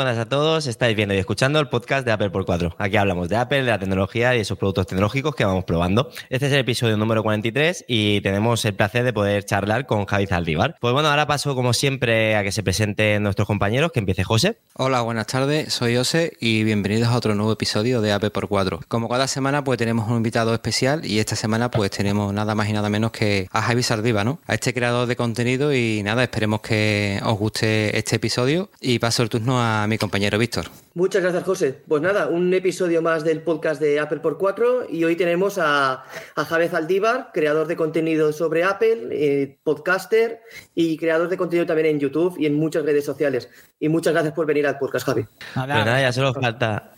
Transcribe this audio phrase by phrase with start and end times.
[0.00, 0.66] buenas a todos.
[0.66, 2.74] Estáis viendo y escuchando el podcast de Apple por 4.
[2.78, 6.10] Aquí hablamos de Apple, de la tecnología y esos productos tecnológicos que vamos probando.
[6.30, 10.26] Este es el episodio número 43 y tenemos el placer de poder charlar con Javi
[10.26, 10.76] Zaldívar.
[10.80, 14.56] Pues bueno, ahora paso como siempre a que se presenten nuestros compañeros, que empiece José.
[14.74, 18.80] Hola, buenas tardes, soy José y bienvenidos a otro nuevo episodio de Apple por 4.
[18.88, 22.70] Como cada semana pues tenemos un invitado especial y esta semana pues tenemos nada más
[22.70, 24.40] y nada menos que a Javi Zaldívar, ¿no?
[24.46, 29.22] A este creador de contenido y nada, esperemos que os guste este episodio y paso
[29.22, 30.66] el turno a mi compañero Víctor.
[30.94, 31.82] Muchas gracias, José.
[31.86, 36.04] Pues nada, un episodio más del podcast de Apple por 4 y hoy tenemos a,
[36.36, 40.40] a Javez Aldívar, creador de contenido sobre Apple, eh, podcaster
[40.74, 43.50] y creador de contenido también en YouTube y en muchas redes sociales.
[43.80, 45.26] Y muchas gracias por venir al podcast, Javi.
[45.56, 46.92] Nada, pues nada ya solo falta...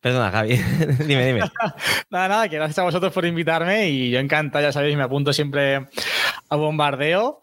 [0.00, 0.56] Perdona, Javi.
[1.06, 1.40] dime, dime.
[2.10, 5.32] nada, nada, que gracias a vosotros por invitarme y yo encanta, ya sabéis, me apunto
[5.32, 5.88] siempre
[6.48, 7.40] a bombardeo.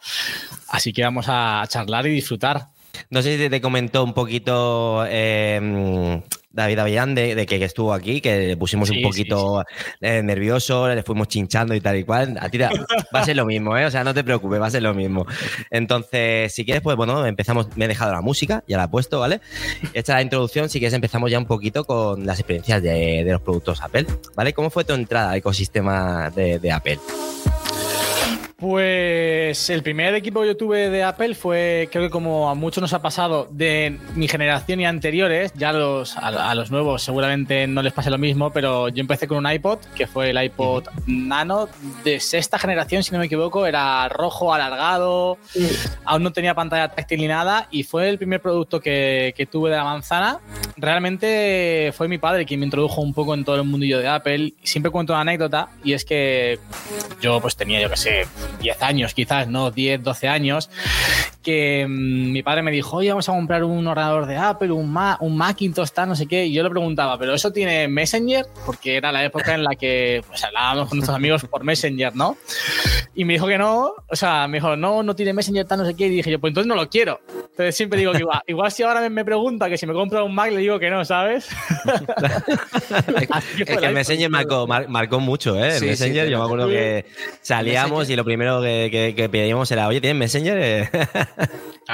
[0.69, 2.69] Así que vamos a charlar y disfrutar.
[3.09, 6.21] No sé si te comentó un poquito eh,
[6.55, 9.63] David Avellán de, que, estuvo aquí, que le pusimos un poquito
[9.99, 12.37] eh, nervioso, le fuimos chinchando y tal y cual.
[12.39, 12.69] A ti va
[13.11, 13.85] a ser lo mismo, ¿eh?
[13.85, 15.27] O sea, no te preocupes, va a ser lo mismo.
[15.69, 17.67] Entonces, si quieres, pues bueno, empezamos.
[17.75, 19.41] Me he dejado la música, ya la he puesto, ¿vale?
[19.93, 23.41] Esta es la introducción, si quieres, empezamos ya un poquito con las experiencias de, los
[23.41, 24.53] productos Apple, ¿vale?
[24.53, 26.99] ¿Cómo fue tu entrada al ecosistema de Apple?
[28.57, 32.81] Pues el primer equipo que yo tuve de Apple fue, creo que como a muchos
[32.81, 37.81] nos ha pasado, de mi generación y anteriores, ya los, a, los nuevos seguramente no
[37.81, 41.67] les pase lo mismo, pero yo empecé con un iPod, que fue el iPod Nano
[42.05, 45.37] de sexta generación, si no me equivoco, era rojo, alargado,
[46.05, 49.69] aún no tenía pantalla táctil ni nada, y fue el primer producto que, que tuve
[49.69, 50.39] de la manzana.
[50.77, 54.53] Realmente fue mi padre quien me introdujo un poco en todo el mundillo de Apple.
[54.63, 56.57] Siempre cuento una anécdota, y es que
[57.19, 58.25] yo pues tenía, yo qué sé,
[58.61, 59.71] 10 años, quizás, ¿no?
[59.71, 60.69] 10, 12 años,
[61.45, 64.97] que mm, mi padre me dijo, oye, vamos a comprar un ordenador de Apple, un,
[65.19, 66.45] un Macintosh, tal, no sé qué.
[66.45, 68.45] Y yo le preguntaba, ¿pero eso tiene Messenger?
[68.65, 72.37] Porque era la época en la que pues, hablábamos con nuestros amigos por Messenger, ¿no?
[73.13, 75.85] Y me dijo que no, o sea, me dijo, no, no tiene Messenger, tal, no
[75.85, 76.07] sé qué.
[76.07, 77.21] Y dije yo, pues entonces no lo quiero.
[77.55, 80.35] Entonces siempre digo que igual, igual si ahora me pregunta que si me compro un
[80.35, 81.47] Mac, le digo que no, ¿sabes?
[83.59, 85.77] es que, el Messenger marcó, marcó, mucho, ¿eh?
[85.77, 87.05] El Messenger, yo me acuerdo que
[87.41, 90.89] salíamos y lo primero que, que, pedíamos era, oye, ¿tienes Messenger?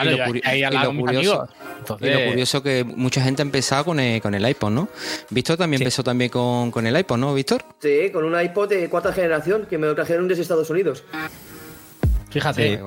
[0.01, 1.47] y lo, curioso,
[1.87, 4.89] lo curioso que mucha gente empezaba con el, con el iPod, ¿no?
[5.29, 7.63] Víctor también empezó también con, con el iPod, ¿no, Víctor?
[7.79, 11.03] Sí, con un iPod de cuarta generación que me lo trajeron desde Estados Unidos.
[12.29, 12.79] Fíjate.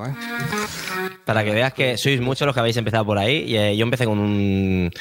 [1.25, 3.45] Para que veas que sois muchos los que habéis empezado por ahí.
[3.47, 4.91] Y, eh, yo empecé con un.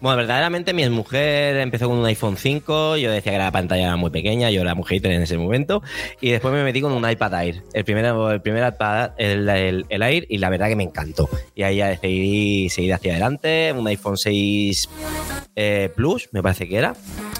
[0.00, 2.96] Bueno, verdaderamente mi mujer empezó con un iPhone 5.
[2.96, 4.50] Yo decía que la pantalla era muy pequeña.
[4.50, 5.82] Yo era mujer en ese momento.
[6.20, 7.62] Y después me metí con un iPad Air.
[7.72, 10.26] El primer, el primer iPad, el, el, Air.
[10.28, 11.28] Y la verdad que me encantó.
[11.54, 13.72] Y ahí ya decidí seguir hacia adelante.
[13.72, 14.88] Un iPhone 6
[15.54, 16.94] eh, Plus, me parece que era.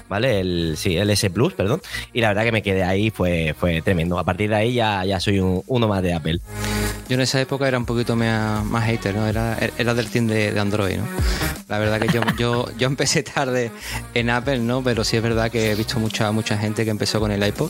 [0.07, 0.39] ¿Vale?
[0.39, 1.81] El, sí, el S Plus, perdón.
[2.13, 4.17] Y la verdad que me quedé ahí, fue, fue tremendo.
[4.17, 6.39] A partir de ahí ya, ya soy uno más de Apple.
[7.07, 9.27] Yo en esa época era un poquito más, más hater, ¿no?
[9.27, 11.03] Era, era del team de, Android, ¿no?
[11.67, 13.71] La verdad que yo, yo, yo empecé tarde
[14.13, 14.83] en Apple, ¿no?
[14.83, 17.69] Pero sí es verdad que he visto mucha, mucha gente que empezó con el iPod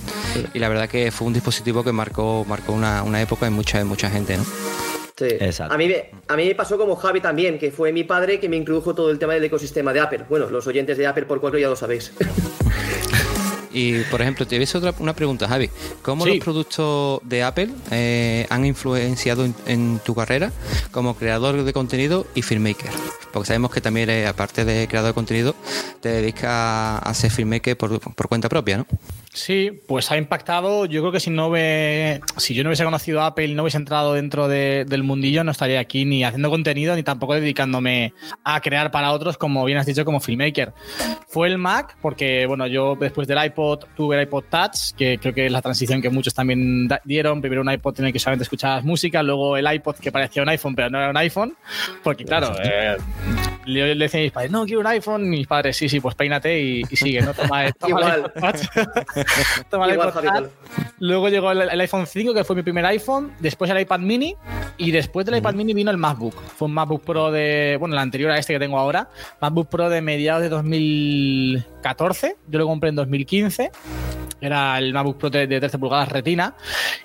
[0.54, 3.80] y la verdad que fue un dispositivo que marcó, marcó una, una época en mucha,
[3.80, 4.46] en mucha gente, ¿no?
[5.20, 5.38] Sí.
[5.60, 5.94] A mí,
[6.30, 9.12] a mí me pasó como Javi también, que fue mi padre que me introdujo todo
[9.12, 10.26] el tema del ecosistema de Apple.
[10.30, 12.14] Bueno, los oyentes de Apple por cuatro ya lo sabéis.
[13.80, 15.70] Y, por ejemplo, te ves otra una pregunta, Javi.
[16.02, 20.52] ¿Cómo los productos de Apple eh, han influenciado en, tu carrera
[20.92, 22.92] como creador de contenido y filmmaker?
[23.32, 25.56] Porque sabemos que también, aparte de creador de contenido,
[26.02, 28.86] te dedicas a, ser filmmaker por, por cuenta propia, ¿no?
[29.32, 30.86] Sí, pues ha impactado.
[30.86, 33.78] Yo creo que si no ve, si yo no hubiese conocido Apple y no hubiese
[33.78, 38.14] entrado dentro del mundillo, no estaría aquí ni haciendo contenido ni tampoco dedicándome
[38.44, 40.74] a crear para otros, como bien has dicho, como filmmaker.
[41.28, 45.34] Fue el Mac, porque bueno, yo después del iPod tuve el iPod Touch, que creo
[45.34, 47.40] que es la transición que muchos también dieron.
[47.40, 50.50] Primero un iPod en el que solamente escuchabas música, luego el iPod que parecía un
[50.50, 51.56] iPhone, pero no era un iPhone,
[52.04, 52.98] porque claro, eh,
[53.66, 56.16] le, decía a mis padres, no quiero un iPhone, y mis padres, sí, sí, pues
[56.16, 57.34] peínate y, sigue, ¿no?
[57.34, 58.24] Toma, toma el
[61.00, 63.34] Luego llegó el, iPhone 5, que fue mi primer iPhone.
[63.40, 64.36] Después el iPad mini.
[64.78, 66.36] Y después del iPad mini vino el MacBook.
[66.58, 67.78] Fue un MacBook Pro de.
[67.80, 69.10] Bueno, el anterior a este que tengo ahora.
[69.42, 72.38] MacBook Pro de mediados de 2014.
[72.48, 73.72] Yo lo compré en 2015.
[74.42, 76.56] Era el MacBook Pro de 13 pulgadas retina.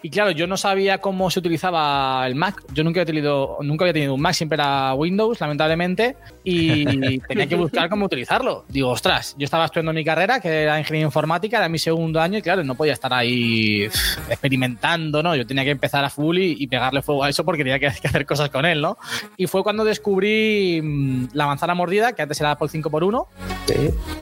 [0.02, 2.62] Y claro, yo no sabía cómo se utilizaba el Mac.
[2.72, 6.16] Yo nunca había tenido, nunca había tenido un Mac, siempre era Windows, lamentablemente.
[6.44, 8.64] Y tenía que buscar cómo utilizarlo.
[8.68, 12.38] Digo, ostras, yo estaba estudiando mi carrera, que era ingeniería informática, era mi segundo año,
[12.38, 13.84] y claro, no podía estar ahí
[14.28, 15.34] experimentando, ¿no?
[15.34, 18.26] Yo tenía que empezar a full y, pegarle fuego a eso porque tenía que, hacer
[18.26, 18.98] cosas con él, ¿no?
[19.36, 23.26] Y fue cuando descubrí mm, la manzana mordida, que antes era Apple 5x1,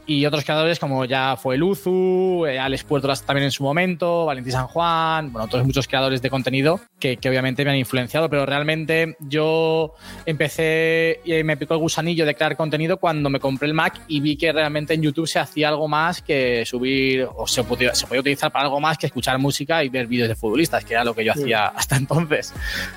[0.06, 4.52] y otros creadores como ya fue Luzu, eh, Alex Puerto también en su momento, Valentín
[4.52, 9.16] San Juan, bueno, otros muchos creadores de contenido que, obviamente me han influenciado, pero realmente
[9.20, 9.94] yo
[10.24, 14.20] empecé y me picó el gusanillo de crear contenido cuando me compré el Mac y
[14.20, 18.06] vi que realmente en YouTube se hacía algo más que subir o se podía, se
[18.06, 21.04] podía utilizar para algo más que escuchar música y ver vídeos de futbolistas, que era
[21.04, 22.54] lo que yo hacía hasta entonces.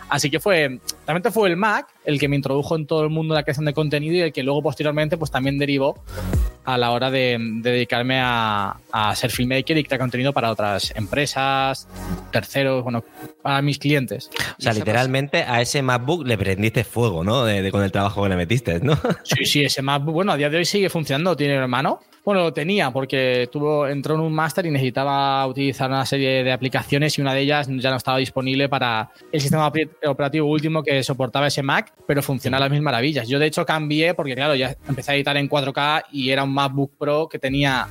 [0.09, 3.33] Así que fue, realmente fue el Mac el que me introdujo en todo el mundo
[3.33, 5.95] de la creación de contenido y el que luego posteriormente pues también derivó
[6.65, 8.77] a la hora de, dedicarme a,
[9.15, 11.87] ser filmmaker y crear contenido para otras empresas,
[12.31, 13.03] terceros, bueno,
[13.41, 14.29] para mis clientes.
[14.57, 17.45] O sea, literalmente a ese MacBook le prendiste fuego, ¿no?
[17.45, 18.97] De, con el trabajo que le metiste, ¿no?
[19.23, 21.99] Sí, sí, ese MacBook, bueno, a día de hoy sigue funcionando, tiene hermano.
[22.25, 26.51] Bueno, lo tenía porque tuvo, entró en un máster y necesitaba utilizar una serie de
[26.51, 29.71] aplicaciones y una de ellas ya no estaba disponible para el sistema
[30.07, 33.27] operativo último que soportaba ese Mac, pero funciona a las mil maravillas.
[33.27, 36.51] Yo de hecho cambié porque claro, ya empecé a editar en 4K y era un
[36.51, 37.87] MacBook Pro que tenía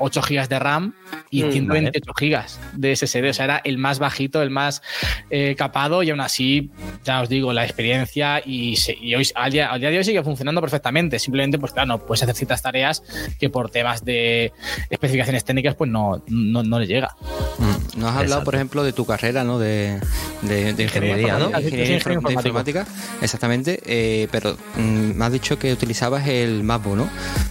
[0.00, 0.94] 8 GB de RAM
[1.30, 2.44] y 128 mm, GB
[2.74, 3.30] de SSD.
[3.30, 4.82] O sea, era el más bajito, el más
[5.30, 6.70] eh, capado y aún así,
[7.04, 8.74] ya os digo, la experiencia y,
[9.14, 11.18] hoy, al, día, de hoy sigue funcionando perfectamente.
[11.18, 13.02] Simplemente, pues claro, no puedes hacer ciertas tareas
[13.38, 14.52] que por temas de
[14.88, 17.14] especificaciones técnicas, pues no, no, le llega.
[17.58, 19.58] Mm, nos has hablado, por ejemplo, de tu carrera, ¿no?
[19.58, 20.00] De,
[20.42, 21.50] ingeniería, ¿no?
[21.50, 22.86] Ingeniería, informática.
[23.20, 23.80] Exactamente.
[23.84, 27.10] Eh, pero mm, me has dicho que utilizabas el MacBook, ¿no?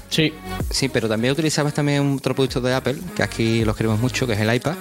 [0.10, 0.34] Sí.
[0.69, 4.33] Sí, pero también utilizabas también otro producto de Apple, que aquí lo queremos mucho, que
[4.33, 4.75] es el iPad.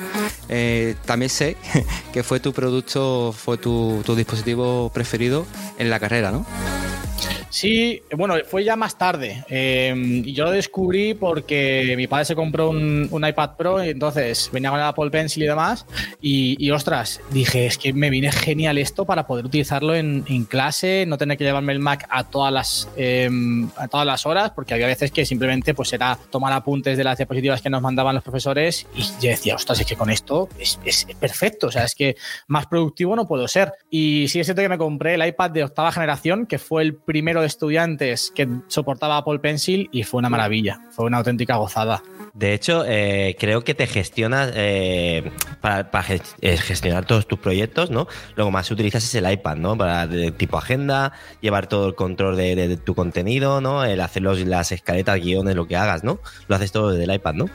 [0.49, 1.56] Eh, también sé
[2.12, 5.44] que fue tu producto, fue tu, tu dispositivo preferido
[5.78, 6.46] en la carrera, ¿no?
[7.50, 9.45] Sí, bueno, fue ya más tarde.
[9.49, 14.71] Em, yo lo descubrí porque mi padre se compró un, iPad Pro y entonces venía
[14.71, 15.87] con el Apple Pencil y demás.
[16.21, 21.19] Y, ostras, dije, es que me viene genial esto para poder utilizarlo en, clase, no
[21.19, 24.87] tener que llevarme el Mac a todas las em, a todas las horas, porque había
[24.87, 28.87] veces que simplemente pues era tomar apuntes de las diapositivas que nos mandaban los profesores
[28.94, 32.17] y yo decía, ostras, es que con esto es, es perfecto, o sea, es que
[32.47, 33.73] más productivo no puedo ser.
[33.91, 36.94] Y sí es cierto que me compré el iPad de octava generación, que fue el
[36.94, 42.02] primero de estudiantes que soportaba Apple Pencil y fue una maravilla, fue una auténtica gozada.
[42.35, 45.31] De hecho, eh, creo que te gestionas eh,
[45.61, 45.88] para,
[46.40, 48.06] eh, gestionar todos tus proyectos, ¿no?
[48.37, 49.76] Lo que más utilizas es el iPad, ¿no?
[49.76, 53.84] Para de, tipo agenda, llevar todo el control de, tu contenido, ¿no?
[53.84, 56.20] El hacer las escaletas, guiones, lo que hagas, ¿no?
[56.46, 57.46] Lo haces todo desde el iPad, ¿no?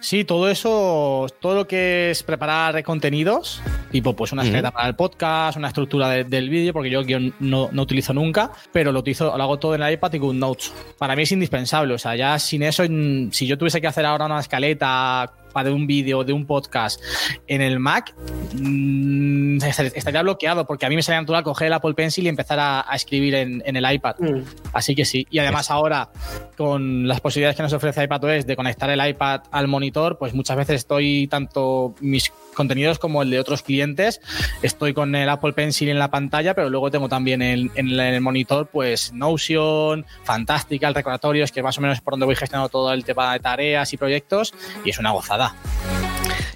[0.00, 4.94] Sí, todo eso, todo lo que es preparar contenidos, tipo pues una escaleta para el
[4.94, 9.36] podcast, una estructura del vídeo, porque yo guion no, no, utilizo nunca, pero lo utilizo,
[9.36, 10.72] lo hago todo en el iPad y con Notes.
[10.98, 12.84] Para mí es indispensable, o sea, ya sin eso,
[13.30, 17.00] si yo tuviese que hacer ahora una escaleta para un vídeo, de un podcast
[17.46, 18.14] en el Mac,
[18.54, 22.58] mmm, estaría bloqueado porque a mí me salía natural coger el Apple Pencil y empezar
[22.60, 24.16] a, escribir en, el iPad.
[24.18, 24.42] Mm.
[24.72, 25.26] Así que sí.
[25.30, 26.10] Y además ahora,
[26.56, 30.56] con las posibilidades que nos ofrece iPadOS de conectar el iPad al monitor, pues muchas
[30.56, 34.20] veces estoy tanto mis contenidos como el de otros clientes,
[34.60, 38.66] estoy con el Apple Pencil en la pantalla, pero luego tengo también en, el monitor
[38.66, 42.68] pues Notion, Fantástica, el recordatorio, es que más o menos es por donde voy gestionando
[42.68, 44.52] todo el tema de tareas y proyectos
[44.84, 45.54] y es una gozada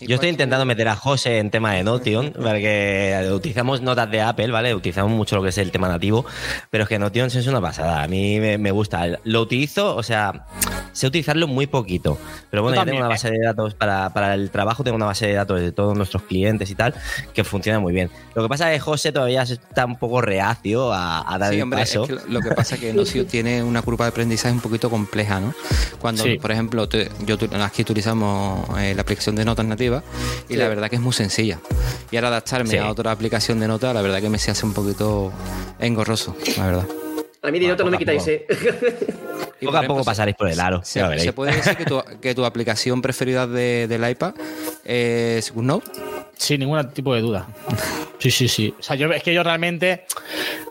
[0.01, 4.49] yo estoy intentando meter a José en tema de Notion, porque utilizamos notas de Apple,
[4.49, 4.75] ¿vale?
[4.75, 6.25] Utilizamos mucho lo que es el tema nativo,
[6.71, 8.03] pero es que Notion es una pasada.
[8.03, 9.19] A mí me, gusta.
[9.25, 10.47] Lo utilizo, o sea,
[10.93, 12.19] sé utilizarlo muy poquito.
[12.51, 13.33] Pero bueno, ya tengo una base ¿eh?
[13.33, 16.75] de datos para, el trabajo, tengo una base de datos de todos nuestros clientes y
[16.75, 16.95] tal,
[17.33, 18.11] que funciona muy bien.
[18.35, 22.07] Lo que pasa es que José todavía está un poco reacio a, dar el paso.
[22.29, 25.55] lo que pasa es que Notion tiene una curva de aprendizaje un poquito compleja, ¿no?
[26.01, 30.03] Cuando, por ejemplo, yo aquí utilizamos eh, la aplicación de notas nativa
[30.49, 31.59] y la verdad que es muy sencilla.
[32.11, 34.75] Y ahora adaptarme a otra aplicación de notas, la verdad que me se hace un
[34.75, 35.33] poquito
[35.79, 36.87] engorroso, la verdad.
[37.43, 38.47] A mí de notas no me quitáis, ¿eh?
[39.63, 40.81] poco a poco pasaréis por el aro.
[40.83, 44.35] Se, puede decir que tu, aplicación preferida del iPad
[44.85, 45.91] es GoodNote.
[46.37, 47.47] Sin ningún tipo de duda.
[48.19, 48.75] Sí, sí, sí.
[48.79, 50.07] O sea, yo, es que yo realmente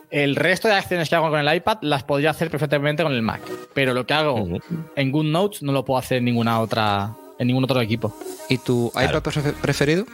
[0.09, 3.21] el resto de acciones que hago con el iPad las podría hacer perfectamente con el
[3.21, 3.41] Mac.
[3.73, 4.47] Pero lo que hago
[4.95, 8.15] en GoodNotes no lo puedo hacer en ninguna otra en ningún otro equipo.
[8.49, 9.21] ¿Y tu iPad
[9.61, 10.05] preferido?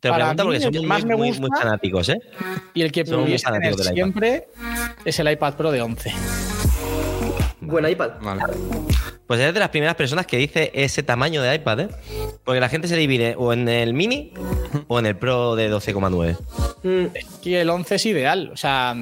[0.00, 2.18] Te lo pregunto porque somos más muy, me muy, fanáticos, ¿eh?
[2.74, 4.48] Y el que pudiese tener siempre
[5.04, 6.12] es el iPad Pro de 11.
[7.66, 8.12] Buen iPad.
[9.26, 11.88] Pues eres de las primeras personas que dice ese tamaño de iPad, ¿eh?
[12.44, 14.32] Porque la gente se divide o en el mini
[14.86, 16.36] o en el Pro de 12,9.
[16.84, 17.06] Mm.
[17.42, 18.94] Y el 11 es ideal, o sea,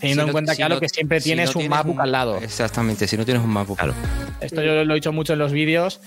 [0.00, 2.38] teniendo en cuenta, claro, que siempre tienes un MacBook al lado.
[2.38, 3.78] Exactamente, si no tienes un MacBook.
[3.78, 3.94] Claro.
[4.40, 6.00] Esto yo lo he dicho mucho en los vídeos.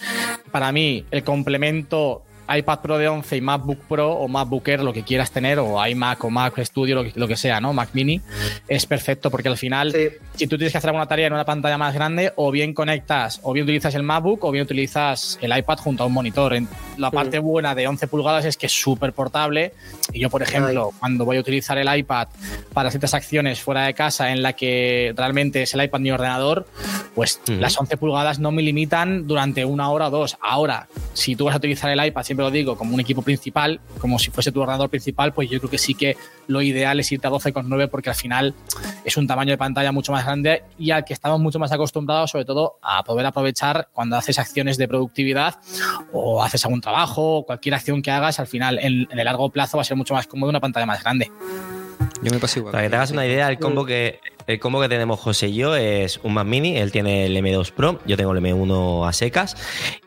[0.52, 2.24] Para mí, el complemento
[2.58, 5.86] iPad Pro de 11 y MacBook Pro o MacBook Air, lo que quieras tener, o
[5.86, 7.74] iMac o Mac Studio, lo que, sea, ¿no?
[7.74, 8.22] Mac Mini,
[8.68, 9.92] es perfecto porque al final,
[10.36, 13.40] si tú tienes que hacer alguna tarea en una pantalla más grande, o bien conectas,
[13.44, 16.52] o bien utilizas el MacBook, o bien utilizas el iPad junto a un monitor.
[16.98, 19.74] La parte buena de 11 pulgadas es que es súper portable.
[20.12, 22.28] Y yo, por ejemplo, cuando voy a utilizar el iPad
[22.74, 26.68] para ciertas acciones fuera de casa en la que realmente es el iPad mi ordenador,
[27.16, 30.38] pues las 11 pulgadas no me limitan durante una hora o dos.
[30.42, 33.80] Ahora, si tú vas a utilizar el iPad siempre lo digo, como un equipo principal,
[34.00, 36.18] como si fuese tu ordenador principal, pues yo creo que sí que
[36.48, 38.54] lo ideal es irte a 12,9 porque al final
[39.06, 42.32] es un tamaño de pantalla mucho más grande y al que estamos mucho más acostumbrados,
[42.32, 45.56] sobre todo, a poder aprovechar cuando haces acciones de productividad
[46.12, 49.78] o haces algún trabajo o cualquier acción que hagas, al final en, el largo plazo
[49.78, 51.32] va a ser mucho más cómodo una pantalla más grande.
[52.22, 52.72] Yo me paso igual.
[52.72, 54.20] Para que te hagas una idea, el combo que
[54.52, 57.72] el combo que tenemos José y yo es un Mac Mini, él tiene el M2
[57.72, 59.56] Pro, yo tengo el M1 a secas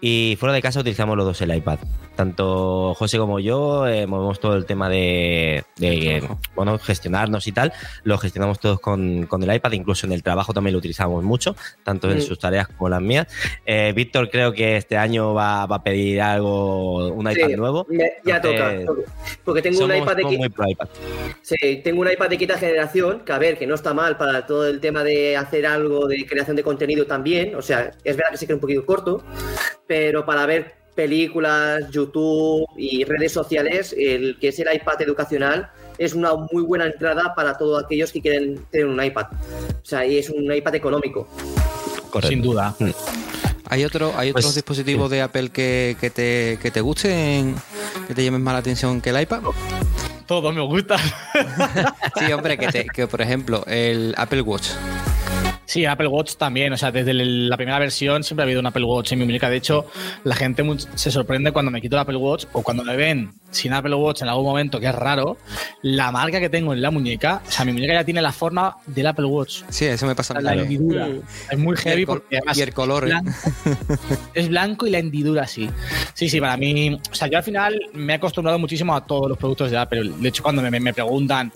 [0.01, 1.79] y fuera de casa utilizamos los dos el iPad.
[2.15, 5.65] Tanto José como yo eh, movemos todo el tema de,
[6.55, 7.73] bueno, gestionarnos y tal,
[8.05, 12.11] lo gestionamos todos con, el iPad, incluso en el trabajo también lo utilizamos mucho, tanto
[12.11, 12.23] en mm.
[12.23, 13.27] sus tareas como las mías.
[13.67, 17.87] Eh, Víctor creo que este año va, a pedir algo, un iPad nuevo.
[18.25, 18.75] Ya, toca,
[19.43, 20.89] porque tengo un iPad de iPad.
[21.43, 24.34] Sí, tengo un iPad de quinta generación, que a ver, que no está mal para
[24.43, 27.55] todo el tema de hacer algo de creación de contenido también.
[27.55, 29.23] O sea, es verdad que se queda un poquito corto,
[29.87, 36.15] pero para ver películas, YouTube y redes sociales, el que es el iPad educacional es
[36.15, 39.27] una muy buena entrada para todos aquellos que quieren tener un iPad.
[39.83, 41.29] O sea, y es un iPad económico.
[42.29, 42.75] Sin duda.
[42.79, 42.91] Mm.
[43.67, 47.57] ¿Hay, otro, ¿Hay otros pues, dispositivos de Apple que, te, que te gusten,
[48.07, 49.41] que te llamen más la atención que el iPad?
[50.27, 50.97] Todo me gusta.
[52.19, 54.71] sí, hombre, que, que por ejemplo, el Apple Watch.
[55.67, 56.73] Sí, Apple Watch también.
[56.73, 59.49] O sea, desde la primera versión siempre ha habido un Apple Watch en mi muñeca.
[59.49, 59.87] De hecho,
[60.25, 63.73] la gente se sorprende cuando me quito el Apple Watch o cuando me ven sin
[63.73, 65.37] Apple Watch en algún momento, que es raro.
[65.83, 68.77] La marca que tengo en la muñeca, o sea, mi muñeca ya tiene la forma
[68.87, 69.63] del Apple Watch.
[69.69, 70.41] Sí, eso me pasa.
[70.41, 71.09] La hendidura.
[71.51, 73.09] Es muy heavy porque y el color.
[73.09, 73.21] Es ¿eh?
[73.21, 73.97] blanco,
[74.35, 75.71] es blanco y la hendidura sí.
[76.15, 76.95] Sí, sí, para mí.
[76.95, 80.13] O sea, yo al final me he acostumbrado muchísimo a todos los productos de Apple.
[80.19, 81.53] De hecho, cuando me, me preguntan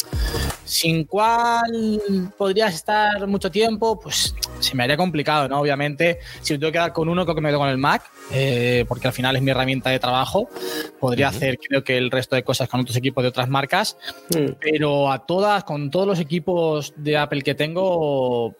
[0.64, 2.00] sin cuál
[2.36, 5.60] podrías estar mucho tiempo, pues se me haría complicado, ¿no?
[5.60, 8.10] Obviamente, si me tengo que quedar con uno, creo que me quedo con el Mac,
[8.32, 10.48] eh, porque al final es mi herramienta de trabajo.
[10.98, 13.96] Podría hacer, creo que el resto de cosas con otros equipos de otras marcas,
[14.30, 14.52] mm.
[14.60, 18.54] pero a todas, con todos los equipos de Apple que tengo,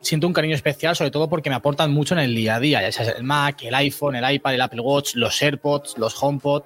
[0.00, 2.82] siento un cariño especial, sobre todo porque me aportan mucho en el día a día,
[2.82, 6.62] ya sea el Mac, el iPhone, el iPad, el Apple Watch, los AirPods, los HomePod.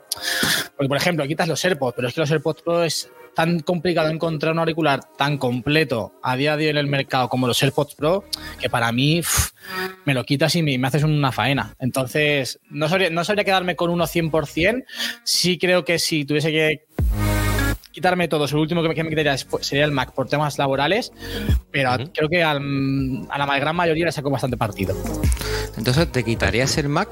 [0.76, 4.08] Porque, por ejemplo, quitas los AirPods, pero es que los AirPods Pro es tan complicado
[4.08, 7.94] encontrar un auricular tan completo a día de hoy en el mercado como los AirPods
[7.94, 8.24] Pro,
[8.60, 9.20] que para mí
[10.04, 11.74] me lo quitas y me, haces una faena.
[11.78, 14.84] Entonces, no sabría, no sabría quedarme con uno 100%.
[15.24, 16.86] Sí creo que si tuviese que
[17.92, 18.46] quitarme todo.
[18.46, 21.12] El último que me, quitaría sería el Mac por temas laborales,
[21.70, 24.96] pero creo que a la gran mayoría le saco bastante partido.
[25.76, 27.09] Entonces, ¿te quitarías el Mac?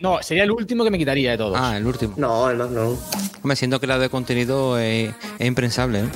[0.00, 1.58] No, sería el último que me quitaría de todos.
[1.60, 2.14] Ah, el último.
[2.16, 2.98] No, el Mac no.
[3.42, 6.00] Me siento que la de contenido es, impensable.
[6.00, 6.08] ¿eh?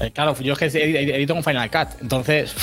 [0.00, 2.54] Eh, claro, yo es que edito con Final Cut, entonces.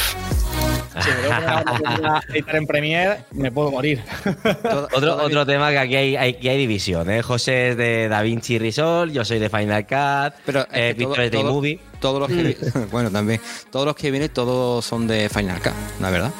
[1.01, 4.01] Si me a editar en Premiere, me puedo morir.
[4.93, 7.21] otro, otro tema que aquí hay, hay división, ¿eh?
[7.21, 11.39] José es de DaVinci Resolve, yo soy de Final Cut, pero eh, Víctor es de
[11.41, 11.79] iMovie.
[11.99, 12.89] Todos los que mm.
[12.91, 13.41] bueno, también.
[13.71, 16.31] Todos los que vienen, todos son de Final Cut, ¿la verdad?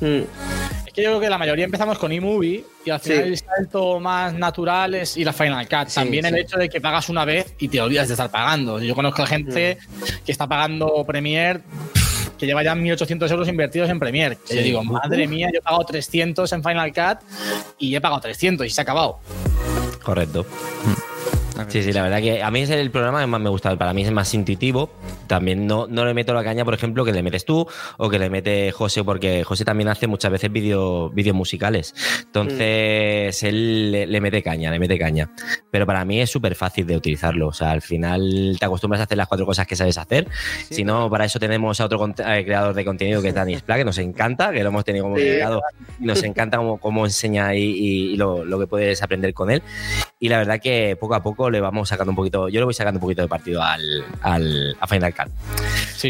[0.00, 0.79] Mm.
[1.00, 4.34] Que yo creo que la mayoría empezamos con iMovie y al final el salto más
[4.34, 5.88] natural es ir a Final Cut.
[5.94, 8.78] También el hecho de que pagas una vez y te olvidas de estar pagando.
[8.80, 10.24] Yo conozco a gente mm.
[10.26, 11.60] que está pagando Premiere
[12.38, 14.36] que lleva ya 1.800 euros invertidos en Premiere.
[14.48, 17.18] yo digo, madre mía, yo he pagado 300 en Final Cut
[17.78, 19.20] y he pagado 300 y se ha acabado.
[20.02, 20.46] Correcto.
[21.68, 23.76] Sí, sí, la verdad que a mí es el programa que más me gusta.
[23.76, 24.90] Para mí es más intuitivo.
[25.26, 27.66] También no, no le meto la caña, por ejemplo, que le metes tú
[27.98, 31.94] o que le mete José, porque José también hace muchas veces vídeos musicales.
[32.24, 35.30] Entonces, él le, mete caña, le mete caña.
[35.70, 37.48] Pero para mí es súper fácil de utilizarlo.
[37.48, 40.26] O sea, al final te acostumbras a hacer las cuatro cosas que sabes hacer.
[40.70, 43.76] si no, para eso tenemos a otro eh, creador de contenido que es Dani Spla,
[43.76, 45.62] que nos encanta, que lo hemos tenido como invitado.
[45.98, 49.62] Nos encanta cómo, cómo enseña y, lo, lo, que puedes aprender con él.
[50.18, 52.74] y la verdad que poco a poco le vamos sacando un poquito, yo le voy
[52.74, 55.28] sacando un poquito de partido al, al a Final Cut.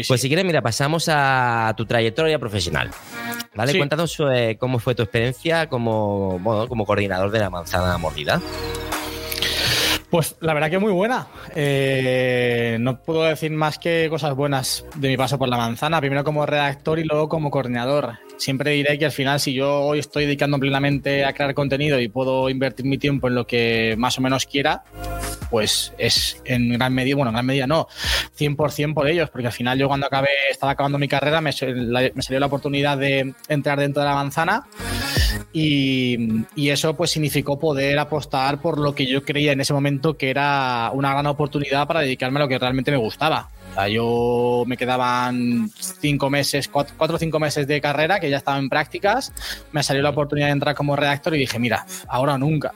[0.07, 2.91] Pues si quieres, mira, pasamos a tu trayectoria profesional.
[3.53, 3.77] ¿Vale?
[3.77, 8.41] Cuéntanos eh, cómo fue tu experiencia como, como coordinador de la manzana mordida.
[10.11, 11.27] Pues la verdad que muy buena.
[11.55, 16.01] Eh, no puedo decir más que cosas buenas de mi paso por la manzana.
[16.01, 18.19] Primero como redactor y luego como coordinador.
[18.35, 22.09] Siempre diré que al final, si yo hoy estoy dedicando plenamente a crear contenido y
[22.09, 24.83] puedo invertir mi tiempo en lo que más o menos quiera,
[25.49, 27.87] pues es en gran medida, bueno, en gran medida no,
[28.37, 32.21] 100% por ellos, porque al final yo cuando acabé, estaba acabando mi carrera, me, me
[32.21, 34.65] salió la oportunidad de entrar dentro de la manzana
[35.53, 40.29] y, eso pues significó poder apostar por lo que yo creía en ese momento que
[40.29, 43.49] era una gran oportunidad para dedicarme a lo que realmente me gustaba.
[43.71, 48.37] O sea, yo me quedaban cinco meses, cuatro, o cinco meses de carrera, que ya
[48.37, 49.31] estaba en prácticas.
[49.71, 52.73] Me salió la oportunidad de entrar como redactor y dije, mira, ahora o nunca.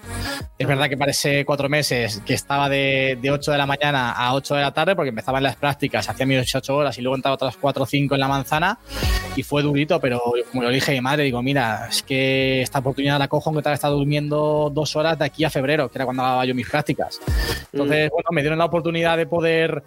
[0.58, 4.34] Es verdad que parece cuatro meses que estaba de, de 8 de la mañana a
[4.36, 7.18] 8 de la tarde, porque empezaba en las prácticas, hacía mis 8 horas y luego
[7.18, 8.80] entraba otras 4 o 5 en la manzana.
[9.36, 12.80] Y fue durito, pero como lo dije a mi madre, digo, mira, es que esta
[12.80, 16.06] oportunidad la cojo aunque tal estado durmiendo dos horas de aquí a febrero, que era
[16.06, 17.20] cuando daba yo mis prácticas.
[17.74, 18.14] Entonces, mm.
[18.14, 19.84] bueno, me dieron la oportunidad de poder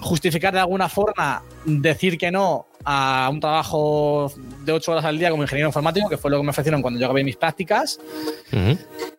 [0.00, 4.32] justificar de alguna forma decir que no a un trabajo
[4.64, 6.98] de ocho horas al día como ingeniero informático, que fue lo que me ofrecieron cuando
[6.98, 8.00] yo acabé mis prácticas.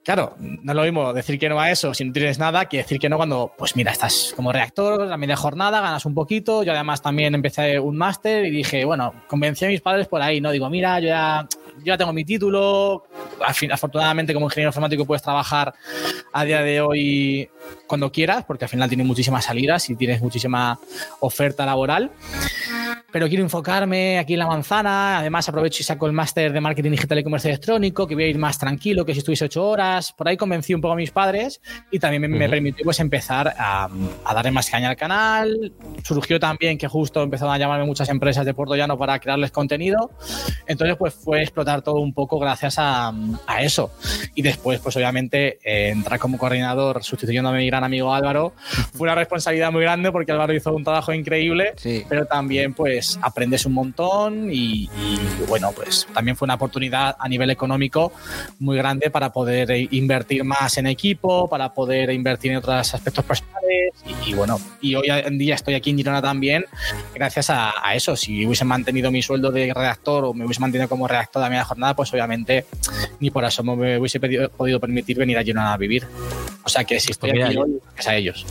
[0.04, 2.78] Claro, no es lo mismo decir que no a eso si no tienes nada que
[2.78, 6.64] decir que no cuando, pues mira, estás como reactor, la media jornada, ganas un poquito.
[6.64, 10.42] Yo además también empecé un máster y dije, bueno, convencí a mis padres por ahí,
[10.42, 10.52] ¿no?
[10.52, 11.48] Digo, mira, yo ya,
[11.80, 13.04] yo ya tengo mi título.
[13.72, 15.74] Afortunadamente, como ingeniero informático puedes trabajar
[16.32, 17.50] a día de hoy
[17.88, 20.80] cuando quieras, porque al final tiene muchísimas salidas y tienes muchísima
[21.20, 22.12] oferta laboral
[23.12, 25.20] pero quiero enfocarme aquí en la manzana.
[25.20, 28.28] Además, aprovecho y saco el máster de marketing digital y comercio electrónico, que voy a
[28.28, 30.12] ir más tranquilo que si estuviese ocho horas.
[30.14, 31.62] Por ahí convencí un poco a mis padres
[31.92, 33.90] y también me, permitió pues, empezar a,
[34.34, 35.74] darle más caña al canal.
[36.04, 40.12] Surgió también que justo empezaron a llamarme muchas empresas de Puerto Llano para crearles contenido.
[40.68, 43.14] Entonces, pues fue explotar todo un poco gracias a,
[43.60, 43.92] eso.
[44.36, 48.54] Y después, pues obviamente, eh, entrar como coordinador sustituyendo a mi gran amigo Álvaro
[48.94, 51.74] fue una responsabilidad muy grande porque Álvaro hizo un trabajo increíble,
[52.08, 54.90] pero también, pues, pues, aprendes un montón y,
[55.48, 58.12] bueno, pues también fue una oportunidad a nivel económico
[58.60, 63.94] muy grande para poder invertir más en equipo, para poder invertir en otros aspectos personales
[64.26, 66.66] y, bueno, y hoy en día estoy aquí en Girona también
[67.14, 68.18] gracias a, eso.
[68.18, 71.64] Si hubiese mantenido mi sueldo de redactor o me hubiese mantenido como redactor de media
[71.64, 72.66] jornada, pues obviamente
[73.22, 74.20] ni por eso me hubiese
[74.50, 76.06] podido permitir venir a Girona a vivir.
[76.64, 78.46] O sea que si estoy pues aquí hoy, es a ellos.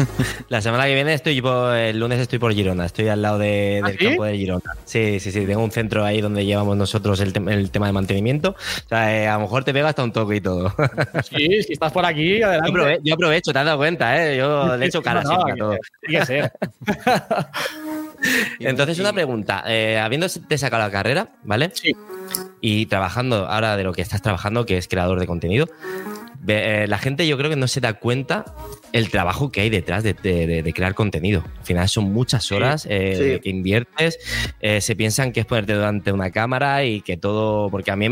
[0.48, 3.80] La semana que viene estoy por, el lunes estoy por Girona, estoy al lado de,
[3.82, 4.76] ¿Ah, del campo de Girona.
[4.84, 8.50] Sí, sí, sí, tengo un centro ahí donde llevamos nosotros el, tema de mantenimiento.
[8.50, 10.72] O sea, eh, a lo mejor te pega hasta un toque y todo.
[11.24, 13.00] Sí, si estás por aquí, adelante.
[13.02, 14.36] Yo, aprovecho, te has dado cuenta, ¿eh?
[14.36, 15.78] Yo le echo cara siempre a todo.
[16.02, 16.52] que ser.
[18.60, 19.64] Entonces, una pregunta.
[19.66, 21.70] Eh, habiéndote sacado la carrera, ¿vale?
[21.74, 21.94] Sí.
[22.60, 25.68] Y trabajando ahora de lo que estás trabajando, que es creador de contenido,
[26.46, 28.44] eh, la gente yo creo que no se da cuenta
[28.94, 31.42] el trabajo que hay detrás de, crear contenido.
[31.58, 34.20] Al final son muchas horas eh, que inviertes,
[34.60, 37.96] eh, se piensan que es ponerte delante de una cámara y que todo, porque a
[37.96, 38.08] mí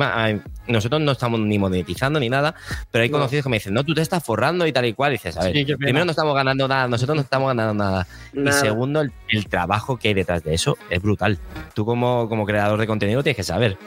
[0.67, 2.57] nosotros no estamos ni monetizando ni nada,
[2.91, 5.13] pero hay conocidos que me dicen, no, tú te estás forrando y tal y cual.
[5.13, 8.09] Y dices, a ver, primero no estamos ganando nada, nosotros no estamos ganando nada.
[8.35, 11.39] Y segundo, el, trabajo que hay detrás de eso es brutal.
[11.75, 13.79] Tú como, como creador de contenido tienes que saber.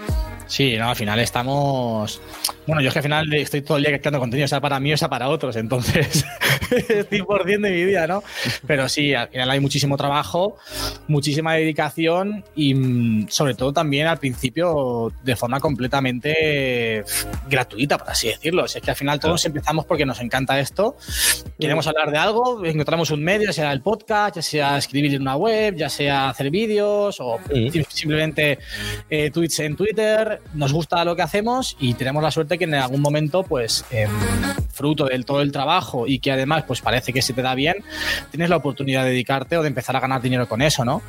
[0.47, 2.21] Sí, no, al final estamos.
[2.67, 4.79] Bueno, yo es que al final estoy todo el día creando contenido, o sea para
[4.79, 6.23] mí o sea para otros, entonces
[6.69, 8.24] es 100% de mi vida, ¿no?
[8.65, 10.58] Pero sí, al final hay muchísimo trabajo,
[11.08, 17.04] muchísima dedicación y mm, sobre todo también al principio de forma completamente
[17.50, 18.65] gratuita, por así decirlo.
[18.65, 20.98] es que al final todos empezamos porque nos encanta esto,
[21.60, 25.21] queremos hablar de algo, encontramos un medio, ya sea el podcast, ya sea escribir en
[25.21, 27.39] una web, ya sea hacer vídeos o
[27.89, 28.60] simplemente
[29.10, 30.41] eh, tweets en Twitter.
[30.54, 34.10] Nos gusta lo que hacemos y tenemos la suerte que en algún momento, pues, em,
[34.71, 37.75] fruto del todo el trabajo y que además, pues parece que se te da bien,
[38.31, 41.01] tienes la oportunidad de dedicarte o de empezar a ganar dinero con eso, ¿no?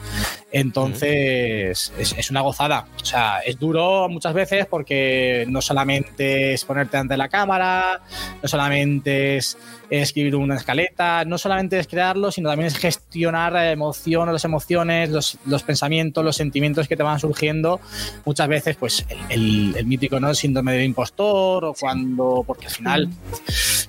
[0.53, 2.87] Entonces, es, una gozada.
[3.01, 8.01] O sea, es duro muchas veces porque no solamente es ponerte ante la cámara,
[8.43, 9.59] no solamente es
[9.91, 15.11] escribir una escaleta, no solamente es crearlo, sino también es gestionar la emoción, las emociones,
[15.11, 17.81] los, los pensamientos, los sentimientos que te van surgiendo.
[18.25, 20.35] Muchas veces, pues, el, el, mítico ¿no?
[20.35, 23.11] síndrome del impostor o cuando, porque al final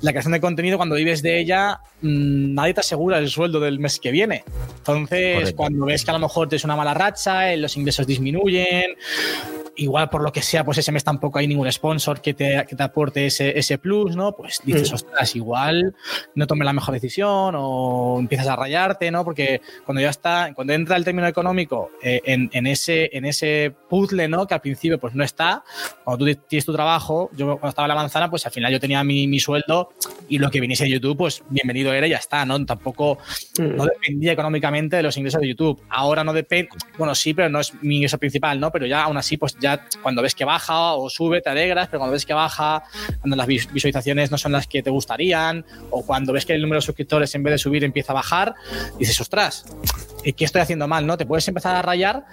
[0.02, 1.57] la creación de contenido, cuando vives de ella,
[2.02, 4.44] mm, nadie te asegura el sueldo del mes que viene.
[4.78, 8.08] Entonces, cuando ves que a lo mejor te es una mala racha, eh, los ingresos
[8.08, 8.96] disminuyen,
[9.78, 12.76] igual por lo que sea, pues ese mes tampoco hay ningún sponsor que te, que
[12.76, 14.36] te aporte ese, ese, plus, ¿no?
[14.36, 14.96] Pues dices, mm.
[14.96, 15.96] ostras, igual
[16.36, 19.24] no tome la mejor decisión o empiezas a rayarte, ¿no?
[19.24, 23.74] Porque cuando ya está, cuando entra el término económico eh, en, en, ese, en ese
[23.90, 24.48] puzzle, ¿no?
[24.48, 25.64] Que al principio pues no está,
[26.04, 28.80] cuando tú tienes tu trabajo, yo cuando estaba en la manzana, pues al final yo
[28.80, 29.90] tenía mi, mi sueldo
[30.28, 32.64] y lo que viniese de YouTube, pues bienvenido era y ya está, ¿no?
[32.66, 33.18] Tampoco,
[33.60, 33.88] no mm.
[33.88, 35.82] dependía económicamente de los ingresos de YouTube.
[35.90, 38.72] Ahora no depende, bueno, sí, pero no es mi ingreso principal, ¿no?
[38.72, 42.00] Pero ya aún así, pues ya cuando ves que baja o sube, te alegras, pero
[42.00, 42.84] cuando ves que baja,
[43.20, 46.80] cuando las visualizaciones no son las que te gustarían, o cuando ves que el número
[46.80, 48.56] de suscriptores en vez de subir empieza a bajar,
[49.00, 49.66] dices, ostras,
[50.36, 51.06] ¿qué estoy haciendo mal?
[51.06, 51.18] ¿no?
[51.18, 52.26] Te puedes empezar a rayar,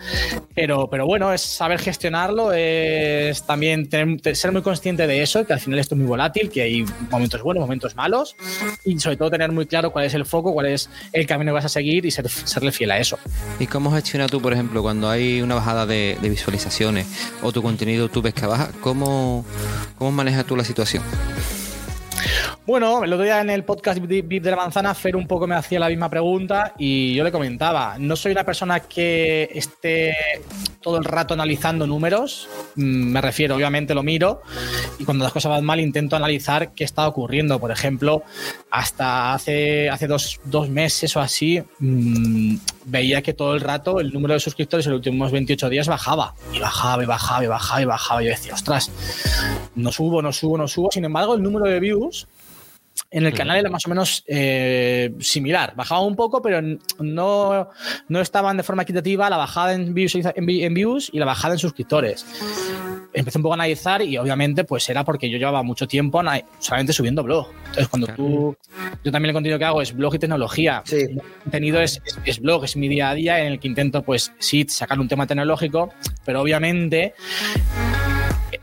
[0.55, 5.61] pero, pero bueno, es saber gestionarlo, es también ser muy consciente de eso, que al
[5.61, 8.37] final esto es muy volátil, que hay momentos buenos, momentos malos,
[8.85, 11.55] y sobre todo tener muy claro cuál es el foco, cuál es el camino que
[11.55, 13.19] vas a seguir y ser, serle fiel a eso.
[13.61, 17.07] ¿Y cómo gestionas tú, por ejemplo, cuando hay una bajada de, visualizaciones
[17.43, 18.71] o tu contenido tú ves baja?
[18.81, 19.45] ¿Cómo,
[19.99, 21.03] cómo manejas tú la situación?
[22.66, 25.55] Bueno, el otro día en el podcast VIP de la manzana, Fer un poco me
[25.55, 30.16] hacía la misma pregunta y yo le comentaba, no soy una persona que esté
[30.81, 34.40] todo el rato analizando números, mm, me refiero, obviamente lo miro
[34.98, 37.61] y cuando las cosas van mal intento analizar qué está ocurriendo.
[37.61, 38.22] Por ejemplo,
[38.70, 44.33] hasta hace, hace dos, meses o así, mmm, veía que todo el rato el número
[44.33, 47.85] de suscriptores en los últimos 28 días bajaba y bajaba y bajaba y bajaba y
[47.85, 48.22] bajaba.
[48.22, 48.90] Y yo decía, ostras,
[49.74, 50.90] no subo, no subo, no subo.
[50.90, 52.27] Sin embargo, el número de views
[53.11, 55.74] en el canal era más o menos eh, similar.
[55.76, 56.61] Bajaba un poco, pero
[56.98, 57.68] no,
[58.09, 61.59] no estaban de forma equitativa la bajada en views, en views y la bajada en
[61.59, 62.24] suscriptores
[63.14, 66.20] empecé un poco a analizar y obviamente pues era porque yo llevaba mucho tiempo
[66.59, 67.48] solamente subiendo blog.
[67.66, 68.57] Entonces cuando tú,
[69.04, 70.83] yo también el contenido que hago es blog y tecnología.
[70.85, 70.96] Sí.
[70.96, 74.33] El contenido es, es, blog, es mi día a día en el que intento pues
[74.38, 77.14] sí sacar un tema tecnológico, pero obviamente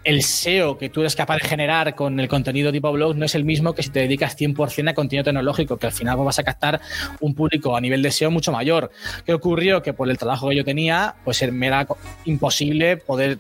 [0.04, 3.36] el SEO que tú eres capaz de generar con el contenido tipo blog no es
[3.36, 6.44] el mismo que si te dedicas 100% a contenido tecnológico, que al final vas a
[6.44, 6.82] captar
[7.20, 8.92] un público a nivel de SEO mucho mayor.
[9.26, 9.82] ¿Qué ocurrió?
[9.82, 11.88] Que por el trabajo que yo tenía, pues me era
[12.26, 13.38] imposible poder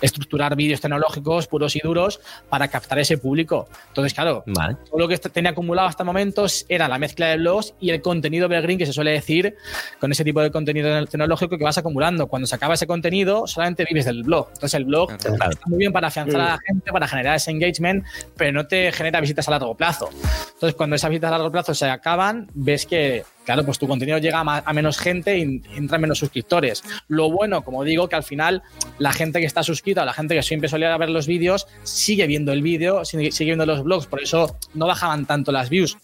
[0.00, 3.68] estructurar vídeos tecnológicos puros y duros para captar ese público.
[3.88, 7.90] Entonces, claro, todo lo que tenía acumulado hasta momentos era la mezcla de blogs y
[7.90, 9.56] el contenido evergreen que se suele decir
[10.00, 12.26] con ese tipo de contenido tecnológico que vas acumulando.
[12.26, 14.48] Cuando se acaba ese contenido, solamente vives del blog.
[14.48, 18.04] Entonces, el blog está muy bien para afianzar a la gente, para generar ese engagement,
[18.36, 20.08] pero no te genera visitas a largo plazo.
[20.12, 24.18] Entonces, cuando esas visitas a largo plazo se acaban, ves que claro, pues tu contenido
[24.18, 26.84] llega a, menos gente y entran menos suscriptores.
[27.08, 28.62] Lo bueno, como digo, que al final
[28.98, 32.52] la gente que está suscrita, la gente que siempre solía ver los vídeos, sigue viendo
[32.52, 35.96] el vídeo, sigue, viendo los blogs, por eso no bajaban tanto las views.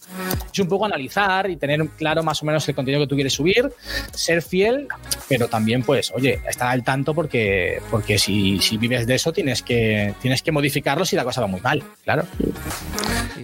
[0.51, 3.33] Es un poco analizar y tener claro más o menos el contenido que tú quieres
[3.33, 3.71] subir,
[4.11, 4.87] ser fiel,
[5.29, 10.15] pero también, pues, oye, estar al tanto porque, porque si, vives de eso tienes que,
[10.19, 12.25] tienes que modificarlo si la cosa va muy mal, claro.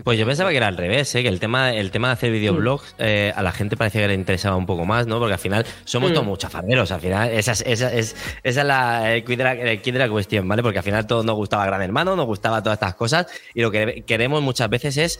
[0.03, 1.21] Pues yo pensaba que era al revés, ¿eh?
[1.21, 4.13] que el tema, el tema de hacer videoblogs eh, a la gente parece que le
[4.13, 5.19] interesaba un poco más, ¿no?
[5.19, 8.67] Porque al final somos todos muchos farderos, al final esa es, esa es, esa es
[8.67, 10.61] la, el, de la, cuestión, ¿vale?
[10.63, 13.71] Porque al final todos nos gustaba Gran Hermano, nos gustaba todas estas cosas y lo
[13.71, 15.19] que queremos muchas veces es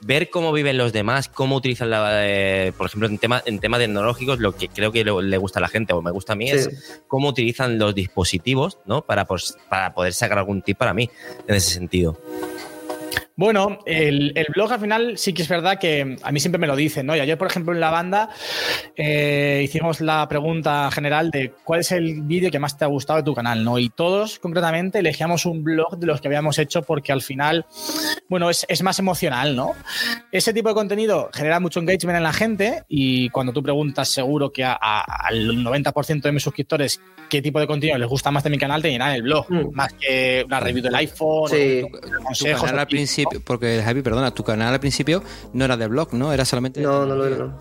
[0.00, 3.78] ver cómo viven los demás, cómo utilizan, la, eh, por ejemplo, en temas en tema
[3.78, 6.50] tecnológicos, lo que creo que le, gusta a la gente o me gusta a mí
[6.50, 9.02] es cómo utilizan los dispositivos, ¿no?
[9.02, 11.10] Para, pues, para poder sacar algún tip para mí
[11.46, 12.18] en ese sentido.
[13.38, 16.74] Bueno, el, blog al final sí que es verdad que a mí siempre me lo
[16.74, 17.14] dicen, ¿no?
[17.14, 18.30] Y ayer, por ejemplo, en la banda
[18.96, 23.18] eh, hicimos la pregunta general de cuál es el vídeo que más te ha gustado
[23.18, 23.78] de tu canal, ¿no?
[23.78, 27.64] Y todos, concretamente, elegíamos un blog de los que habíamos hecho porque al final,
[28.28, 29.72] bueno, es, más emocional, ¿no?
[30.32, 34.52] Ese tipo de contenido genera mucho engagement en la gente y cuando tú preguntas, seguro
[34.52, 38.58] que al 90% de mis suscriptores qué tipo de contenido les gusta más de mi
[38.58, 39.70] canal, te llenan el blog, mm.
[39.74, 41.82] más que una review del iPhone, sí.
[42.24, 42.72] consejos.
[42.72, 46.32] al principio porque Javi, perdona, tu canal al principio no era de blog, ¿no?
[46.32, 46.80] Era solamente.
[46.80, 47.58] No, no lo era,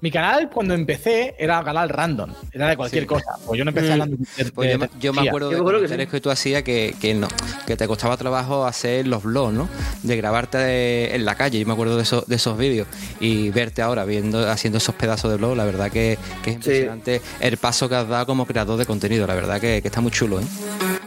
[0.00, 3.36] Mi canal, cuando empecé, era canal random, era de cualquier cosa.
[3.46, 3.92] Pues yo no empecé mm.
[3.92, 7.28] hablando de, pues yo, me acuerdo de comentarios que, tú hacías que, que, no,
[7.66, 9.68] que te costaba trabajo hacer los blogs, ¿no?
[10.02, 11.58] De grabarte en la calle.
[11.58, 12.86] Yo me acuerdo de, esos, de esos vídeos
[13.20, 17.56] y verte ahora viendo, haciendo esos pedazos de blog, la verdad que, es impresionante el
[17.56, 19.26] paso que has dado como creador de contenido.
[19.26, 20.44] La verdad que, está muy chulo, ¿eh?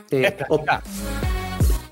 [0.09, 0.21] Sí.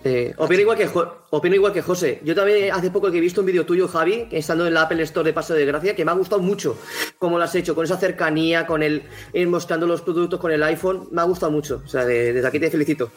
[0.03, 0.89] Eh, opino, igual que,
[1.29, 2.21] opino igual que José.
[2.23, 5.03] Yo también hace poco que he visto un vídeo tuyo, Javi, estando en la Apple
[5.03, 6.77] Store de Paso de Gracia, que me ha gustado mucho
[7.17, 10.63] cómo lo has hecho, con esa cercanía, con el ir mostrando los productos con el
[10.63, 11.09] iPhone.
[11.11, 11.81] Me ha gustado mucho.
[11.85, 13.11] O sea, desde aquí te felicito.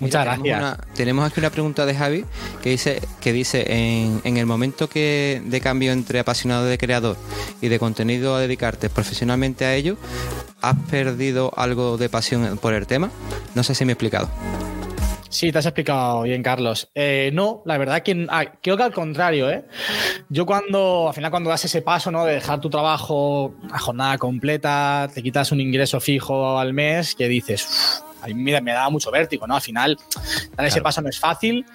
[0.00, 0.78] Muchas gracias.
[0.94, 2.24] Tenemos, aquí una pregunta de Javi
[2.62, 7.16] que dice que dice en, en el momento que de cambio entre apasionado de creador
[7.60, 9.96] y de contenido a dedicarte profesionalmente a ello,
[10.60, 13.10] ¿has perdido algo de pasión por el tema?
[13.54, 14.28] No sé si me he explicado.
[15.34, 16.88] Sí, te has explicado bien, Carlos.
[16.94, 19.64] Eh, no, la verdad que ah, creo que al contrario, ¿eh?
[20.28, 22.24] Yo cuando, al final, cuando das ese paso, ¿no?
[22.24, 27.26] De dejar tu trabajo a jornada completa, te quitas un ingreso fijo al mes, que
[27.26, 29.56] dices, a mí me, daba mucho vértigo, ¿no?
[29.56, 29.98] Al final,
[30.54, 31.66] dar ese paso no es fácil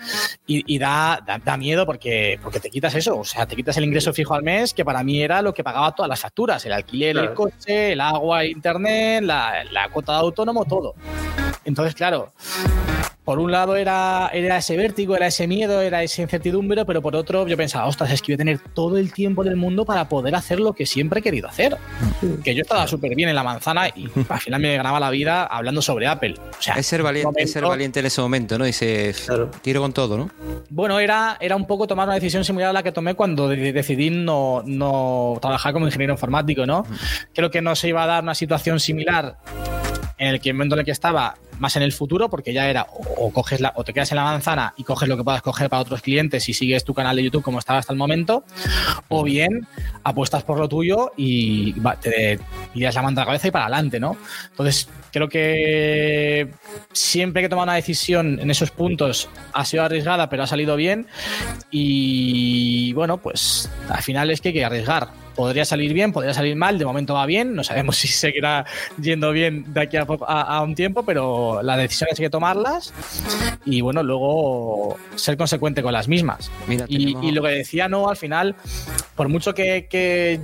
[0.48, 4.14] y, da, da, miedo porque, porque te quitas eso, o sea, te quitas el ingreso
[4.14, 7.18] fijo al mes, que para mí era lo que pagaba todas las facturas, el alquiler,
[7.18, 10.96] el coche, el agua, internet, la, la cuota de autónomo, todo.
[11.66, 12.32] Entonces, claro,
[13.30, 17.16] por un lado era, era ese vértigo, era ese miedo, era esa incertidumbre, pero por
[17.16, 20.10] otro yo pensaba, ostras, es que voy a tener todo el tiempo del mundo para
[20.10, 21.78] poder hacer lo que siempre he querido hacer.
[22.44, 25.46] Que yo estaba súper bien en la manzana y al final me ganaba la vida
[25.46, 26.38] hablando sobre Apple.
[26.40, 28.66] O sea, es ser valiente, ser valiente en ese momento, ¿no?
[28.66, 29.14] Dice,
[29.62, 30.32] tiro con todo, ¿no?
[30.72, 34.10] Bueno, era, era un poco tomar una decisión similar a la que tomé cuando decidí
[34.10, 36.84] no, no trabajar como ingeniero informático, ¿no?
[37.36, 39.38] Creo que no se iba a dar una situación similar
[40.20, 42.88] en el que momento en el que estaba más en el futuro, porque ya era
[42.90, 45.70] o, coges la, o te quedas en la manzana y coges lo que puedas coger
[45.70, 48.44] para otros clientes y sigues tu canal de YouTube como estaba hasta el momento,
[49.08, 49.68] o bien
[50.04, 52.40] apuestas por lo tuyo y te
[52.74, 54.18] irías la manta a la cabeza y para adelante, ¿no?
[54.52, 56.50] Entonces, creo que
[56.94, 60.76] siempre que he tomado una decisión en esos puntos ha sido arriesgada, pero ha salido
[60.76, 61.08] bien
[61.72, 66.58] y bueno, pues al final es que hay que arriesgar podría salir bien, podría salir
[66.58, 68.66] mal, de momento va bien, no sabemos si seguirá
[69.02, 72.94] yendo bien de aquí a, un tiempo, pero las decisiones hay que tomarlas
[73.64, 76.52] y bueno, luego ser consecuente con las mismas.
[76.90, 78.54] y, lo que decía, no, al final,
[79.16, 80.42] por mucho que,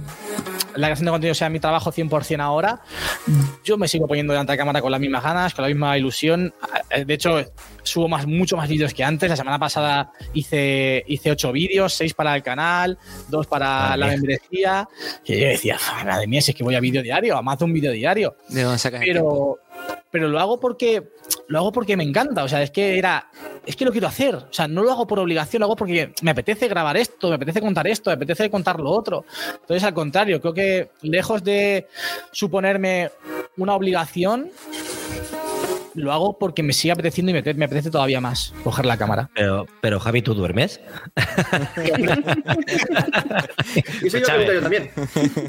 [0.75, 2.81] la creación de contenido sea mi trabajo 100% ahora,
[3.63, 5.97] yo me sigo poniendo delante de la cámara con las mismas ganas, con la misma
[5.97, 6.53] ilusión.
[7.05, 7.43] De hecho,
[7.83, 9.29] subo más, mucho más vídeos que antes.
[9.29, 12.97] La semana pasada hice, hice ocho vídeos, seis para el canal,
[13.29, 14.87] dos para la membresía.
[15.25, 17.65] Y yo decía, madre mía, si es que voy a vídeo diario, a más de
[17.65, 18.35] un vídeo diario.
[18.49, 19.59] ¿De dónde sacas pero,
[20.15, 21.09] pero lo hago porque
[21.49, 22.45] lo hago porque me encanta.
[22.45, 23.29] O sea, es que era.
[23.65, 24.33] Es que lo quiero hacer.
[24.33, 27.35] O sea, no lo hago por obligación, lo hago porque me apetece grabar esto, me
[27.35, 29.25] apetece contar esto, me apetece contar lo otro.
[29.59, 31.89] Entonces, al contrario, creo que lejos de
[32.31, 33.11] suponerme
[33.57, 34.51] una obligación,
[35.95, 39.29] lo hago porque me sigue apeteciendo y me, me apetece todavía más coger la cámara.
[39.33, 40.79] Pero, pero Javi, ¿tú duermes?
[44.03, 44.91] y soy yo también.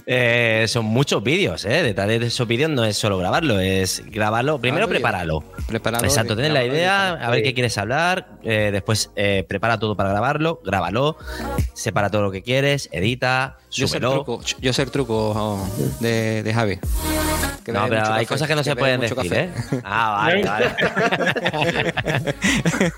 [0.07, 1.83] Eh, son muchos vídeos, ¿eh?
[1.83, 4.61] Detrás de esos vídeos no es solo grabarlo, es grabarlo.
[4.61, 5.43] Primero, prepáralo.
[5.67, 6.05] Prepáralo.
[6.05, 8.39] Exacto, tienes la idea, a ver qué quieres hablar.
[8.43, 11.17] Eh, después, eh, prepara todo para grabarlo, grábalo,
[11.75, 15.69] separa todo lo que quieres, edita, yo sé el truco, yo sé el truco oh,
[16.01, 16.79] de, de Javi
[17.73, 19.51] no, pero hay cosas que no se pueden decir, ¿eh?
[19.85, 20.75] Ah, vale, vale.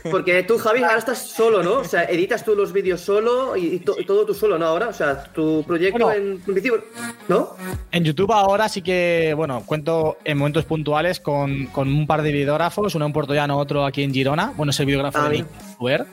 [0.11, 1.74] Porque tú, Javi, ahora estás solo, ¿no?
[1.74, 4.66] O sea, editas tú los vídeos solo y, todo tú solo, ¿no?
[4.66, 6.85] Ahora, o sea, tu proyecto en principio,
[7.28, 7.57] ¿no?
[7.90, 12.33] En YouTube ahora sí que, bueno, cuento en momentos puntuales con, con un par de
[12.33, 14.52] videógrafos, uno en Puerto Llano, otro aquí en Girona.
[14.57, 15.44] Bueno, es el videógrafo ah, de
[15.78, 16.07] Uber,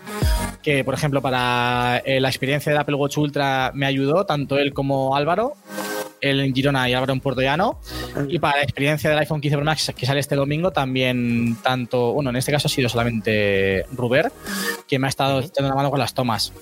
[0.61, 4.73] que por ejemplo para eh, la experiencia de Apple Watch Ultra me ayudó, tanto él
[4.73, 5.55] como Álvaro
[6.25, 7.79] en Girona y Álvaro en Puerto Llano.
[8.27, 12.13] Y para la experiencia del iPhone 15 Pro Max que sale este domingo, también tanto,
[12.13, 14.31] bueno, en este caso ha sido solamente Ruber,
[14.87, 16.53] que me ha estado echando la mano con las tomas.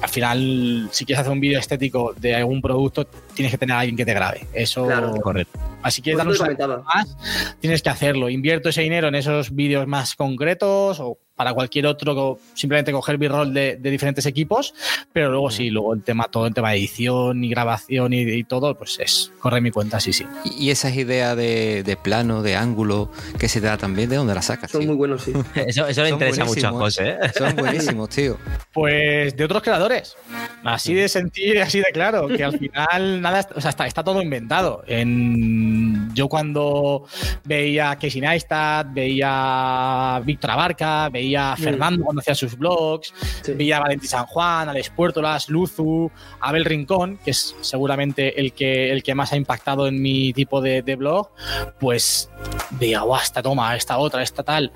[0.00, 3.80] Al final, si quieres hacer un vídeo estético de algún producto, tienes que tener a
[3.80, 4.46] alguien que te grabe.
[4.52, 5.12] Eso claro.
[5.20, 5.58] correcto.
[5.82, 7.16] Así que pues más,
[7.60, 8.28] tienes que hacerlo.
[8.28, 13.54] Invierto ese dinero en esos vídeos más concretos o para cualquier otro, simplemente coger b-roll
[13.54, 14.74] de, diferentes equipos,
[15.12, 18.74] pero luego sí, luego el tema, todo el tema de edición y grabación y, todo,
[18.74, 20.26] pues es, corre mi cuenta, sí, sí.
[20.58, 24.72] ¿Y esas ideas de, plano, de ángulo, que se da también, de dónde las sacas?
[24.72, 25.32] Son muy buenos, sí.
[25.54, 27.10] eso, eso le interesa mucho a José.
[27.10, 27.30] ¿eh?
[27.38, 28.36] Son buenísimos, tío.
[28.72, 30.16] Pues de otros creadores.
[30.64, 34.20] Así de sentir, así de claro, que al final nada, o sea, está, está todo
[34.20, 34.82] inventado.
[34.88, 37.06] En, yo cuando
[37.44, 41.58] veía Casey Neistat, veía a Víctor Abarca, veía veía a mm.
[41.58, 43.12] Fernando cuando hacía sus blogs,
[43.46, 46.10] veía a Valentín San Juan, Alex Puertolas, Luzu,
[46.40, 50.60] Abel Rincón, que es seguramente el que, el que más ha impactado en mi tipo
[50.60, 51.30] de, blog,
[51.78, 52.30] pues
[52.70, 54.72] veía, guau, esta toma, esta otra, esta tal.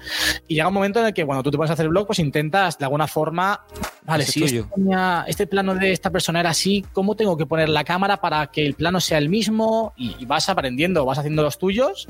[0.47, 2.19] Y llega un momento en el que cuando tú te pones a hacer blog, pues
[2.19, 3.65] intentas de alguna forma
[4.05, 4.65] vale, si este,
[5.27, 8.65] este, plano de esta persona era así, ¿cómo tengo que poner la cámara para que
[8.67, 9.95] el plano sea el mismo?
[9.97, 12.07] Y, vas aprendiendo, vas haciendo los tuyos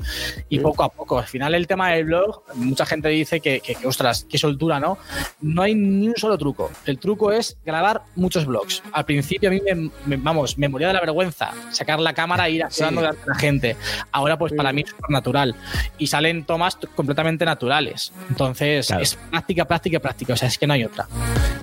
[0.49, 1.19] y poco a poco.
[1.19, 4.97] Al final el tema del blog, mucha gente dice que, que, ostras, qué soltura, ¿no?
[5.41, 6.71] No hay ni un solo truco.
[6.87, 8.81] El truco es grabar muchos blogs.
[8.91, 9.61] Al principio a mí
[10.07, 13.07] me, vamos, me moría de la vergüenza sacar la cámara e ir actuando sí.
[13.27, 13.77] la gente.
[14.11, 15.55] Ahora pues para mí es natural.
[15.99, 18.11] Y salen tomas completamente naturales.
[18.27, 20.33] Entonces es práctica, práctica, práctica.
[20.33, 21.07] O sea, es que no hay otra.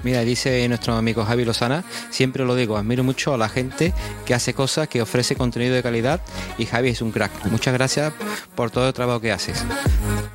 [0.04, 3.92] Mira, dice nuestro amigo Javi Lozana, siempre lo digo, admiro mucho a la gente
[4.24, 6.20] que hace cosas, que ofrece contenido de calidad
[6.56, 7.32] y Javi es un crack.
[7.46, 8.12] Muchas gracias
[8.54, 9.64] por todo el trabajo que haces.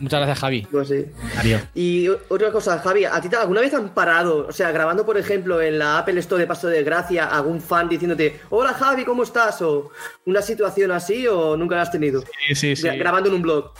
[0.01, 0.67] Muchas gracias, Javi.
[0.69, 1.05] Pues sí.
[1.37, 1.61] Adiós.
[1.73, 5.61] Y otra cosa, Javi, ¿a ti alguna vez han parado, o sea, grabando, por ejemplo,
[5.61, 9.61] en la Apple Store de Paso de Gracia, algún fan diciéndote, hola Javi, ¿cómo estás?
[9.61, 9.91] O
[10.25, 12.21] una situación así, o nunca la has tenido?
[12.47, 12.87] Sí, sí, sí.
[12.89, 13.71] Grabando en un blog.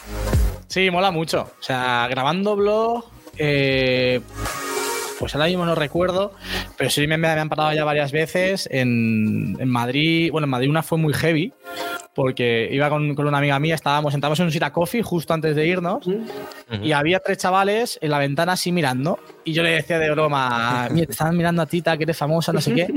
[0.67, 1.41] Sí, mola mucho.
[1.60, 3.05] O sea, grabando blog.
[3.38, 4.21] Eh,
[5.25, 6.33] pues ahora mismo no recuerdo,
[6.77, 10.31] pero sí me, me han parado ya varias veces en, en, Madrid.
[10.31, 11.51] Bueno, en Madrid una fue muy heavy,
[12.13, 15.55] porque iba con, con una amiga mía, estábamos sentados en un Sita Coffee justo antes
[15.55, 16.07] de irnos,
[16.83, 20.89] y había tres chavales en la ventana así mirando, y yo le decía de broma,
[20.91, 22.93] mira, te están mirando a Tita, que eres famosa, no sé qué.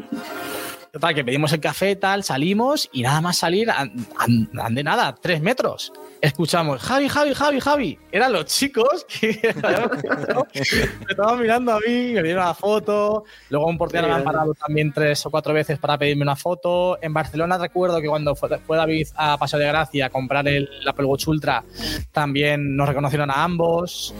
[0.92, 5.94] Total, que pedimos el café, tal, salimos y nada más salir, andé nada, tres metros
[6.20, 7.98] escuchamos Javi, Javi, Javi, Javi.
[8.10, 13.24] Eran los chicos que me estaban mirando a mí, me dieron una foto.
[13.50, 16.98] Luego un portero me han parado también tres o cuatro veces para pedirme una foto.
[17.02, 21.04] En Barcelona recuerdo que cuando fue, David a Paso de Gracia a comprar el Apple
[21.04, 21.64] Watch Ultra,
[22.12, 24.14] también nos reconocieron a ambos.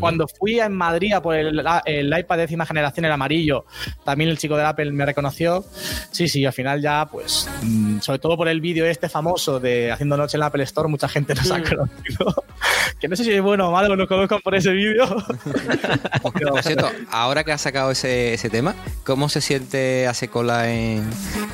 [0.00, 3.64] Cuando fui en Madrid a por el, el iPad décima generación, el amarillo,
[4.04, 5.64] también el chico de Apple me reconoció.
[6.10, 9.90] Sí, sí, al final ya, pues, mm, sobre todo por el vídeo este famoso de
[9.92, 12.44] Haciendo Noche en la Apple Store, mucha gente nos ha conocido.
[13.00, 15.06] que no sé si es bueno o malo, nos conozcan por ese vídeo.
[16.22, 21.04] por cierto, ahora que has sacado ese, ese, tema, ¿cómo se siente hace cola en,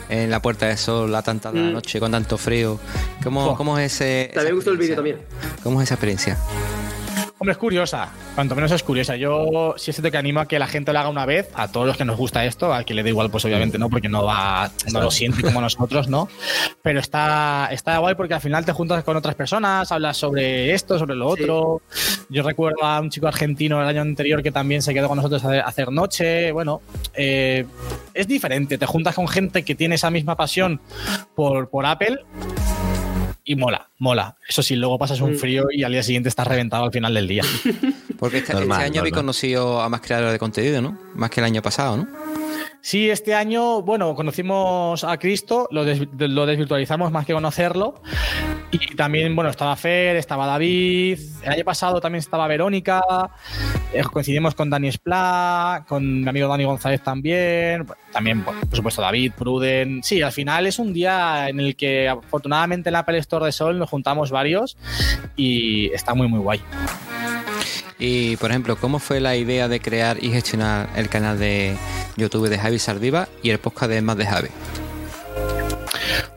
[0.09, 1.73] en la Puerta de Sol a tanta mm.
[1.73, 2.79] noche, con tanto frío?
[3.23, 4.31] ¿Cómo, cómo es ese...?
[4.35, 5.19] También me gustó el vídeo también.
[5.63, 6.37] ¿Cómo es esa experiencia?
[7.41, 9.15] Hombre, es curiosa, cuanto menos es curiosa.
[9.15, 11.87] Yo sí es que animo a que la gente lo haga una vez, a todos
[11.87, 14.25] los que nos gusta esto, a que le dé igual, pues obviamente no, porque no
[14.25, 16.29] va, no lo siente como nosotros, ¿no?
[16.83, 20.99] Pero está, está guay porque al final te juntas con otras personas, hablas sobre esto,
[20.99, 21.81] sobre lo otro.
[22.29, 25.45] Yo recuerdo a un chico argentino el año anterior que también se quedó con nosotros
[25.45, 26.51] a hacer noche.
[26.51, 26.83] Bueno,
[27.15, 27.65] eh,
[28.15, 30.81] es diferente, te juntas con gente que tiene esa misma pasión
[31.37, 32.19] por, por Apple
[33.49, 34.37] y mola, mola.
[34.47, 35.39] Eso sí, luego pasas un mm.
[35.39, 37.43] frío y al día siguiente estás reventado al final del día.
[38.19, 40.99] Porque este, este año habéis conocido a más creadores de contenido, ¿no?
[41.15, 42.09] Más que el año pasado, ¿no?
[42.81, 48.01] Sí, este año, bueno, conocimos a Cristo, lo, desvirtualizamos más que conocerlo.
[48.71, 51.19] Y también, bueno, estaba Fer, estaba David.
[51.43, 53.03] El año pasado también estaba Verónica.
[53.93, 57.87] Eh, coincidimos con Dani Spla, con mi amigo Dani González también.
[58.13, 60.03] También, por supuesto, David, Pruden.
[60.03, 63.53] Sí, al final es un día en el que afortunadamente en la Apple Store de
[63.53, 64.77] Sol nos juntamos varios
[65.37, 66.61] y está muy, muy guay.
[67.99, 71.77] Y, por ejemplo, ¿cómo fue la idea de crear y gestionar el canal de
[72.17, 74.49] YouTube de Javi Sardiva y el podcast de Más de Javi?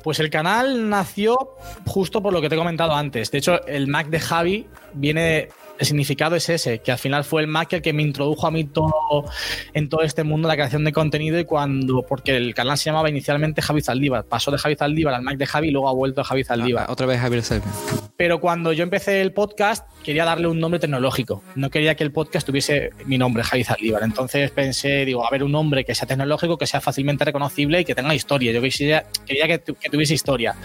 [0.03, 1.37] Pues el canal nació
[1.85, 3.31] justo por lo que te he comentado antes.
[3.31, 5.49] De hecho, el Mac de Javi viene
[5.81, 8.51] el significado es ese, que al final fue el Mac el que me introdujo a
[8.51, 9.25] mí todo
[9.73, 12.85] en todo este mundo de la creación de contenido y cuando, porque el canal se
[12.85, 15.93] llamaba inicialmente Javi Zaldívar, pasó de Javi Zaldívar al Mac de Javi y luego ha
[15.93, 16.85] vuelto a Javi Zaldívar.
[16.87, 17.73] Ah, otra vez Javi Zaldívar.
[18.15, 21.41] Pero cuando yo empecé el podcast, quería darle un nombre tecnológico.
[21.55, 24.03] No quería que el podcast tuviese mi nombre, Javi Zaldívar.
[24.03, 27.85] Entonces pensé, digo, a ver, un nombre que sea tecnológico, que sea fácilmente reconocible y
[27.85, 28.51] que tenga historia.
[28.51, 30.55] Yo quería, quería que, que tuviese historia.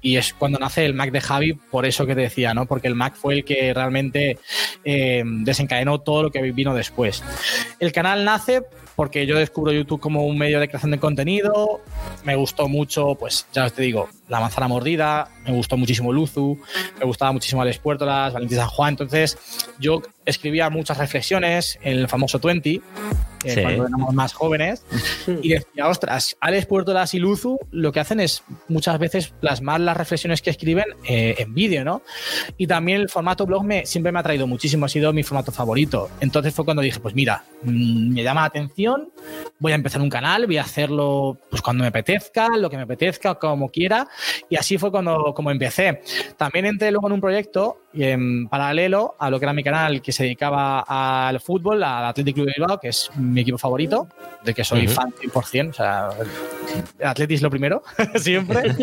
[0.00, 2.66] Y es cuando nace el Mac de Javi, por eso que te decía, ¿no?
[2.66, 4.38] Porque el Mac fue el que realmente
[4.84, 7.22] eh, desencadenó todo lo que vino después.
[7.80, 8.62] El canal nace
[8.98, 11.80] porque yo descubro YouTube como un medio de creación de contenido.
[12.24, 16.58] Me gustó mucho, pues ya te digo, La Manzana Mordida, me gustó muchísimo Luzu,
[16.98, 18.90] me gustaba muchísimo Alex Puertolas, Valentín San Juan.
[18.94, 19.38] Entonces,
[19.78, 22.80] yo escribía muchas reflexiones en el famoso 20,
[23.44, 24.84] eh, cuando éramos más jóvenes,
[25.42, 29.96] y decía, ostras, Alex Puertolas y Luzu lo que hacen es muchas veces plasmar las
[29.96, 32.02] reflexiones que escriben eh, en vídeo, ¿no?
[32.56, 35.52] Y también el formato blog me, siempre me ha traído muchísimo, ha sido mi formato
[35.52, 36.10] favorito.
[36.20, 39.10] Entonces fue cuando dije, pues mira, mm, me llama la atención
[39.58, 42.84] voy a empezar un canal, voy a hacerlo pues cuando me apetezca, lo que me
[42.84, 44.08] apetezca, como quiera.
[44.48, 46.02] Y así fue cuando como empecé.
[46.36, 50.12] También entré luego en un proyecto en paralelo a lo que era mi canal, que
[50.12, 50.80] se dedicaba
[51.28, 54.08] al fútbol, al Athletic Club de Bilbao, que es mi equipo favorito,
[54.44, 55.70] de que soy fan 100%.
[55.70, 56.10] O sea,
[57.02, 57.82] Atletis lo primero,
[58.16, 58.74] siempre.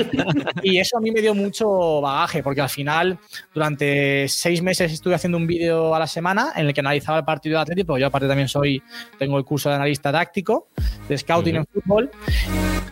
[0.63, 3.17] y eso a mí me dio mucho bagaje, porque al final,
[3.53, 7.25] durante seis meses estuve haciendo un vídeo a la semana en el que analizaba el
[7.25, 8.81] partido de Atletis, porque yo aparte también soy,
[9.17, 10.67] tengo el curso de analista táctico,
[11.07, 12.11] de scouting en fútbol.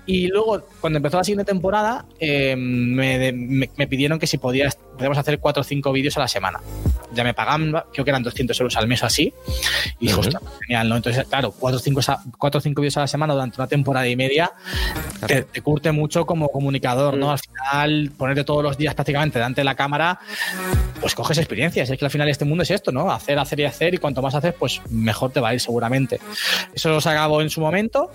[0.06, 5.40] Y luego, cuando empezó la siguiente temporada, eh, me, pidieron que si podía, podíamos hacer
[5.40, 6.60] cuatro o cinco vídeos a la semana.
[7.14, 9.34] Ya me pagaban, creo que eran 200 euros al mes o así.
[10.00, 10.22] Y dije,
[10.68, 10.98] genial, ¿no?
[10.98, 12.02] Entonces, claro, cuatro o cinco,
[12.38, 14.52] cuatro, cinco vídeos a la semana durante una temporada y media
[15.28, 17.28] te, curte mucho como comunicador, ¿no?
[17.28, 17.30] Mm.
[17.30, 20.20] Al final, ponerte todos los días prácticamente delante de la cámara,
[21.00, 21.90] pues coges experiencias.
[21.90, 23.12] Es que al final este mundo es esto, ¿no?
[23.12, 23.94] Hacer, hacer y hacer.
[23.94, 26.20] Y cuanto más haces, pues mejor te va a ir seguramente.
[26.74, 28.12] Eso se acabó en su momento.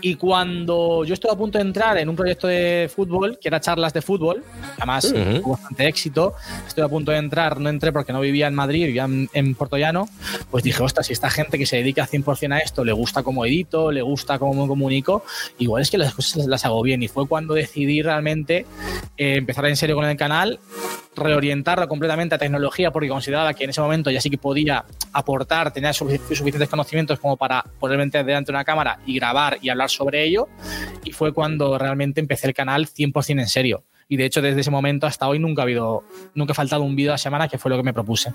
[0.00, 3.60] Y cuando yo estuve a punto de entrar en un proyecto de fútbol, que era
[3.60, 4.44] charlas de fútbol,
[4.76, 6.34] además tuvo bastante éxito,
[6.66, 9.54] estuve a punto de entrar, no entré porque no vivía en Madrid, vivía en, en
[9.54, 10.08] Puerto Llano,
[10.50, 13.44] pues dije, ostras, si esta gente que se dedica 100% a esto, le gusta cómo
[13.44, 15.24] edito, le gusta cómo me comunico,
[15.58, 17.02] igual es que las cosas las hago bien.
[17.02, 18.66] Y fue cuando decidí realmente
[19.16, 20.58] eh, empezar en serio con el canal,
[21.16, 25.72] reorientarlo completamente a tecnología, porque consideraba que en ese momento ya sí que podía aportar,
[25.72, 29.90] tenía suficientes conocimientos como para poder meter delante de una cámara y grabar y hablar
[29.90, 30.48] sobre ello.
[31.04, 33.84] Y fue cuando realmente empecé el canal 100% en serio.
[34.08, 36.04] Y de hecho, desde ese momento hasta hoy nunca ha habido,
[36.34, 38.32] nunca ha faltado un vídeo a la semana, que fue lo que me propuse.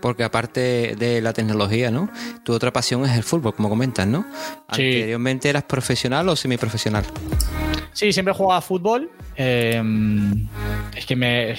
[0.00, 2.08] Porque aparte de la tecnología, ¿no?
[2.44, 4.24] Tu otra pasión es el fútbol, como comentas, ¿no?
[4.68, 7.04] ¿Anteriormente eras profesional o semiprofesional?
[7.92, 9.10] Sí, siempre he jugado a fútbol.
[9.42, 9.82] Eh,
[10.94, 11.54] es que me.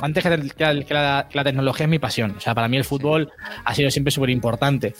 [0.00, 2.34] Antes que, la, tecnología es mi pasión.
[2.36, 3.32] O sea, para mí el fútbol
[3.64, 4.94] ha sido siempre súper importante.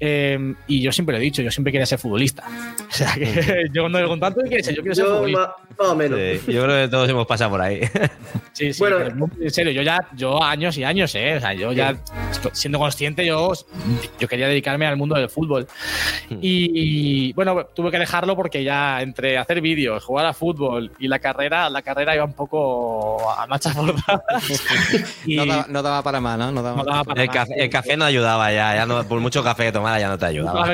[0.00, 2.44] Eh, y yo siempre lo he dicho, yo siempre quería ser futbolista.
[2.92, 5.56] O sea, que yo tanto, ¿qué yo quiero ser futbolista.
[5.78, 6.18] Más o menos.
[6.46, 7.80] yo creo que todos hemos pasado por ahí.
[8.52, 8.80] Sí, sí.
[8.80, 11.36] Bueno, en serio, yo ya, yo años y años, ¿eh?
[11.36, 11.96] O sea, yo ya,
[12.52, 13.50] siendo consciente, yo,
[14.20, 15.66] yo quería dedicarme al mundo del fútbol.
[16.28, 16.36] Hmm.
[16.42, 21.18] Y, bueno, tuve que dejarlo porque ya entre hacer vídeos, jugar a fútbol y la
[21.18, 24.22] carrera, la carrera iba un poco a marchas forzadas.
[25.68, 26.52] no, daba, para más, ¿no?
[26.52, 26.82] no, daba
[27.16, 30.08] el, café, el, café, no ayudaba ya, ya no, por mucho café que tomara ya
[30.08, 30.66] no te ayudaba.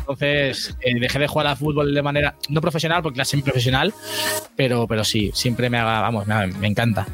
[0.00, 3.94] Entonces eh, dejé de jugar a fútbol de manera no profesional, porque era profesional
[4.58, 7.06] pero, pero sí, siempre me haga, vamos, me, encanta.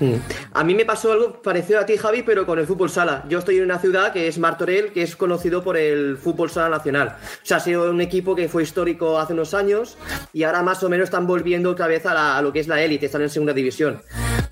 [0.00, 0.14] Mm.
[0.54, 3.24] A mí me pasó algo parecido a ti, Javi, pero con el fútbol sala.
[3.28, 6.68] Yo estoy en una ciudad que es Martorell, que es conocido por el fútbol sala
[6.68, 7.16] nacional.
[7.20, 9.98] O sea, ha sido un equipo que fue histórico hace unos años
[10.32, 11.39] y ahora más o menos están volviendo
[11.70, 14.00] otra vez a, lo que es la élite, están en segunda división.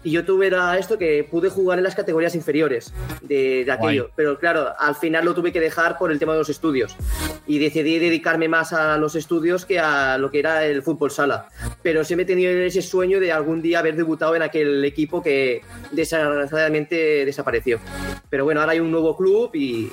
[0.05, 4.11] Y yo tuve esto que pude jugar en las categorías inferiores de, aquello.
[4.15, 6.97] Pero claro, al final lo tuve que dejar por el tema de los estudios
[7.47, 11.49] y decidí dedicarme más a los estudios que a lo que era el fútbol sala.
[11.83, 15.63] Pero siempre he tenido ese sueño de algún día haber debutado en aquel equipo que
[15.91, 17.81] desgraciadamente desapareció.
[18.31, 19.89] Pero bueno, ahora hay un nuevo club y,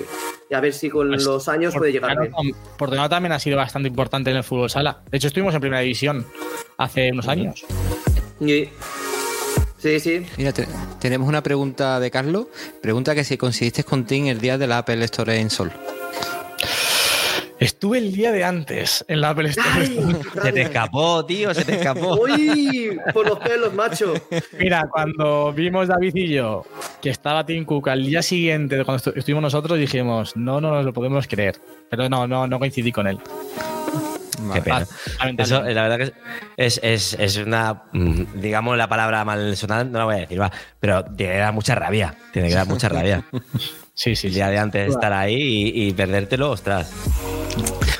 [0.52, 2.16] a ver si con pues, los años puede llegar.
[2.78, 5.02] Portugal también ha sido bastante importante en el fútbol sala.
[5.10, 6.24] De hecho, estuvimos en primera división
[6.78, 7.64] hace unos años.
[8.38, 8.68] Sí.
[9.78, 10.26] Sí, sí.
[10.36, 10.52] Mira,
[11.00, 12.46] tenemos una pregunta de Carlos.
[12.82, 15.72] Pregunta que si conseguiste con Tim el día de la Apple Store en Sol.
[17.58, 19.86] Estuve el día de antes en la Apple Store.
[20.42, 22.20] se te escapó, tío, se te escapó.
[22.20, 24.12] Uy, por los pelos, macho.
[24.58, 26.64] Mira, cuando vimos David y yo
[27.00, 30.84] que estaba Tim Cook al día siguiente de cuando estuvimos nosotros, dijimos, no, no nos
[30.84, 31.56] lo podemos creer.
[31.88, 33.18] Pero no, no, no coincidí con él.
[34.54, 34.86] Qué pena.
[35.38, 36.12] Eso, la verdad que
[36.56, 40.40] es, es, es, una, mm, digamos, la palabra mal sonada, no la voy a decir,
[40.40, 42.14] va, pero tiene que dar mucha rabia.
[42.32, 43.24] Tiene que dar mucha rabia.
[43.94, 44.28] sí, sí.
[44.28, 46.92] El día de antes de estar ahí y, y perdértelo, ostras.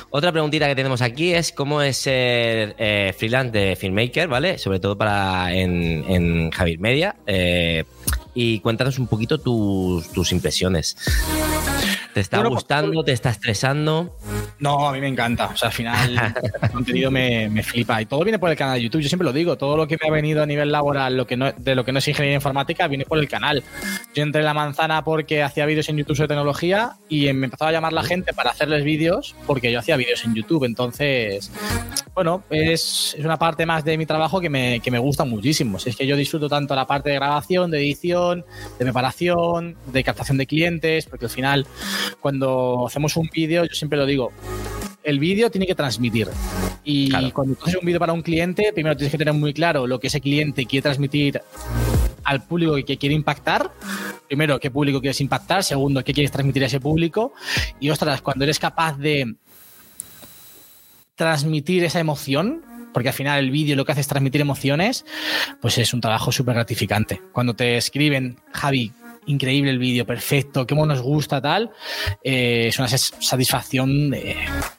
[0.09, 4.57] Otra preguntita que tenemos aquí es cómo es ser eh, freelance de filmmaker, ¿vale?
[4.57, 7.15] Sobre todo para en, en Javier Media.
[7.27, 7.83] Eh,
[8.33, 10.95] y cuéntanos un poquito tus, tus impresiones.
[12.13, 13.03] ¿Te está pues, gustando?
[13.03, 14.15] ¿Te está estresando?
[14.59, 15.47] No, a mí me encanta.
[15.47, 18.01] O sea, al final el contenido me, flipa.
[18.01, 19.01] Y todo viene por el canal de YouTube.
[19.01, 19.57] Yo siempre lo digo.
[19.57, 21.91] Todo lo que me ha venido a nivel laboral, lo que no, de lo que
[21.91, 23.63] no es ingeniería informática, viene por el canal.
[24.15, 27.69] Yo entré en la manzana porque hacía vídeos en YouTube sobre tecnología y me empezaba
[27.69, 30.63] a llamar la gente para hacerles vídeos porque yo hacía vídeos en YouTube.
[30.63, 31.51] Entonces,
[32.15, 35.77] bueno, es, es una parte más de mi trabajo que me, que me gusta muchísimo.
[35.77, 38.43] Si es que yo disfruto tanto la parte de grabación, de edición,
[38.79, 41.67] de preparación, de captación de clientes, porque al final
[42.19, 44.31] cuando hacemos un vídeo, yo siempre lo digo,
[45.07, 46.27] el vídeo tiene que transmitir.
[46.83, 49.87] Y cuando tú haces un vídeo para un cliente, primero tienes que tener muy claro
[49.87, 51.41] lo que ese cliente quiere transmitir
[52.25, 53.71] al público que quiere impactar.
[54.27, 55.63] Primero, qué público quieres impactar.
[55.63, 57.31] Segundo, qué quieres transmitir a ese público.
[57.79, 59.35] Y ostras, cuando eres capaz de
[61.15, 62.61] transmitir esa emoción,
[62.93, 65.05] porque al final el vídeo lo que hace es transmitir emociones,
[65.61, 67.21] pues es un trabajo súper gratificante.
[67.31, 68.91] Cuando te escriben, Javi,
[69.27, 71.71] increíble el vídeo, perfecto, qué nos gusta, tal,
[72.23, 74.09] eh, es una satisfacción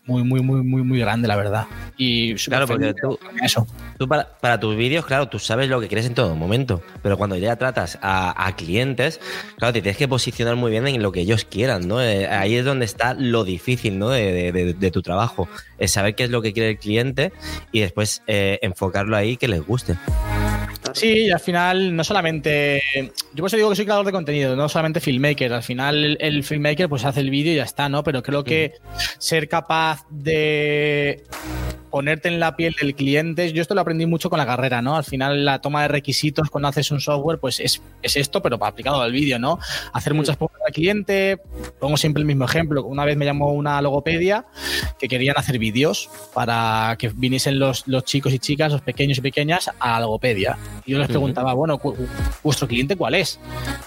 [0.07, 1.66] muy, muy, muy, muy, muy grande, la verdad.
[1.96, 3.66] Y claro, porque tú, eso.
[3.99, 7.36] tú para, tus vídeos, claro, tú sabes lo que quieres en todo momento, pero cuando
[7.36, 9.20] ya tratas a, clientes,
[9.57, 12.03] claro, te tienes que posicionar muy bien en lo que ellos quieran, ¿no?
[12.03, 14.09] Eh, ahí es donde está lo difícil, ¿no?
[14.11, 17.32] De, tu trabajo, es saber qué es lo que quiere el cliente
[17.72, 19.96] y después eh, enfocarlo ahí que les guste.
[20.95, 22.82] Sí, y al final no solamente.
[23.32, 25.53] Yo por eso digo que soy creador de contenido, no solamente filmmaker.
[25.53, 28.03] Al final el, filmmaker pues hace el vídeo y ya está, ¿no?
[28.03, 28.74] Pero creo que
[29.18, 31.24] ser capaz de
[31.91, 34.97] ponerte en la piel del cliente, yo esto lo aprendí mucho con la carrera, ¿no?
[34.97, 39.01] Al final la toma de requisitos cuando haces un software, pues es, esto, pero aplicado
[39.01, 39.59] al vídeo, ¿no?
[39.93, 41.39] Hacer muchas preguntas al cliente,
[41.78, 42.84] pongo siempre el mismo ejemplo.
[42.84, 44.47] Una vez me llamó una logopedia
[44.99, 49.20] que querían hacer vídeos para que viniesen los, los chicos y chicas, los pequeños y
[49.20, 50.59] pequeñas, a la logopedia.
[50.84, 51.80] Y yo les preguntaba, bueno,
[52.43, 53.39] ¿vuestro cliente cuál es?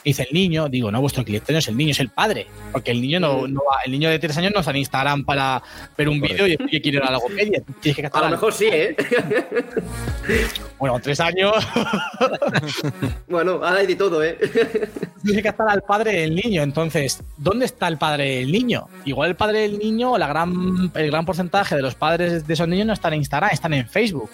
[0.03, 2.47] dice el niño, digo, no, vuestro cliente no es el niño, es el padre.
[2.71, 5.61] Porque el niño no, no el niño de tres años no está en Instagram para
[5.97, 7.63] ver un vídeo y quiere ir a la logopedia.
[8.11, 8.95] a lo mejor sí, ¿eh?
[10.79, 11.55] bueno, tres años.
[13.27, 14.37] bueno, ahora hay de todo, ¿eh?
[15.23, 16.61] Que estar al padre del niño.
[16.61, 18.87] Entonces, ¿dónde está el padre del niño?
[19.05, 22.67] Igual el padre del niño, la gran, el gran porcentaje de los padres de esos
[22.67, 24.29] niños no están en Instagram, están en Facebook.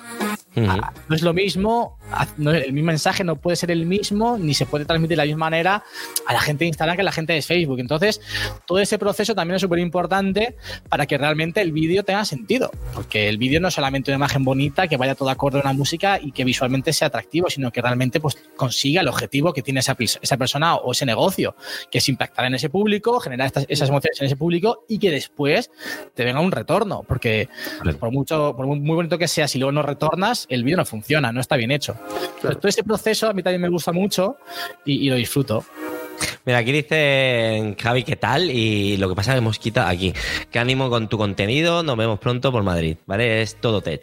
[0.57, 1.97] Ah, no es lo mismo,
[2.39, 5.45] el mismo mensaje no puede ser el mismo, ni se puede transmitir de la misma
[5.45, 5.83] manera
[6.25, 7.79] a la gente de Instagram que a la gente de Facebook.
[7.79, 8.21] Entonces,
[8.65, 10.55] todo ese proceso también es súper importante
[10.89, 14.43] para que realmente el vídeo tenga sentido, porque el vídeo no es solamente una imagen
[14.43, 17.81] bonita que vaya todo acorde a una música y que visualmente sea atractivo, sino que
[17.81, 21.55] realmente pues, consiga el objetivo que tiene esa, esa persona o ese negocio,
[21.91, 25.69] que es impactar en ese público, generar esas emociones en ese público y que después
[26.15, 27.49] te venga un retorno, porque
[27.99, 31.31] por mucho, por muy bonito que sea, si luego no retornas, el vídeo no funciona,
[31.31, 31.95] no está bien hecho.
[32.41, 34.37] todo ese proceso a mí también me gusta mucho
[34.85, 35.65] y, lo disfruto.
[36.45, 38.49] Mira, aquí dice Javi, ¿qué tal?
[38.49, 40.13] Y lo que pasa es que Mosquita aquí.
[40.49, 41.83] ¿Qué ánimo con tu contenido?
[41.83, 43.41] Nos vemos pronto por Madrid, ¿vale?
[43.41, 44.01] Es todo tech.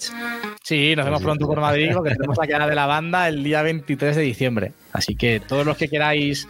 [0.64, 3.60] Sí, nos vemos pronto por Madrid porque tenemos la cara de la banda el día
[3.60, 4.72] 23 de diciembre.
[4.94, 6.48] Así que todos los que queráis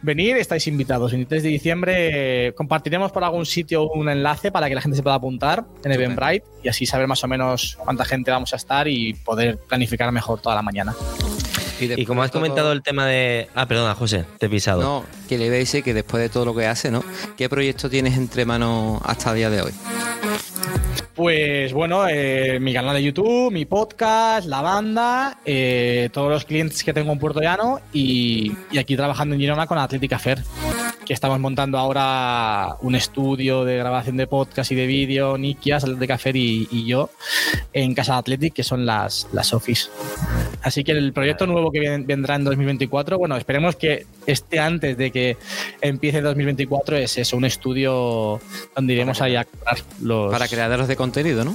[0.00, 1.12] venir estáis invitados.
[1.12, 4.96] El 23 de diciembre eh, compartiremos por algún sitio un enlace para que la gente
[4.96, 8.56] se pueda apuntar en Eventbrite y así saber más o menos cuánta gente vamos a
[8.56, 10.94] estar y poder planificar mejor toda la mañana.
[11.78, 13.50] Y, como has comentado el tema de...
[13.54, 14.80] Ah, perdona, José, te he pisado.
[14.80, 17.04] No, que le veis que después de todo lo que hace, ¿no?
[17.36, 19.72] ¿Qué proyecto tienes entre manos hasta el día de hoy?
[21.14, 26.82] Pues bueno, eh, mi canal de YouTube, mi podcast, la banda, eh, todos los clientes
[26.82, 30.42] que tengo en Puerto Llano y, y aquí trabajando en Girona con Atlética Fair
[31.04, 35.98] que estamos montando ahora un estudio de grabación de podcast y de vídeo, Nikia, Salud
[35.98, 37.10] de Café y, yo,
[37.72, 39.90] en Casa Athletic, que son las, las Office.
[40.62, 45.10] Así que el proyecto nuevo que vendrá en 2024, bueno, esperemos que esté antes de
[45.10, 45.36] que
[45.82, 48.40] empiece 2024, es eso, un estudio
[48.74, 49.28] donde iremos a
[50.00, 50.32] los...
[50.32, 51.54] Para creadores de contenido, ¿no?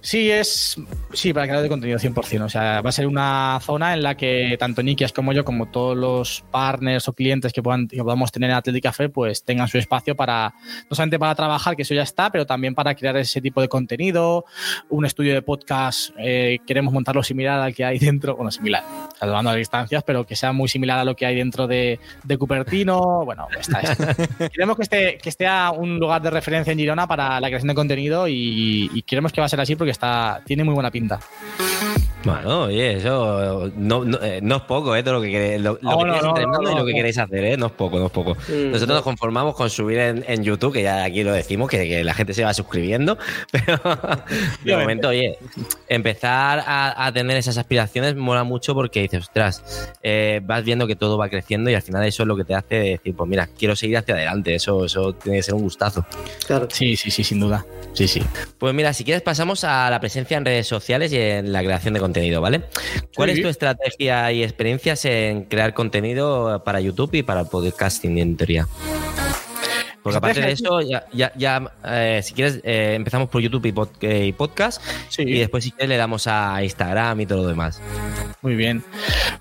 [0.00, 0.76] Sí, es...
[1.12, 2.44] Sí, para creadores de contenido 100%.
[2.44, 5.66] O sea, va a ser una zona en la que tanto Nikias como yo, como
[5.66, 9.66] todos los partners o clientes que, puedan, que podamos tener en Atlética Café, pues tengan
[9.66, 10.54] su espacio para,
[10.88, 13.68] no solamente para trabajar, que eso ya está, pero también para crear ese tipo de
[13.68, 14.44] contenido,
[14.88, 18.84] un estudio de podcast, eh, queremos montarlo similar al que hay dentro, bueno, similar,
[19.18, 22.38] salvando las distancias, pero que sea muy similar a lo que hay dentro de, de
[22.38, 23.82] Cupertino, bueno, está,
[24.52, 27.68] queremos que esté, que esté a un lugar de referencia en Girona para la creación
[27.68, 28.59] de contenido y,
[28.92, 31.20] y queremos que va a ser así porque está, tiene muy buena pinta.
[32.22, 35.02] Bueno, oye, eso no, no, eh, es poco, ¿eh?
[35.02, 37.56] Todo lo que, queréis, lo, que entrenando y lo que queréis hacer, ¿eh?
[37.56, 38.36] No es poco, no es poco.
[38.48, 42.12] Mm, Nosotros nos conformamos con subir en, YouTube, que ya aquí lo decimos, que, la
[42.12, 43.16] gente se va suscribiendo,
[43.50, 43.80] pero
[44.64, 45.38] de momento, oye,
[45.88, 51.16] empezar a, tener esas aspiraciones mola mucho porque dices, ostras, eh, vas viendo que todo
[51.16, 53.74] va creciendo y al final eso es lo que te hace decir, pues mira, quiero
[53.74, 56.04] seguir hacia adelante, eso, eso tiene que ser un gustazo.
[56.46, 56.68] Claro.
[56.70, 57.64] Sí, sí, sí, sin duda.
[57.92, 58.22] Sí, sí.
[58.58, 61.94] Pues mira, si quieres pasamos a la presencia en redes sociales y en la creación
[61.94, 62.09] de contenido,
[62.40, 62.62] ¿vale?
[63.14, 68.18] ¿Cuál es tu estrategia y experiencias en crear contenido para YouTube y para el podcasting
[68.18, 68.66] en teoría?
[70.02, 73.74] Porque aparte de eso, ya, ya, eh, si quieres, eh, empezamos por YouTube y,
[74.06, 74.82] eh, podcast.
[75.18, 77.82] Y después, si quieres, le damos a Instagram y todo lo demás.
[78.40, 78.82] Muy bien.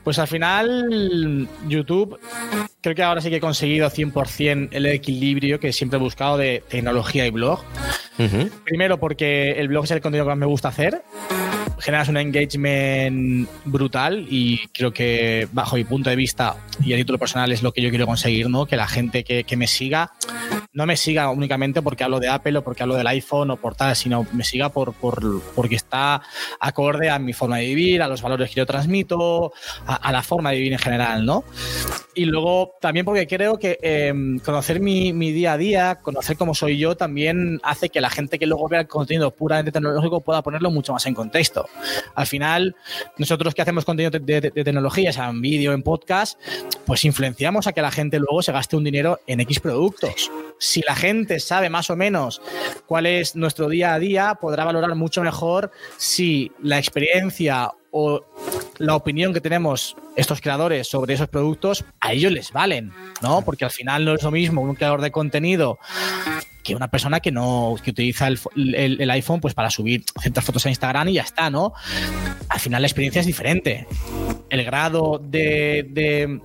[0.04, 2.20] Pues al final, YouTube,
[2.82, 6.64] creo que ahora sí que he conseguido 100% el equilibrio que siempre he buscado de
[6.68, 7.64] tecnología y blog.
[8.66, 11.04] Primero, porque el blog es el contenido que más me gusta hacer
[11.80, 17.18] generas un engagement brutal y creo que bajo mi punto de vista y a título
[17.18, 18.66] personal es lo que yo quiero conseguir, ¿no?
[18.66, 20.12] Que la gente que, me siga
[20.80, 23.76] no me siga únicamente porque hablo de Apple o porque hablo del iPhone o por
[23.76, 26.22] tal, sino me siga por, por porque está
[26.58, 29.52] acorde a mi forma de vivir, a los valores que yo transmito,
[29.86, 31.44] a, la forma de vivir en general, ¿no?
[32.16, 36.78] Y luego también porque creo que em, conocer mi, día a día, conocer cómo soy
[36.78, 40.72] yo, también hace que la gente que luego vea el contenido puramente tecnológico pueda ponerlo
[40.72, 41.68] mucho más en contexto.
[42.16, 42.78] Al final,
[43.18, 46.40] nosotros que hacemos contenido de, de, tecnología, sea en vídeo, en podcast,
[46.86, 50.32] pues influenciamos a que la gente luego se gaste un dinero en X productos.
[50.70, 52.44] Si la gente sabe más o menos
[52.86, 58.24] cuál es nuestro día a día, podrá valorar mucho mejor si la experiencia o
[58.78, 62.94] la opinión que tenemos estos creadores sobre esos productos a ellos les valen,
[63.24, 63.42] ¿no?
[63.42, 65.80] Porque al final no es lo mismo un creador de contenido
[66.62, 70.70] que una persona que no que utiliza el, iPhone pues para subir ciertas fotos a
[70.70, 71.74] Instagram y ya está, ¿no?
[72.48, 73.88] Al final la experiencia es diferente.
[74.52, 76.40] El grado de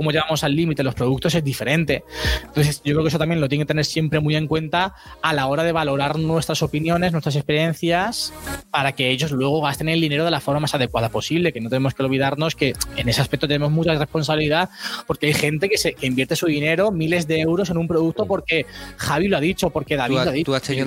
[0.00, 2.04] cómo llegamos al límite los productos es diferente.
[2.42, 5.34] Entonces, yo creo que eso también lo tiene que tener siempre muy en cuenta a
[5.34, 8.32] la hora de valorar nuestras opiniones, nuestras experiencias,
[8.70, 11.68] para que ellos luego gasten el dinero de la forma más adecuada posible, que no
[11.68, 14.70] tenemos que olvidarnos que en ese aspecto tenemos mucha responsabilidad,
[15.06, 18.64] porque hay gente que, se, invierte su dinero, miles de euros en un producto porque
[18.96, 20.46] Javi lo ha dicho, porque David lo ha dicho.
[20.46, 20.86] Tú has tenido,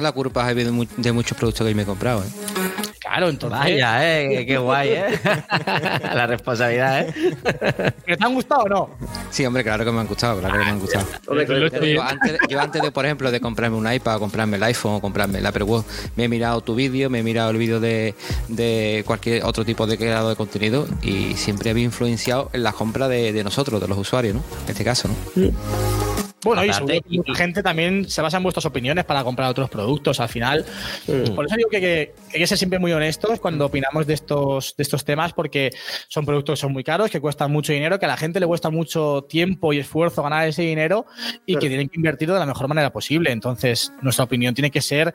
[0.00, 2.24] la, culpa, Javi, de, muchos productos que me he comprado.
[2.24, 2.65] ¿eh?
[3.06, 3.58] Claro, entonces.
[3.58, 5.20] Vaya, eh, qué guay, ¿eh?
[6.02, 7.92] la responsabilidad, ¿eh?
[8.04, 8.90] ¿Te han gustado o no?
[9.30, 11.06] Sí, hombre, claro que me han gustado, claro que me han gustado.
[12.48, 15.46] yo, antes, de, por ejemplo, de comprarme un iPad, comprarme el iPhone o comprarme el
[15.46, 15.86] Apple Watch,
[16.16, 18.14] me he mirado tu vídeo, me he mirado el vídeo de,
[19.06, 23.32] cualquier otro tipo de creador de contenido y siempre había influenciado en la compra de,
[23.32, 24.42] de nosotros, de los usuarios, ¿no?
[24.64, 25.42] En este caso, ¿no?
[25.42, 26.16] Mm.
[26.46, 30.20] Bueno, y mucha gente también se basa en vuestras opiniones para comprar otros productos.
[30.20, 30.64] Al final,
[31.34, 34.82] por eso digo que, hay que ser siempre muy honestos cuando opinamos de estos, de
[34.82, 35.70] estos temas, porque
[36.08, 38.46] son productos que son muy caros, que cuestan mucho dinero, que a la gente le
[38.46, 41.06] cuesta mucho tiempo y esfuerzo ganar ese dinero
[41.44, 43.30] y que tienen que invertirlo de la mejor manera posible.
[43.30, 45.14] Entonces, nuestra opinión tiene que ser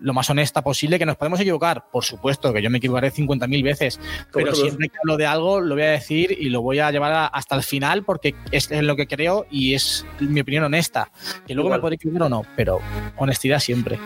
[0.00, 1.86] lo más honesta posible, que nos podemos equivocar.
[1.90, 4.00] Por supuesto, que yo me equivocaré 50.000 veces,
[4.32, 7.30] pero siempre que hablo de algo, lo voy a decir y lo voy a llevar
[7.32, 11.10] hasta el final porque es lo que creo y es mi opinión honesta.
[11.46, 12.80] Que luego me puede equivocar o no, pero
[13.16, 13.98] honestidad siempre.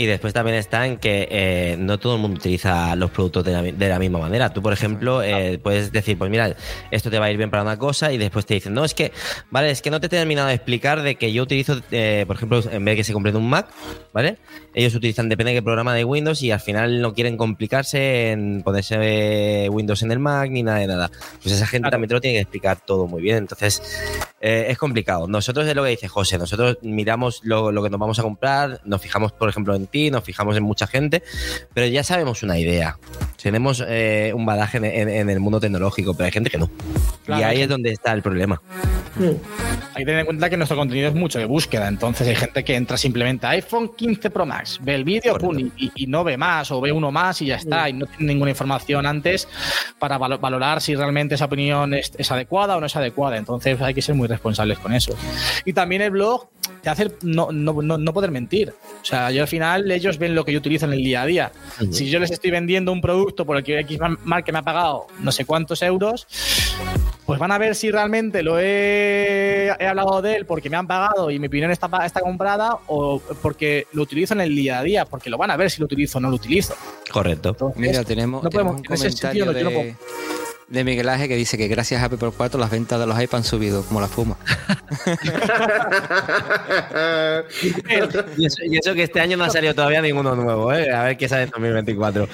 [0.00, 3.52] Y después también está en que eh, no todo el mundo utiliza los productos de
[3.88, 4.50] la, misma manera.
[4.50, 6.56] Tú, por ejemplo, eh, puedes decir, pues mira,
[6.90, 8.94] esto te va a ir bien para una cosa y después te dicen, no, es
[8.94, 9.12] que,
[9.50, 12.36] vale, es que no te he terminado de explicar de que yo utilizo, eh, por
[12.36, 13.68] ejemplo, en vez de que se compre un Mac,
[14.14, 14.38] ¿vale?
[14.72, 18.62] Ellos utilizan, depende de qué programa de Windows y al final no quieren complicarse en
[18.62, 21.10] ponerse Windows en el Mac ni nada de nada.
[21.42, 23.36] Pues esa gente también te lo tiene que explicar todo muy bien.
[23.36, 23.82] Entonces,
[24.40, 25.28] es complicado.
[25.28, 28.80] Nosotros es lo que dice José, nosotros miramos lo, lo, que nos vamos a comprar,
[28.86, 31.22] nos fijamos, por ejemplo, en ti, nos fijamos en mucha gente,
[31.74, 32.98] pero ya sabemos una idea.
[33.42, 36.70] Tenemos eh, un badaje en, el mundo tecnológico, pero hay gente que no.
[37.28, 38.60] y ahí es donde está el problema.
[39.16, 39.32] Hmm.
[39.94, 42.62] Hay que tener en cuenta que nuestro contenido es mucho de búsqueda, entonces hay gente
[42.62, 45.36] que entra simplemente a iPhone 15 Pro Max, ve el vídeo
[45.76, 48.50] y, no ve más, o ve uno más y ya está, y no tiene ninguna
[48.50, 49.48] información antes
[49.98, 53.36] para valorar si realmente esa opinión es, es adecuada o no es adecuada.
[53.36, 55.16] Entonces hay que ser muy responsables con eso.
[55.64, 56.48] Y también el blog
[56.82, 58.72] te hace no, no, no, poder mentir.
[59.00, 61.26] O sea, yo al final ellos ven lo que yo utilizo en el día a
[61.26, 61.52] día.
[61.90, 63.98] Si yo les estoy vendiendo un producto por el que X
[64.44, 66.26] que me ha pagado no sé cuántos euros,
[67.26, 71.30] pues van a ver si realmente lo he, hablado de él porque me han pagado
[71.30, 75.04] y mi opinión está, está comprada o porque lo utilizo en el día a día,
[75.04, 76.74] porque lo van a ver si lo utilizo o no lo utilizo.
[77.10, 77.56] Correcto.
[77.76, 79.94] Mira, tenemos, un comentario de
[80.70, 83.20] de Miguel Ángel que dice que gracias a Apple por 4 las ventas de los
[83.20, 84.36] iPads han subido como la fuma.
[87.62, 90.92] y, eso, que este año no ha salido todavía ninguno nuevo, ¿eh?
[90.92, 92.28] a ver qué sale en 2024.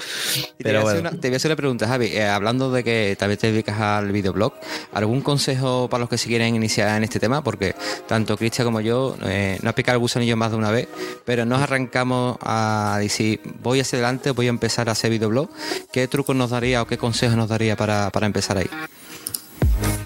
[0.57, 1.09] Pero te, voy bueno.
[1.19, 2.07] te voy a hacer una pregunta, Javi.
[2.07, 4.53] Eh, hablando de que también te dedicas al videoblog,
[4.93, 7.43] ¿algún consejo para los que se quieren iniciar en este tema?
[7.43, 7.75] Porque
[8.07, 10.87] tanto Cristian como yo eh, no ha picado el gusanillo más de una vez,
[11.25, 15.49] pero nos arrancamos a decir, voy hacia adelante, voy a empezar a hacer videoblog.
[15.91, 18.69] ¿Qué trucos nos daría o qué consejos nos daría para, para empezar ahí?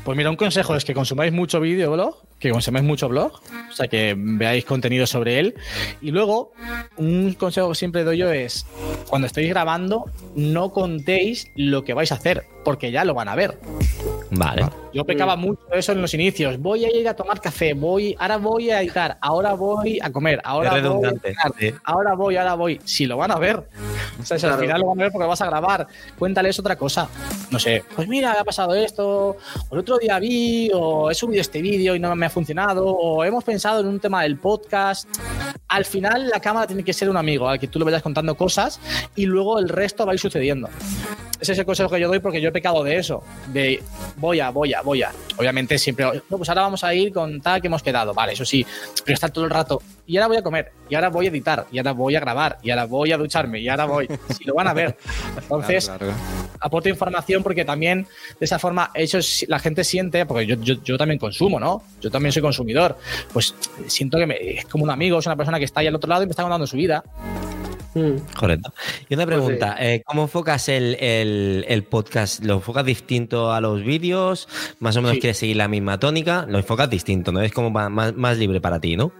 [0.04, 3.34] Pues mira, un consejo es que consumáis mucho videoblog, que consumáis mucho blog,
[3.70, 5.56] o sea, que veáis contenido sobre él.
[6.02, 6.54] Y luego,
[6.98, 8.66] un consejo que siempre doy yo es,
[9.08, 10.06] cuando estéis grabando,
[10.36, 13.60] no contéis lo que vais a hacer, porque ya lo van a ver.
[14.32, 14.66] Vale.
[14.94, 16.60] Yo pecaba mucho eso en los inicios.
[16.60, 20.42] Voy a ir a tomar café, voy, ahora voy a editar, ahora voy a comer,
[20.44, 22.80] ahora voy a ahora voy, ahora voy.
[22.84, 23.64] Si lo van a ver.
[24.20, 25.88] O sea, si al final lo van a ver porque vas a grabar.
[26.18, 27.10] Cuéntales otra cosa.
[27.50, 29.38] No sé, pues mira, ha pasado esto,
[29.70, 32.86] o el otro día vi, o he subido este vídeo y no me ha funcionado,
[32.88, 35.08] o hemos pensado en un tema del podcast.
[35.68, 38.36] Al final la cámara tiene que ser un amigo al que tú le vayas contando
[38.36, 38.80] cosas
[39.16, 40.70] y luego el resto va a ir sucediendo.
[41.40, 43.24] ese es el consejo que yo doy porque yo he pecado de eso.
[43.54, 43.82] De
[44.18, 45.12] voy a, voy a, voy a.
[45.38, 48.14] Obviamente siempre, no, pues ahora vamos a ir con tal que hemos quedado.
[48.14, 48.66] Vale, eso sí,
[49.04, 49.82] pero estar todo el rato.
[50.06, 52.58] Y ahora voy a comer, y ahora voy a editar, y ahora voy a grabar,
[52.62, 54.08] y ahora voy a ducharme, y ahora voy.
[54.32, 54.98] Si lo van a ver.
[55.38, 56.22] Entonces, claro, claro.
[56.60, 58.08] aporto información porque también
[58.40, 61.84] de esa forma, eso la gente siente, porque yo, yo, yo, también consumo, ¿no?
[62.02, 62.98] Yo también soy consumidor.
[63.32, 63.54] Pues
[63.88, 66.10] siento que me, es como un amigo, es una persona que está ahí al otro
[66.10, 67.04] lado y me está contando su vida.
[67.94, 68.18] Mm.
[68.38, 68.74] Correcto.
[69.10, 72.44] Y una pregunta, pues eh, ¿cómo enfocas el, el, podcast?
[72.44, 74.48] ¿Lo enfocas distinto a los vídeos?
[74.80, 76.46] ¿Más o menos quieres seguir la misma tónica?
[76.48, 77.42] Lo enfocas distinto, ¿no?
[77.42, 79.12] Es como más, más, libre para ti, ¿no?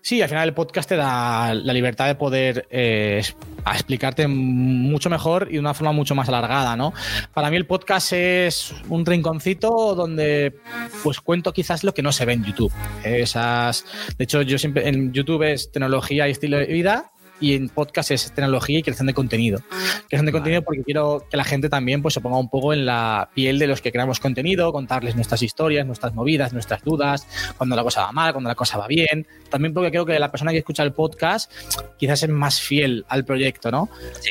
[0.00, 3.22] Sí, al final el podcast te da la libertad de poder eh,
[3.66, 6.92] explicarte mucho mejor y de una forma mucho más alargada, ¿no?
[7.32, 10.54] Para mí el podcast es un rinconcito donde
[11.02, 12.72] pues cuento quizás lo que no se ve en YouTube.
[13.02, 13.84] Esas,
[14.16, 18.10] de hecho, yo siempre en YouTube es tecnología y estilo de vida y en podcast
[18.10, 19.60] es tecnología y creación de contenido.
[20.08, 22.86] Creación de contenido porque quiero que la gente también pues, se ponga un poco en
[22.86, 27.26] la piel de los que creamos contenido, contarles nuestras historias, nuestras movidas, nuestras dudas,
[27.56, 29.26] cuando la cosa va mal, cuando la cosa va bien.
[29.50, 31.50] También porque creo que la persona que escucha el podcast
[31.98, 33.88] quizás es más fiel al proyecto, ¿no?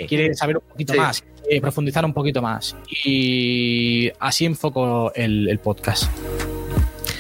[0.07, 1.23] Quiere saber un poquito más,
[1.61, 2.75] profundizar un poquito más.
[3.05, 6.09] Y así enfoco el podcast.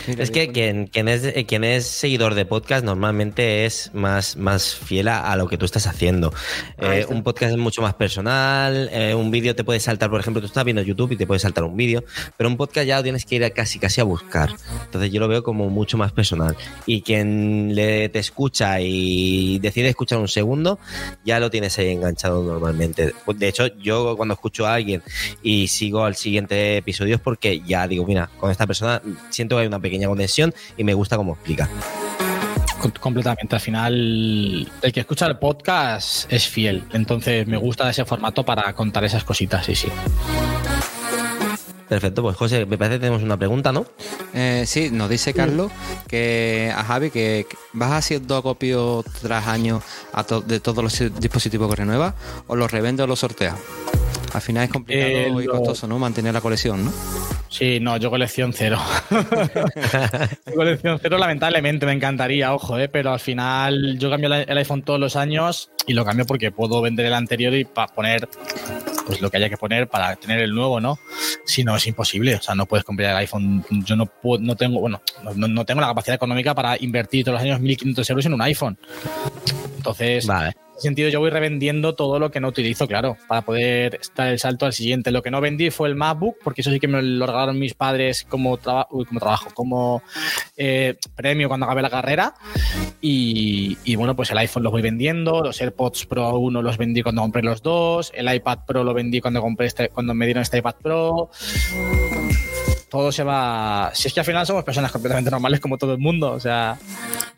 [0.07, 4.75] Es que quien, quien, es, eh, quien es seguidor de podcast normalmente es más, más
[4.75, 6.33] fiel a, lo que tú estás haciendo.
[6.77, 10.41] Eh, un podcast es mucho más personal, eh, un vídeo te puede saltar, por ejemplo,
[10.41, 12.03] tú estás viendo YouTube y te puede saltar un vídeo,
[12.37, 14.53] pero un podcast ya lo tienes que ir casi casi a buscar.
[14.85, 16.55] Entonces yo lo veo como mucho más personal.
[16.85, 20.79] Y quien le, te escucha y decide escuchar un segundo,
[21.23, 23.13] ya lo tienes ahí enganchado normalmente.
[23.35, 25.01] De hecho, yo cuando escucho a alguien
[25.41, 29.61] y sigo al siguiente episodio es porque ya digo, mira, con esta persona siento que
[29.61, 31.69] hay una pequeña pequeña conexión y me gusta cómo explica.
[32.99, 33.55] Completamente.
[33.55, 36.83] Al final, el que escucha el podcast es fiel.
[36.91, 39.87] Entonces, me gusta ese formato para contar esas cositas, sí, sí.
[41.87, 43.85] Perfecto, pues José, me parece que tenemos una pregunta, ¿no?
[44.33, 45.71] Eh, sí, nos dice Carlos
[46.07, 49.81] que a Javi que vas haciendo acopio tras año
[50.47, 52.15] de todos los dispositivos que renuevas
[52.47, 53.55] o los revende o los sorteas.
[54.33, 55.99] Al final es complicado y costoso, ¿no?
[55.99, 56.91] Mantener la colección, ¿no?
[57.49, 58.79] Sí, no, yo colección cero.
[60.55, 62.89] colección cero, lamentablemente, me encantaría, ojo, ¿eh?
[62.89, 66.81] pero al final yo cambio el iPhone todos los años y lo cambio porque puedo
[66.81, 68.27] vender el anterior y para poner
[69.05, 70.97] pues lo que haya que poner para tener el nuevo, ¿no?
[71.45, 72.35] Si no, es imposible.
[72.35, 73.63] O sea, no puedes comprar el iPhone.
[73.85, 75.01] Yo no puedo, no tengo, bueno,
[75.35, 78.41] no, no tengo la capacidad económica para invertir todos los años 1.500 euros en un
[78.41, 78.77] iPhone.
[79.77, 84.27] Entonces, vale sentido yo voy revendiendo todo lo que no utilizo, claro, para poder estar
[84.27, 85.11] el salto al siguiente.
[85.11, 87.73] Lo que no vendí fue el MacBook, porque eso sí que me lo regalaron mis
[87.73, 90.03] padres como, como trabajo, como
[90.55, 92.33] eh, premio cuando acabé la carrera.
[93.01, 97.21] Y, bueno, pues el iPhone lo voy vendiendo, los AirPods Pro 1 los vendí cuando
[97.21, 100.59] compré los dos, el iPad Pro lo vendí cuando compré este, cuando me dieron este
[100.59, 101.29] iPad Pro
[102.93, 103.89] todo se va.
[103.95, 106.77] Si es que al final somos personas completamente normales como todo el mundo, o sea.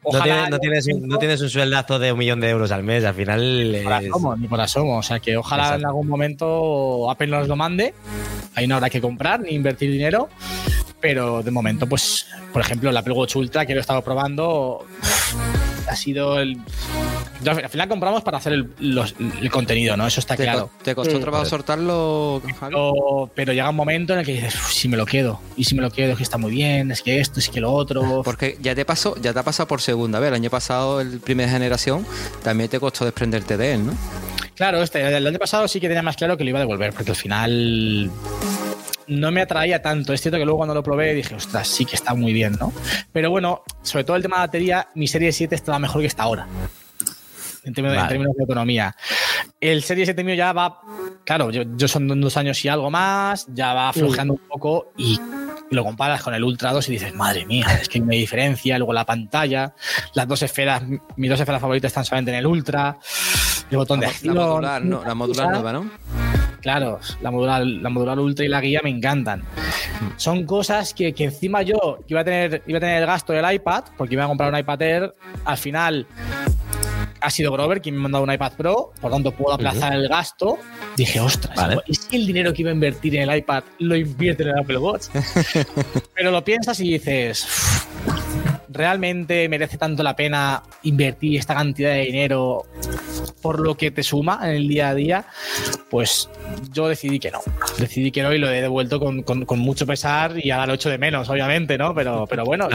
[0.04, 0.22] No,
[0.60, 3.72] tienes, no, tienes, un sueldazo de un millón de euros al mes, al final.
[3.72, 4.98] Ni por asomo, ni por asomo.
[4.98, 7.94] O sea que ojalá en algún momento Apple nos lo mande.
[8.56, 10.30] Ahí no habrá que comprar ni invertir dinero.
[11.02, 14.86] Pero de momento, pues, por ejemplo, el Apple Watch Ultra que lo he estado probando
[15.88, 16.60] ha sido el
[17.48, 20.08] al final compramos para hacer el, contenido, ¿no?
[20.08, 20.70] Eso está claro.
[20.84, 24.98] ¿Te costó trabajo soltarlo, pero, pero, llega un momento en el que dices, si me
[24.98, 27.40] lo quedo, y si me lo quedo, es que está muy bien, es que esto,
[27.40, 28.22] es que lo otro.
[28.24, 30.30] Porque ya te pasó, ya te ha pasado por segunda vez.
[30.30, 32.06] El año pasado, el primera generación,
[32.44, 33.94] también te costó desprenderte de él, ¿no?
[34.56, 36.94] Claro, este, el año pasado sí que tenía más claro que lo iba a devolver,
[36.94, 38.10] porque al final
[39.08, 40.14] no me atraía tanto.
[40.14, 42.74] Es cierto que luego cuando lo probé dije, ostras, sí que está muy bien, ¿no?
[43.12, 46.24] Pero bueno, sobre todo el tema de batería, mi serie 7 estaba mejor que está
[46.24, 46.48] ahora
[47.66, 48.96] en términos, de autonomía.
[49.60, 50.80] El Serie 7 mío ya va,
[51.24, 55.20] claro, yo, son dos años y algo más, ya va aflojando un poco y
[55.72, 58.78] lo comparas con el Ultra 2 y dices, madre mía, es que hay una diferencia,
[58.78, 59.74] luego la pantalla,
[60.14, 60.84] las dos esferas,
[61.16, 63.00] mis dos esferas favoritas están solamente en el Ultra,
[63.72, 64.36] el botón de acción.
[64.36, 65.04] La modular, ¿no?
[65.04, 65.90] La modular nueva, ¿no?
[66.66, 69.44] Claro, la modular, la modular ultra y la guía me encantan.
[70.18, 73.54] Son cosas que, que, encima yo iba a tener iba a tener el gasto del
[73.54, 75.14] iPad, porque iba a comprar un iPad Air,
[75.46, 76.08] al final
[77.22, 80.08] ha sido Grover quien me ha mandado un iPad Pro, por tanto puedo aplazar el
[80.08, 80.58] gasto.
[80.98, 84.42] Dije, ostras, ¿y si el dinero que iba a invertir en el iPad lo invierte
[84.42, 85.10] en el Apple Watch?
[86.16, 87.48] Pero lo piensas y dices,
[88.76, 92.64] ¿realmente merece tanto la pena invertir esta cantidad de dinero
[93.42, 95.26] por lo que te suma en el día a día?
[95.90, 96.30] Pues
[96.72, 97.40] yo decidí que no.
[97.80, 100.98] Decidí que no y lo he devuelto con, mucho pesar y ahora lo echo de
[100.98, 101.96] menos, obviamente, ¿no?
[101.96, 102.68] Pero, pero bueno,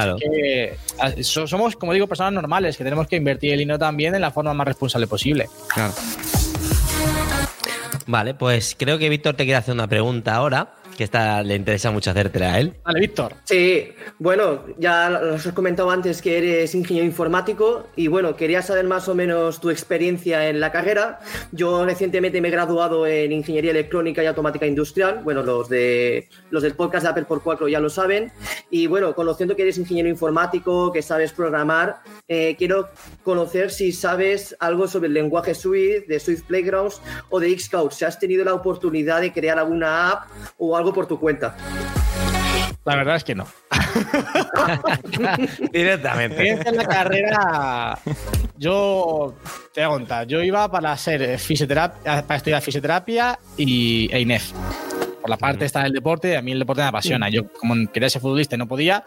[1.22, 4.54] somos, como digo, personas normales que tenemos que invertir el dinero también en la forma
[4.54, 5.48] más responsable posible.
[5.68, 5.92] Claro.
[8.06, 11.90] Vale, pues creo que Víctor te quiere hacer una pregunta ahora que esta le interesa
[11.90, 12.74] mucho hacértela a él.
[12.84, 13.34] Vale, Víctor.
[13.44, 18.86] Sí, bueno, ya os he comentado antes que eres ingeniero informático y bueno, quería saber
[18.86, 21.20] más o menos tu experiencia en la carrera.
[21.52, 25.20] Yo recientemente me he graduado en Ingeniería Electrónica y Automática Industrial.
[25.22, 28.32] Bueno, los, de, los del podcast de Apple por 4 ya lo saben.
[28.70, 32.90] Y bueno, conociendo que eres ingeniero informático, que sabes programar, eh, quiero
[33.22, 37.92] conocer si sabes algo sobre el lenguaje Swift, de Swift Playgrounds o de Xcode.
[37.92, 40.28] Si has tenido la oportunidad de crear alguna app
[40.58, 41.56] o algo por tu cuenta.
[42.84, 43.46] La verdad es que no.
[45.72, 46.48] Directamente.
[46.48, 47.98] En la carrera,
[48.56, 49.34] yo
[49.74, 54.52] te voy a contar, yo iba para ser fisioterapia, para estudiar fisioterapia y e INEF.
[55.20, 57.28] Por la parte esta del deporte, a mí el deporte me apasiona.
[57.28, 59.04] Yo, como quería ser futbolista y no podía,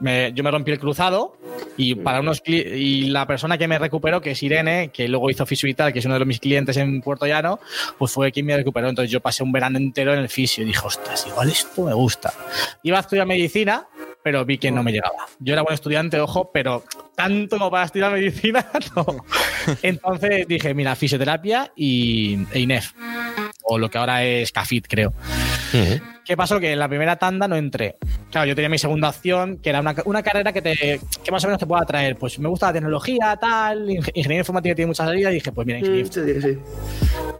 [0.00, 1.36] yo me rompí el cruzado
[1.76, 5.46] y para unos y la persona que me recuperó, que es Irene, que luego hizo
[5.46, 7.60] Fisio Vital, que es uno de mis clientes en Puerto Llano,
[7.98, 8.88] pues fue quien me recuperó.
[8.88, 11.94] Entonces yo pasé un verano entero en el fisio y dije, ostras, igual esto me
[11.94, 12.32] gusta.
[12.82, 13.86] Iba a estudiar medicina,
[14.22, 15.26] pero vi que no me llegaba.
[15.38, 16.84] Yo era buen estudiante, ojo, pero
[17.14, 19.06] tanto como para estudiar medicina, no.
[19.82, 22.92] Entonces dije, mira, fisioterapia y, e INEF,
[23.72, 25.12] o lo que ahora es CAFIT, creo.
[26.24, 26.60] ¿Qué pasó?
[26.60, 27.96] Que en la primera tanda no entré.
[28.30, 31.48] Claro, yo tenía mi segunda opción, que era una, carrera que, te, que más o
[31.48, 32.16] menos te pueda atraer.
[32.16, 35.78] Pues me gusta la tecnología, tal, ingeniería informática tiene muchas salidas, y dije, pues mira,
[35.78, 36.58] ingeniería sí,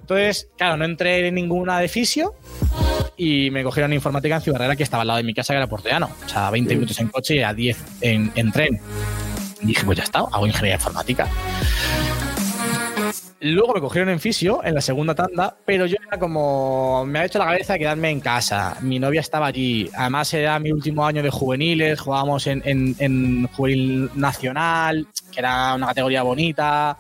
[0.01, 2.35] Entonces, claro, no entré en ninguna de fisio
[3.17, 5.59] y me cogieron informática en Ciudad Real, que estaba al lado de mi casa, que
[5.59, 6.11] era porteano.
[6.25, 8.81] O sea, 20 minutos en coche y a 10 en, en tren.
[9.61, 11.29] Y dije, pues ya está, hago ingeniería informática.
[13.45, 17.05] Luego me cogieron en fisio en la segunda tanda, pero yo era como.
[17.05, 18.77] Me ha hecho la cabeza quedarme en casa.
[18.83, 19.91] Mi novia estaba allí.
[19.97, 22.01] Además, era mi último año de juveniles.
[22.01, 26.97] Jugábamos en, en, juvenil nacional, que era una categoría bonita.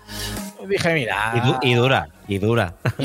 [0.68, 1.32] Dije, mira.
[1.34, 2.08] Y, dura, y dura.
[2.28, 2.38] Y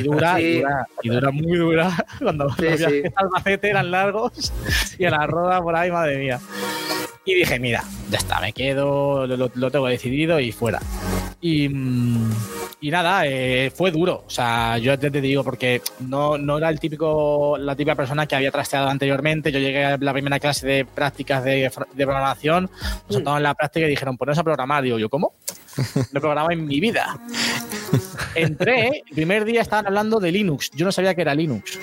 [0.03, 1.91] dura, y dura, y dura, muy dura.
[2.20, 3.03] Cuando sí, los sí.
[3.16, 4.53] Albacete eran largos
[4.97, 6.39] y a la roda por ahí, madre mía.
[7.26, 10.80] Y dije, mira, ya está, me quedo, lo, lo tengo decidido y fuera.
[11.41, 12.32] Y, mm,
[12.80, 14.24] y nada, eh, fue duro.
[14.26, 18.28] O sea, yo te, te, digo, porque no, no era el típico, la típica persona
[18.28, 19.51] que había trasteado anteriormente.
[19.51, 22.70] Yo llegué a la primera clase de prácticas de, de programación,
[23.10, 23.28] nos mm.
[23.28, 24.84] en la práctica y dijeron, poneros a programar.
[24.84, 25.34] Digo, ¿yo cómo?
[26.11, 27.19] No programa en mi vida.
[28.36, 30.71] Entré, el primer día estaban hablando de Linux.
[30.71, 31.80] Yo no sabía que era Linux.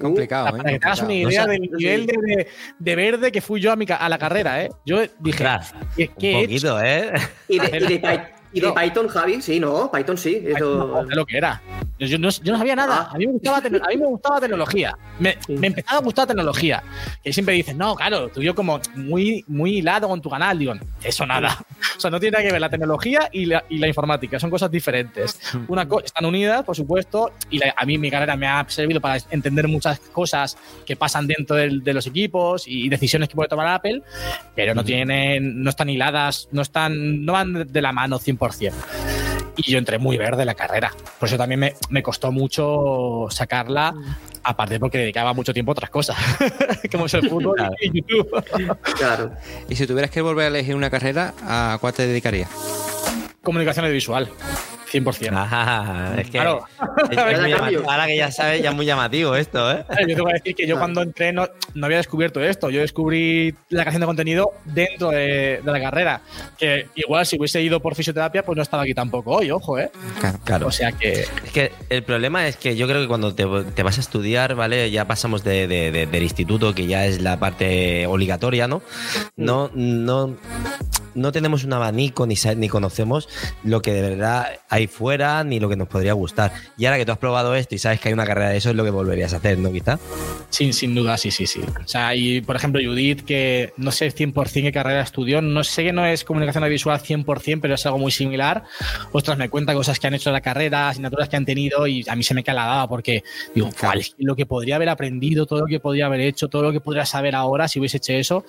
[0.00, 2.48] Complicado, para que te hagas una idea del nivel de,
[2.78, 4.70] de, verde que fui yo a, mi, a la carrera, ¿eh?
[4.84, 5.64] Yo dije, claro,
[5.96, 7.12] ¿qué, un poquito, ¿eh?
[7.48, 8.22] Y de, y de,
[8.52, 9.40] ¿Y de Python, Javi?
[9.40, 10.42] Sí, no, Python sí.
[10.44, 11.04] Eso...
[11.08, 11.62] lo que era.
[11.98, 13.08] Yo no, yo no sabía nada.
[13.08, 13.14] Ah.
[13.14, 14.96] A, mí me gustaba, a mí me gustaba tecnología.
[15.18, 16.82] Me, me, empezaba a gustar tecnología.
[17.22, 20.58] Y siempre dices, no, claro, tú yo como muy, muy hilado con tu canal.
[20.58, 21.58] Digo, eso nada.
[21.94, 24.40] O sea, no tiene nada que ver la tecnología y la, y la informática.
[24.40, 25.38] Son cosas diferentes.
[25.68, 29.22] Una están unidas, por supuesto, y la, a mí mi carrera me ha servido para
[29.30, 33.68] entender muchas cosas que pasan dentro de, de los equipos y decisiones que puede tomar
[33.68, 34.02] Apple,
[34.56, 38.41] pero no tienen, no están hiladas, no están, no van de la mano 100%.
[39.56, 40.92] Y yo entré muy verde en la carrera.
[41.18, 43.94] Por eso también me, me costó mucho sacarla,
[44.42, 46.16] aparte porque dedicaba mucho tiempo a otras cosas,
[46.90, 47.74] como es el fútbol claro.
[47.80, 48.44] y YouTube.
[48.96, 49.32] claro.
[49.68, 52.50] Y si tuvieras que volver a elegir una carrera, ¿a cuál te dedicarías?
[53.42, 54.28] Comunicación audiovisual.
[54.92, 55.30] 100%.
[55.32, 56.64] Ah, es que claro.
[57.10, 57.90] es, es muy llamativo.
[57.90, 59.84] ahora que ya sabes, ya es muy llamativo esto, ¿eh?
[60.06, 62.70] Yo te voy a decir que yo cuando entré no, no había descubierto esto.
[62.70, 66.20] Yo descubrí la creación de contenido dentro de, de, la carrera.
[66.58, 69.90] Que igual si hubiese ido por fisioterapia, pues no estaba aquí tampoco hoy, ojo, ¿eh?
[70.20, 70.66] Claro, claro.
[70.66, 71.22] O sea que...
[71.22, 74.54] Es que el problema es que yo creo que cuando te, te vas a estudiar,
[74.54, 74.90] ¿vale?
[74.90, 78.82] Ya pasamos de, de, del instituto, que ya es la parte obligatoria, ¿no?
[79.36, 80.36] No, no
[81.14, 83.28] no tenemos un abanico ni, ni conocemos
[83.64, 86.52] lo que de verdad hay fuera ni lo que nos podría gustar.
[86.76, 88.70] Y ahora que tú has probado esto y sabes que hay una carrera de eso,
[88.70, 89.98] es lo que volverías a hacer, ¿no, quizá?
[90.50, 91.60] Sin, sin duda, sí, sí, sí.
[91.60, 95.84] O sea, y por ejemplo, Judith, que no sé 100% qué carrera estudió, no sé
[95.84, 98.64] que no es comunicación visual 100%, pero es algo muy similar.
[99.12, 102.04] Ostras, me cuenta cosas que han hecho en la carrera, asignaturas que han tenido y
[102.08, 103.22] a mí se me cae la daba porque
[103.54, 104.00] digo, claro.
[104.18, 107.06] lo que podría haber aprendido, todo lo que podría haber hecho, todo lo que podría
[107.06, 108.44] saber ahora si hubiese hecho eso.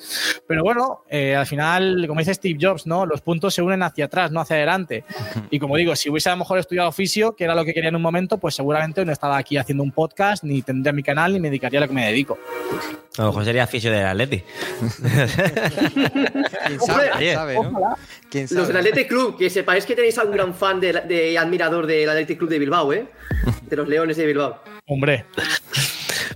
[0.48, 3.06] Pero bueno, eh, al final, como dice Steve Jobs, ¿no?
[3.06, 5.04] Los puntos se unen hacia atrás, no hacia adelante.
[5.50, 7.90] Y como digo, si hubiese a lo mejor estudiado oficio, que era lo que quería
[7.90, 11.34] en un momento, pues seguramente no estaba aquí haciendo un podcast, ni tendría mi canal,
[11.34, 12.38] ni me dedicaría a lo que me dedico.
[13.18, 14.44] A lo mejor sería oficio del Atleti.
[16.68, 17.12] ¿Quién sabe?
[17.18, 17.96] ¿Quién sabe, ¿no?
[18.30, 18.60] ¿Quién sabe?
[18.60, 21.86] Los del Athletic Club, que sepáis que tenéis a un gran fan de, de admirador
[21.86, 23.06] del Athletic Club de Bilbao, ¿eh?
[23.62, 24.60] De los Leones de Bilbao.
[24.88, 25.26] Hombre.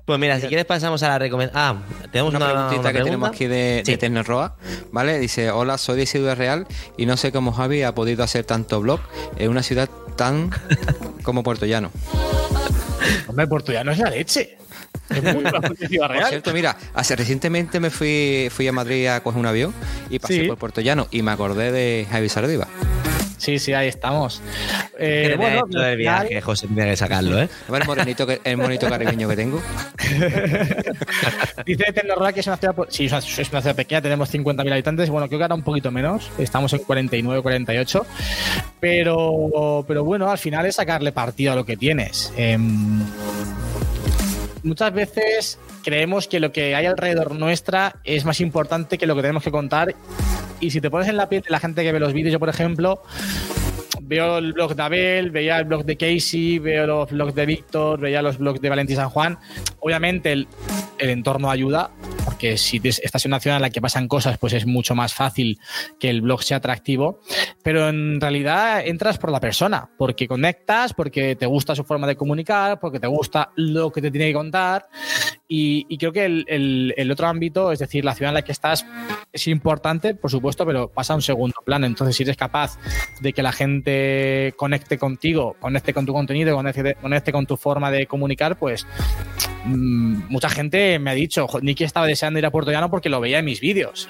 [0.05, 1.61] Pues mira, si quieres pasamos a la recomendación.
[1.61, 1.75] Ah,
[2.11, 3.95] tenemos una, una preguntita una que tenemos aquí de, Sí.
[3.95, 4.51] de
[4.91, 5.19] ¿vale?
[5.19, 6.67] Dice, hola, soy de Ciudad Real
[6.97, 8.99] y no sé cómo Javi ha podido hacer tanto blog
[9.37, 10.49] en una ciudad tan
[11.23, 11.91] como Puerto Llano.
[13.27, 14.57] Hombre, Portollano es la leche.
[15.09, 16.25] Es muy Por real.
[16.29, 19.73] cierto, mira, hace, recientemente me fui, fui a Madrid a coger un avión
[20.09, 20.47] y pasé Sí.
[20.47, 22.67] por Puerto Llano y me acordé de Javi Sardiva.
[23.37, 24.41] Sí, sí, ahí estamos.
[24.97, 27.47] Eh, bueno, final- viaje, José, tiene que sacarlo, ¿eh?
[27.67, 29.61] A ver el morenito, que, el monito caribeño que tengo.
[31.65, 34.71] Dice Tecnorrock que es una ciudad, sí, es una, es una ciudad pequeña, tenemos 50.000
[34.71, 38.05] habitantes, bueno, creo que ahora un poquito menos, estamos en 49, 48,
[38.79, 42.33] pero, pero bueno, al final es sacarle partido a lo que tienes.
[42.37, 43.03] Em,
[44.63, 49.21] muchas veces creemos que lo que hay alrededor nuestra es más importante que lo que
[49.21, 49.95] tenemos que contar
[50.59, 52.39] y si te pones en la piel de la gente que ve los vídeos, yo
[52.39, 53.03] por ejemplo,
[54.01, 58.01] veo el blog de Abel, veía el blog de Casey, veo los blogs de Víctor,
[58.01, 59.39] veía los blogs de Valentín San Juan.
[59.79, 60.49] Obviamente el,
[60.97, 61.91] el entorno ayuda,
[62.25, 65.13] porque si estás en una ciudad en la que pasan cosas, pues es mucho más
[65.13, 65.59] fácil
[65.99, 67.21] que el blog sea atractivo.
[67.63, 72.15] Pero en realidad entras por la persona, porque conectas, porque te gusta su forma de
[72.15, 74.87] comunicar, porque te gusta lo que te tiene que contar.
[75.49, 78.41] Y, y creo que el, el- el otro ámbito, es decir, la ciudad en la
[78.41, 78.85] que estás,
[79.31, 81.85] es importante, por supuesto, pero pasa a un segundo plano.
[81.85, 82.77] Entonces, si eres capaz
[83.21, 87.91] de que la gente conecte contigo, conecte con tu contenido, conecte, conecte con tu forma
[87.91, 88.85] de comunicar, pues
[89.65, 93.09] mm, mucha gente me ha dicho, "Jo, Nicky estaba deseando ir a Puerto Llano porque
[93.09, 94.07] lo veía en mis vídeos.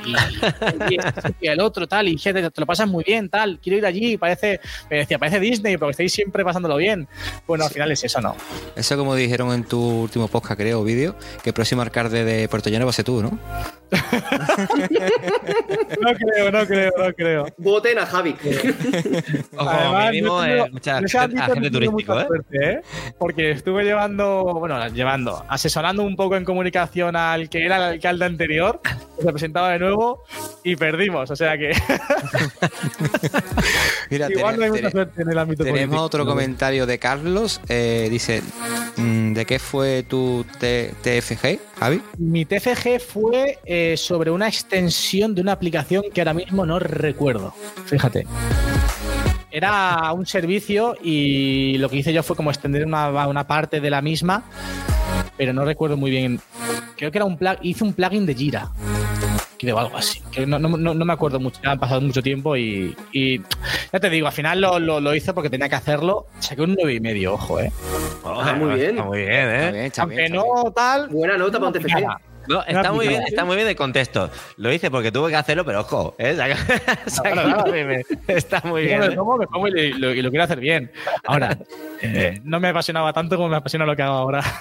[0.89, 0.97] Y, y
[1.41, 3.85] y el otro, tal, y dije, te, te lo pasas muy bien, tal, quiero ir
[3.85, 4.59] allí, parece,
[4.89, 7.07] me decía, parece Disney, porque estáis siempre pasándolo bien.
[7.45, 8.35] Bueno, al final es eso, ¿no?
[8.75, 12.69] Eso como dijeron en tu último podcast, creo, vídeo, que el próximo alcalde de Puerto
[12.69, 13.39] Llano va a ser tú, ¿no?
[16.01, 17.45] No creo, no creo, no creo.
[17.57, 18.35] Voten a Javi.
[19.57, 22.27] Ojo, Además, mínimo no tengo- eh, mucha gente- turístico, mucha ¿eh?
[22.27, 22.81] suerte, ¿eh?
[23.17, 28.25] Porque estuve llevando, bueno, llevando, asesorando un poco en comunicación al que era el alcalde
[28.25, 30.23] anterior, que se presentaba de nuevo
[30.63, 31.29] y perdimos.
[31.31, 31.71] O sea que
[34.09, 36.01] Mira, igual no hay mucha suerte en el ámbito tenemos político.
[36.03, 37.61] otro comentario de Carlos.
[37.69, 38.41] eh, dice,
[38.97, 40.93] mm, ¿de qué fue tu T-
[42.17, 47.53] Mi TFG fue eh, sobre una extensión de una aplicación que ahora mismo no recuerdo.
[47.85, 48.25] Fíjate.
[49.51, 53.89] Era un servicio y lo que hice yo fue como extender una, una parte de
[53.89, 54.43] la misma,
[55.37, 56.39] pero no recuerdo muy bien.
[56.95, 58.71] Creo que era un plug, hice un plugin de Jira.
[59.59, 60.21] Creo algo así.
[60.31, 63.39] Que no, no- no- no me acuerdo mucho, ya ha pasado mucho tiempo y, y
[63.91, 66.27] ya te digo, al final lo, lo, lo hice porque tenía que hacerlo.
[66.39, 67.71] Saqué un 9,5, y medio, ojo, eh.
[68.23, 68.91] Ah, muy bien.
[68.91, 69.71] Está muy bien, Está ¿eh?
[69.71, 70.53] bien, está Aunque bien, está bien.
[70.63, 71.07] no tal.
[71.09, 72.05] Buena nota para un TFG.
[72.47, 74.29] No, está muy bien, está muy bien de contexto.
[74.57, 76.37] Lo hice porque tuve que hacerlo, pero ojo, ¿eh?
[78.27, 78.99] Está muy Yo bien.
[78.99, 79.11] me ¿eh?
[79.15, 80.91] pongo, me pongo y lo, y lo quiero hacer bien.
[81.25, 81.57] Ahora,
[82.01, 84.43] eh, no me apasionaba tanto como me apasiona lo que hago ahora.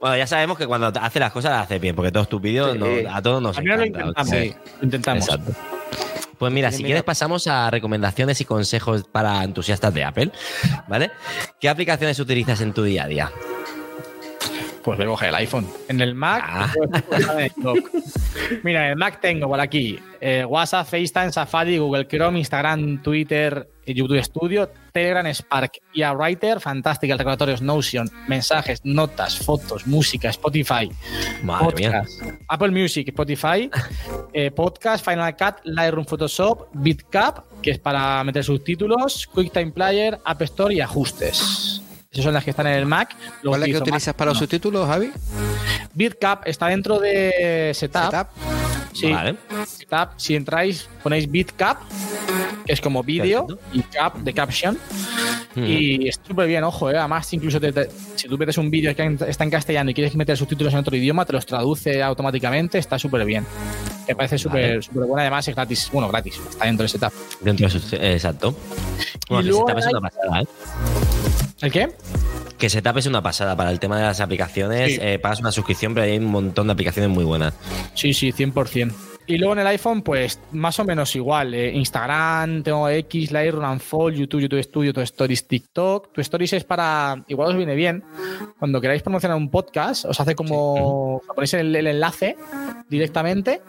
[0.00, 2.72] Bueno, ya sabemos que cuando hace las cosas las hace bien, porque todos tus vídeos
[2.72, 2.78] Sí.
[2.78, 4.08] no- a todos nos Al final lo encanta.
[4.22, 4.30] intentamos.
[4.30, 4.54] Sí.
[4.78, 5.24] Lo intentamos.
[5.28, 5.52] Exacto.
[6.38, 10.30] Pues mira, si quieres pasamos a recomendaciones y consejos para entusiastas de Apple,
[10.88, 11.10] ¿vale?
[11.60, 13.30] ¿Qué aplicaciones utilizas en tu día a día?
[14.82, 15.66] Pues voy a coger el iPhone.
[15.88, 16.72] En el Mac, Ah.
[17.08, 17.90] pues, el dock.
[18.62, 23.68] mira, en el Mac tengo por aquí eh, WhatsApp, FaceTime, Safari, Google Chrome, Instagram, Twitter,
[23.84, 30.90] eh, YouTube Studio, Telegram, Spark, IA Writer, Fantastic, recordatorios, Notion, mensajes, notas, fotos, música, Spotify,
[31.42, 32.02] Madre mía.
[32.48, 33.70] Apple Music, Spotify,
[34.32, 40.40] eh, podcast, Final Cut, Lightroom, Photoshop, Bitcap, que es para meter subtítulos, QuickTime Player, App
[40.42, 41.82] Store y ajustes.
[42.12, 43.14] Esas son las que están en el Mac.
[43.42, 45.12] Luego ¿Cuál es la que utilizas Mac, para los subtítulos, Javi?
[45.94, 48.10] Bitcap está dentro de Setup.
[48.10, 48.26] Setup.
[48.92, 49.36] Sí, Vale.
[49.64, 50.08] Setup.
[50.16, 51.78] Si entráis, ponéis Bitcap,
[52.66, 54.76] que es como vídeo, y cap de caption.
[55.54, 55.64] Mm.
[55.64, 56.96] Y está súper bien, ojo, ¿eh?
[56.98, 60.14] además incluso te- te- si tú metes un vídeo que está en castellano y quieres
[60.16, 63.46] meter subtítulos en otro idioma, te los traduce automáticamente, está súper bien.
[64.08, 64.82] Me parece súper Vale.
[64.82, 67.12] súper buena, además es gratis, bueno, gratis, está dentro de Setup.
[67.40, 68.54] Dentro de su- Exacto.
[69.28, 70.46] Bueno, luego Setup es una pasada, ¿eh?
[71.62, 71.88] ¿El qué?
[72.58, 74.94] Que Setup es una pasada para el tema de las aplicaciones.
[74.94, 74.98] Sí.
[75.00, 77.54] eh, pagas una suscripción, pero hay un montón de aplicaciones muy buenas.
[77.94, 78.92] Sí, sí, 100%.
[79.26, 81.54] Y luego en el iPhone, pues más o menos igual.
[81.54, 86.12] eh, Instagram, tengo X, Lightroom, Unfold, YouTube, YouTube Studio, Tu Stories, TikTok.
[86.12, 88.02] Tu Stories es para, igual os viene bien,
[88.58, 92.36] cuando queráis promocionar un podcast, os hace como, sea, ponéis el, el enlace
[92.88, 93.62] directamente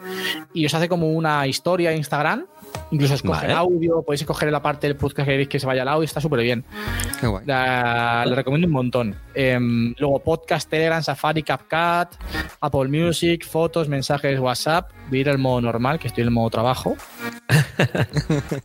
[0.52, 2.46] y os hace como una historia de Instagram.
[2.92, 3.52] Incluso escoger Vale.
[3.54, 6.20] audio, podéis escoger la parte del podcast que queréis que se vaya al audio, está
[6.20, 6.64] súper bien.
[7.20, 7.42] Qué guay.
[7.46, 9.16] La- recomiendo un montón.
[9.34, 12.16] Em, luego podcast, Telegram, Safari, CapCut,
[12.60, 14.90] Apple Music, fotos, mensajes, WhatsApp.
[15.08, 16.96] Voy a ir al modo normal, que estoy en el modo trabajo.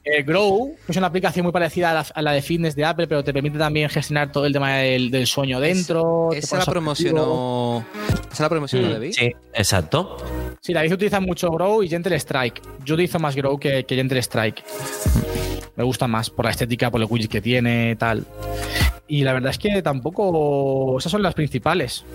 [0.03, 2.85] Eh, Grow, que es una aplicación muy parecida a la, a la de fitness de
[2.85, 6.27] Apple, pero te permite también gestionar todo el tema del, del sueño dentro.
[6.31, 7.83] te Esa la promocionó.
[8.31, 9.11] Esa la promocionó Mm, David.
[9.13, 10.17] Sí, exacto.
[10.61, 12.61] Sí, David utiliza mucho Grow y Gentle Strike.
[12.85, 14.63] Yo utilizo más Grow que, que Gentle Strike.
[15.75, 18.25] Me gusta más por la estética, por el widget que tiene, tal.
[19.07, 20.97] Y la verdad es que tampoco.
[20.97, 22.05] Esas son las principales.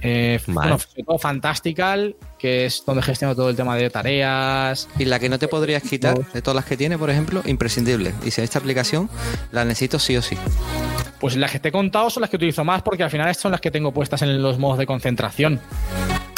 [0.00, 4.88] Eh, bueno, sobre todo Fantastical, que es donde gestiono todo el tema de tareas.
[4.98, 8.14] Y la que no te podrías quitar de todas las que tiene, por ejemplo, imprescindible.
[8.22, 9.10] Dice, esta aplicación
[9.52, 10.36] la necesito sí o sí.
[11.20, 13.50] Pues las que te he contado son las que utilizo más porque al final son
[13.50, 15.60] las que tengo puestas en los modos de concentración.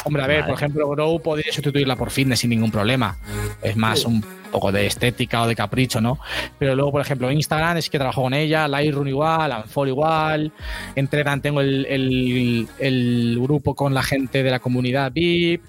[0.03, 0.51] Hombre, a ver, Vale.
[0.51, 3.17] por ejemplo, Grow podría sustituirla por fitness sin ningún problema.
[3.61, 4.21] Es más un
[4.51, 6.19] poco de estética o de capricho, ¿no?
[6.59, 10.51] Pero luego, por ejemplo, Instagram es que trabajo con ella, Lightroom igual, Unfold igual,
[10.95, 15.61] en Telegram tengo el, el- el grupo con la gente de la comunidad VIP.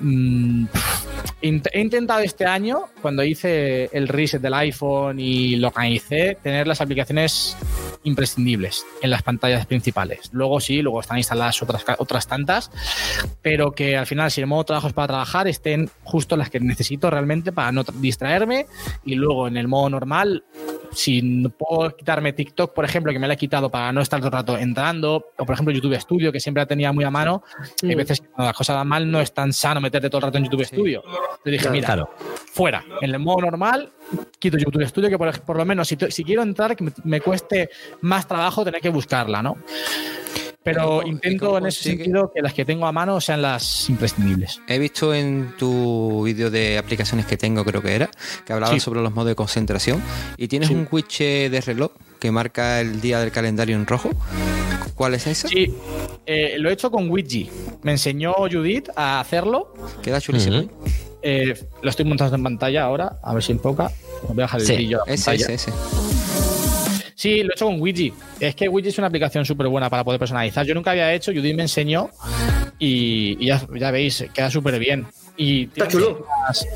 [0.00, 0.66] Mm,
[1.40, 6.80] He intentado este año, cuando hice el reset del iPhone y lo organicé, tener las
[6.80, 7.54] aplicaciones
[8.04, 10.30] imprescindibles en las pantallas principales.
[10.32, 12.70] Luego sí, luego están instaladas otras, otras tantas,
[13.42, 16.60] pero que al final, si el modo trabajo es para trabajar, estén justo las que
[16.60, 18.66] necesito realmente para no tra- distraerme.
[19.04, 20.44] Y luego en el modo normal,
[20.94, 24.20] si no puedo quitarme TikTok, por ejemplo, que me la he quitado para no estar
[24.20, 27.10] todo el rato entrando, o por ejemplo YouTube Studio, que siempre la tenía muy a
[27.10, 27.42] mano,
[27.82, 27.98] hay Mm.
[27.98, 30.38] veces que cuando las cosas van mal no es tan sano meterte todo el rato
[30.38, 31.02] en YouTube Studio.
[31.42, 31.72] Te dije, Claro.
[31.74, 32.10] mira, Claro.
[32.52, 32.84] fuera.
[33.00, 33.90] En el modo normal,
[34.38, 37.20] quito YouTube Studio, que por, por lo menos si, si quiero entrar, que me, me
[37.20, 37.70] cueste
[38.02, 39.56] más trabajo tener que buscarla, ¿no?
[40.64, 43.42] Pero ¿Y cómo- intento cómo en ese sentido que las que tengo a mano sean
[43.42, 44.60] las imprescindibles.
[44.66, 48.08] He visto en tu vídeo de aplicaciones que tengo, creo que era,
[48.46, 48.80] que hablabas Sí.
[48.80, 50.02] sobre los modos de concentración
[50.38, 50.74] y tienes Sí.
[50.74, 54.10] un widget de reloj que marca el día del calendario en rojo.
[54.94, 55.48] ¿Cuál es ese?
[55.48, 55.74] Sí,
[56.24, 57.50] eh, lo he hecho con Widgy.
[57.82, 59.74] Me enseñó Judith a hacerlo.
[60.02, 60.60] Queda chulísimo.
[60.60, 60.70] Ujú.
[61.20, 63.90] Eh, lo estoy montando en pantalla ahora, a ver si enfoca.
[64.28, 65.72] Voy a dejar el Sí, brillo Ese, ese, ese.
[67.24, 68.12] Sí, lo he hecho con Widgy.
[68.38, 70.66] Es que Widgy es una aplicación súper buena para poder personalizar.
[70.66, 72.10] Yo nunca había hecho, Judith me enseñó
[72.78, 75.06] y, y ya, ya veis, queda súper bien.
[75.36, 76.10] Y tiene chulo.
[76.10, 76.66] muchísimas-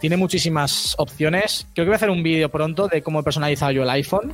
[0.00, 1.66] Tiene muchísimas opciones.
[1.74, 4.32] Creo que voy a hacer un vídeo pronto de cómo he personalizado yo el iPhone.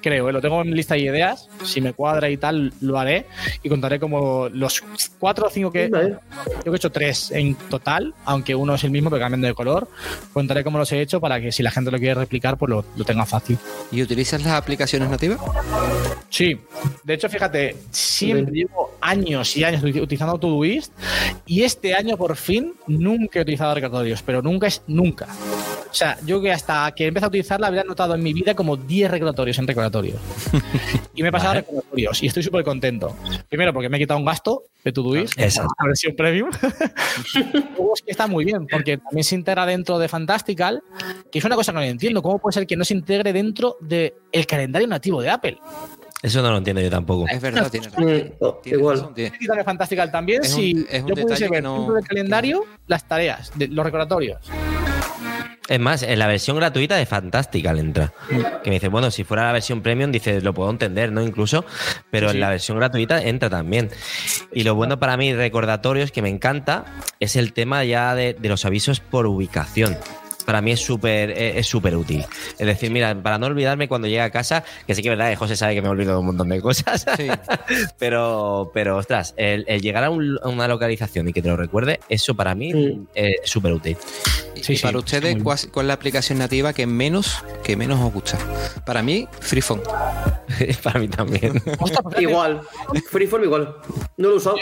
[0.00, 0.32] Creo, ¿eh?
[0.32, 1.48] lo tengo en lista de ideas.
[1.64, 3.26] Si me cuadra y tal, lo haré.
[3.62, 4.82] Y contaré como los
[5.18, 5.88] cuatro o cinco que.
[5.88, 6.16] Vale.
[6.56, 9.52] Yo que he hecho tres en total, aunque uno es el mismo, pero cambiando de
[9.54, 9.88] color.
[10.32, 12.84] Contaré cómo los he hecho para que si la gente lo quiere replicar, pues lo,
[12.96, 13.58] lo tenga fácil.
[13.92, 15.38] ¿Y utilizas las aplicaciones nativas?
[16.30, 16.58] Sí,
[17.04, 20.92] de hecho, fíjate, siempre llevo años y años uti- utilizando Todoist
[21.46, 22.74] y este año por fin
[23.18, 25.26] nunca he utilizado recordatorios, pero nunca es nunca.
[25.90, 28.76] O sea, yo que hasta que empecé a utilizarla había notado en mi vida como
[28.76, 30.20] 10 recordatorios en recordatorios.
[31.14, 31.60] y me he pasado Vale.
[31.62, 33.16] recordatorios y estoy súper contento.
[33.48, 36.50] Primero porque me he quitado un gasto de Todoist, la versión premium.
[37.76, 40.82] Luego es que está muy bien porque también se integra dentro de Fantastical,
[41.30, 42.22] que es una cosa que no entiendo.
[42.22, 44.12] ¿Cómo puede ser que no se integre dentro del
[44.46, 45.58] calendario nativo de Apple?
[46.22, 47.26] Eso no lo entiendo yo tampoco.
[47.28, 48.34] Es verdad, tienes razón.
[48.40, 48.96] oh, Tienes igual.
[48.98, 51.76] razón, tiene- Quitar de Fantastical también Es si un- es un yo pudiese ver no-
[51.78, 54.38] dentro del calendario las tareas, de, los recordatorios.
[55.68, 58.12] Es más, en la versión gratuita de Fantastical entra.
[58.64, 61.22] Que me dice, bueno, si fuera la versión premium, dice, lo puedo entender, ¿no?
[61.22, 61.64] Incluso,
[62.10, 62.34] pero Sí.
[62.34, 63.88] en la versión gratuita entra también.
[64.52, 66.86] Y lo bueno para mí, recordatorios, que me encanta,
[67.20, 69.96] es el tema ya de, de los avisos por ubicación.
[70.50, 72.24] Para mí es súper eh, es súper útil.
[72.58, 75.30] Es decir, mira, para no olvidarme cuando llegue a casa, que sí que es verdad
[75.30, 77.28] que José sabe que me olvido de un montón de cosas, Sí.
[78.00, 81.56] pero, pero ostras, el, el llegar a, un- a una localización y que te lo
[81.56, 83.06] recuerde, eso para mí Mm.
[83.14, 83.96] es súper útil.
[84.60, 88.00] Sí, y sí, para ustedes, ¿cuál, cuál es la aplicación nativa que menos, que menos
[88.00, 88.36] os gusta?
[88.84, 89.80] Para mí, Freephone.
[90.82, 91.62] para mí también.
[91.78, 92.60] Ostras, pues Igual.
[93.10, 93.74] Freeform igual.
[94.16, 94.56] No lo he usado.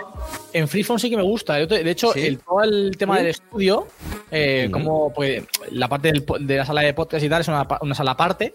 [0.52, 1.58] En Freeform sí que me gusta.
[1.58, 2.20] Yo te- De hecho, ¿Sí?
[2.26, 3.22] el, todo el tema ¿Sí?
[3.22, 3.86] del estudio,
[4.30, 5.42] eh, como pues,
[5.78, 8.54] la parte del de la sala de podcast y tal, es una, una sala aparte.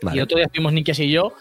[0.00, 0.18] Y Vale.
[0.18, 1.32] el otro día estuvimos Nikias y yo,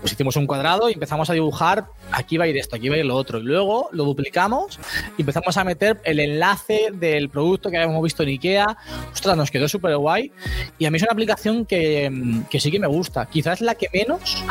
[0.00, 2.96] pues hicimos un cuadrado y empezamos a dibujar, aquí va a ir esto, aquí va
[2.96, 3.38] a ir lo otro.
[3.38, 4.78] Y luego lo duplicamos
[5.16, 8.76] y empezamos a meter el enlace del producto que habíamos visto en Ikea.
[9.12, 10.30] Ostras, nos quedó súper guay.
[10.78, 13.26] Y a mí es una aplicación que, que sí que me gusta.
[13.26, 14.44] Quizás la que menos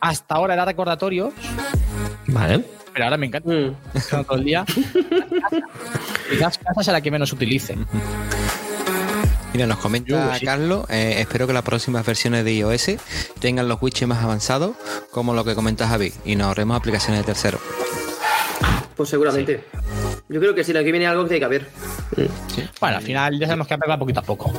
[0.00, 1.32] hasta ahora era recordatorio,
[2.26, 2.64] Vale.
[2.92, 3.74] pero ahora me encanta Mm.
[4.26, 4.64] todo el día.
[6.30, 7.76] Quizás casa sea la que menos utilice.
[9.52, 10.44] Mira, nos comenta Yo, sí.
[10.44, 12.92] Carlos, eh, espero que las próximas versiones de iOS
[13.40, 14.76] tengan los widgets más avanzados,
[15.10, 17.60] como lo que comenta Javi, y nos ahorremos aplicaciones de terceros.
[18.96, 19.64] Pues seguramente.
[20.28, 21.66] Yo creo que si aquí viene algo que tiene que haber.
[22.80, 24.50] Bueno, al final ya sabemos que Apple va poquito a poco.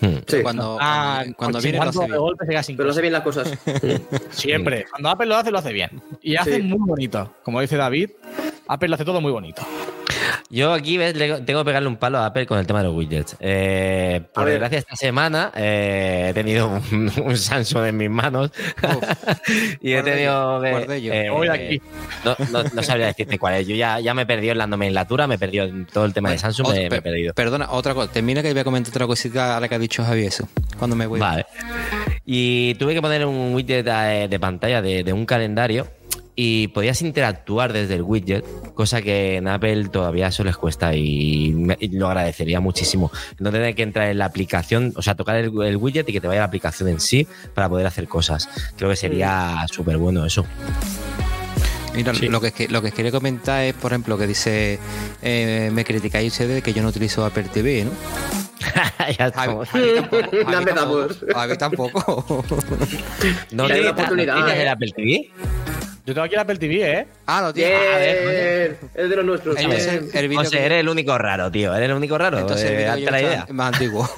[0.00, 0.16] Hmm.
[0.26, 0.40] Sí.
[0.42, 2.20] Cuando, Ah, cuando, cuando viene lo hace chingando de bien.
[2.20, 3.52] golpe se queda sin Pero lo hace bien las cosas.
[3.66, 4.16] Mm.
[4.30, 4.86] Siempre.
[4.90, 5.90] Cuando Apple lo hace, lo hace bien.
[6.22, 6.62] Y hace Sí.
[6.62, 7.34] muy bonito.
[7.42, 8.10] Como dice David,
[8.68, 9.62] Apple lo hace todo muy bonito.
[10.54, 11.16] Yo aquí ¿ves?
[11.16, 13.36] le- tengo que pegarle un palo a Apple con el tema de los widgets.
[13.40, 18.50] Eh, por A desgracia, esta semana eh, he tenido un, un Samsung en mis manos
[19.80, 20.60] y he tenido.
[20.60, 21.12] que- yo.
[21.12, 21.80] eh, aquí.
[22.24, 23.66] No, no, no sabría decirte cuál es.
[23.66, 26.12] Yo ya, ya me he perdido en la nomenclatura, me he perdido en todo el
[26.12, 27.32] tema de Samsung, me, me he perdido.
[27.32, 28.12] Perdona, otra cosa.
[28.12, 30.46] Termina que voy a comentar otra cosita ahora que ha dicho Javi eso.
[30.78, 31.18] Cuando me voy.
[31.18, 31.46] Vale.
[32.26, 35.88] Y tuve que poner un widget de, de pantalla de, de un calendario
[36.34, 41.52] y podías interactuar desde el widget, cosa que en Apple todavía eso les cuesta y,
[41.52, 43.10] me- y lo agradecería muchísimo.
[43.38, 46.20] No tener que entrar en la aplicación, o sea, tocar el, el widget y que
[46.20, 48.48] te vaya la aplicación en sí para poder hacer cosas.
[48.76, 50.46] Creo que sería súper bueno eso.
[51.94, 52.28] Mira, Sí.
[52.28, 54.78] lo, que, que- lo que quería comentar es, por ejemplo, que dice,
[55.20, 57.90] eh, me criticáis ustedes de que yo no utilizo Apple TV, ¿no?
[59.18, 59.68] Ya Javi, estamos.
[59.68, 60.30] Javi tampoco.
[60.32, 61.18] Ya Javi empezamos.
[61.18, 61.34] tampoco.
[61.34, 62.44] Javi tampoco.
[63.52, 64.62] ¿No una oportunidad, ¿no tienes ¿eh?
[64.62, 65.30] el Apple TV?
[66.04, 67.06] Yo tengo aquí el Apple TV, ¿eh?
[67.26, 67.70] ah, no tiene.
[67.78, 69.56] Bien, a ver, es de los nuestros.
[69.56, 71.72] El que- eres el único raro, tío.
[71.72, 72.38] Eres el único raro.
[72.40, 73.46] entonces el Eh, que la idea.
[73.50, 74.08] más antiguo.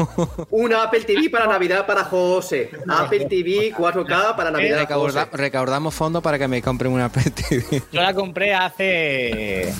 [0.50, 2.70] Una Apple TV para Navidad para José.
[2.88, 4.78] Apple TV 4K para Navidad.
[4.80, 5.36] Recauda- José.
[5.36, 7.82] recaudamos fondos para que me compren una Apple TV.
[7.92, 9.70] Yo la compré hace.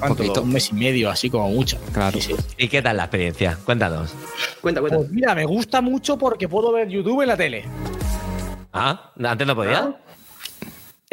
[0.00, 0.16] ¿Cuánto?
[0.16, 0.42] Poquito.
[0.42, 1.78] Un mes y medio, así como mucho.
[1.92, 2.20] Claro.
[2.20, 2.36] Sí, sí.
[2.58, 3.56] ¿Y qué tal la experiencia?
[3.64, 4.12] Cuéntanos.
[4.60, 4.98] Cuenta, cuenta.
[4.98, 7.64] Pues mira, me gusta mucho porque puedo ver YouTube en la tele.
[8.72, 9.78] Ah, antes no podía.
[9.78, 9.96] Ah.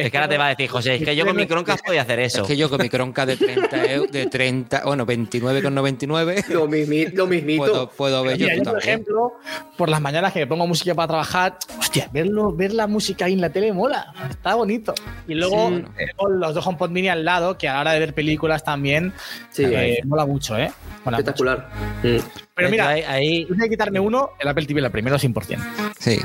[0.05, 2.01] Es que ahora te va a decir, José, es que yo con mi Chromecast podía
[2.03, 2.41] hacer eso.
[2.41, 7.11] Es que yo con mi cronca de 30, eu- de 30 bueno, 29,99 Lo, mismi-
[7.13, 7.63] lo mismito.
[7.63, 9.33] puedo, puedo ver Mira, yo, YouTube por ejemplo,
[9.77, 13.33] por las mañanas que me pongo música para trabajar, hostia, verlo, ver la música ahí
[13.33, 14.93] en la tele mola, está bonito.
[15.27, 15.83] Y luego Sí.
[15.97, 19.13] tengo los dos HomePod Mini al lado, que a la hora de ver películas también
[19.51, 20.71] Sí, eh, mola mucho, ¿eh?
[21.05, 21.31] Mola mucho.
[21.31, 21.69] espectacular.
[22.03, 22.17] Mm.
[22.59, 25.59] Pero mira, ahí, ahí- que quitarme uno, el Apple TV, la primero 100%.
[25.99, 26.19] Sí.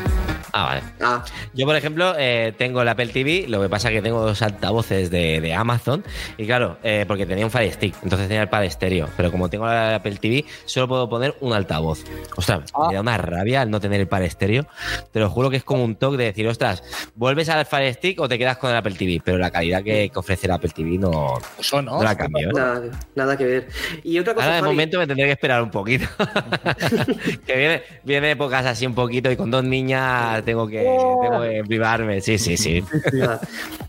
[0.56, 0.82] Ah, vale.
[1.00, 4.24] Ah, Yo, por ejemplo, eh, tengo el Apple TV, lo que pasa es que tengo
[4.24, 6.04] dos altavoces de, de Amazon
[6.38, 9.50] y claro, eh, porque tenía un Fire Stick, entonces tenía el pad estéreo, pero como
[9.50, 12.04] tengo el Apple TV, solo puedo poner un altavoz.
[12.36, 12.86] Ostras, Ah.
[12.88, 14.64] me da una rabia el no tener el pad estéreo.
[15.10, 16.84] Te lo juro que es como un toque de decir, ostras,
[17.16, 19.20] ¿vuelves al Fire Stick o te quedas con el Apple TV?
[19.24, 21.96] Pero la calidad que, que ofrece el Apple TV no, Eso no.
[21.98, 22.50] no la cambio.
[22.50, 22.52] ¿eh?
[22.54, 22.82] nada,
[23.16, 23.68] nada que ver.
[24.04, 26.06] Y otra cosa, Ahora de Javi, momento me tendré que esperar un poquito.
[27.46, 31.62] que viene, viene épocas así un poquito y con dos niñas tengo que, tengo que
[31.66, 32.20] privarme.
[32.20, 32.82] Sí, sí, sí.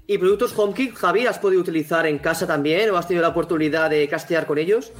[0.07, 3.90] ¿Y productos HomeKit, Javi, has podido utilizar en casa también o has tenido la oportunidad
[3.90, 4.91] de castear con ellos?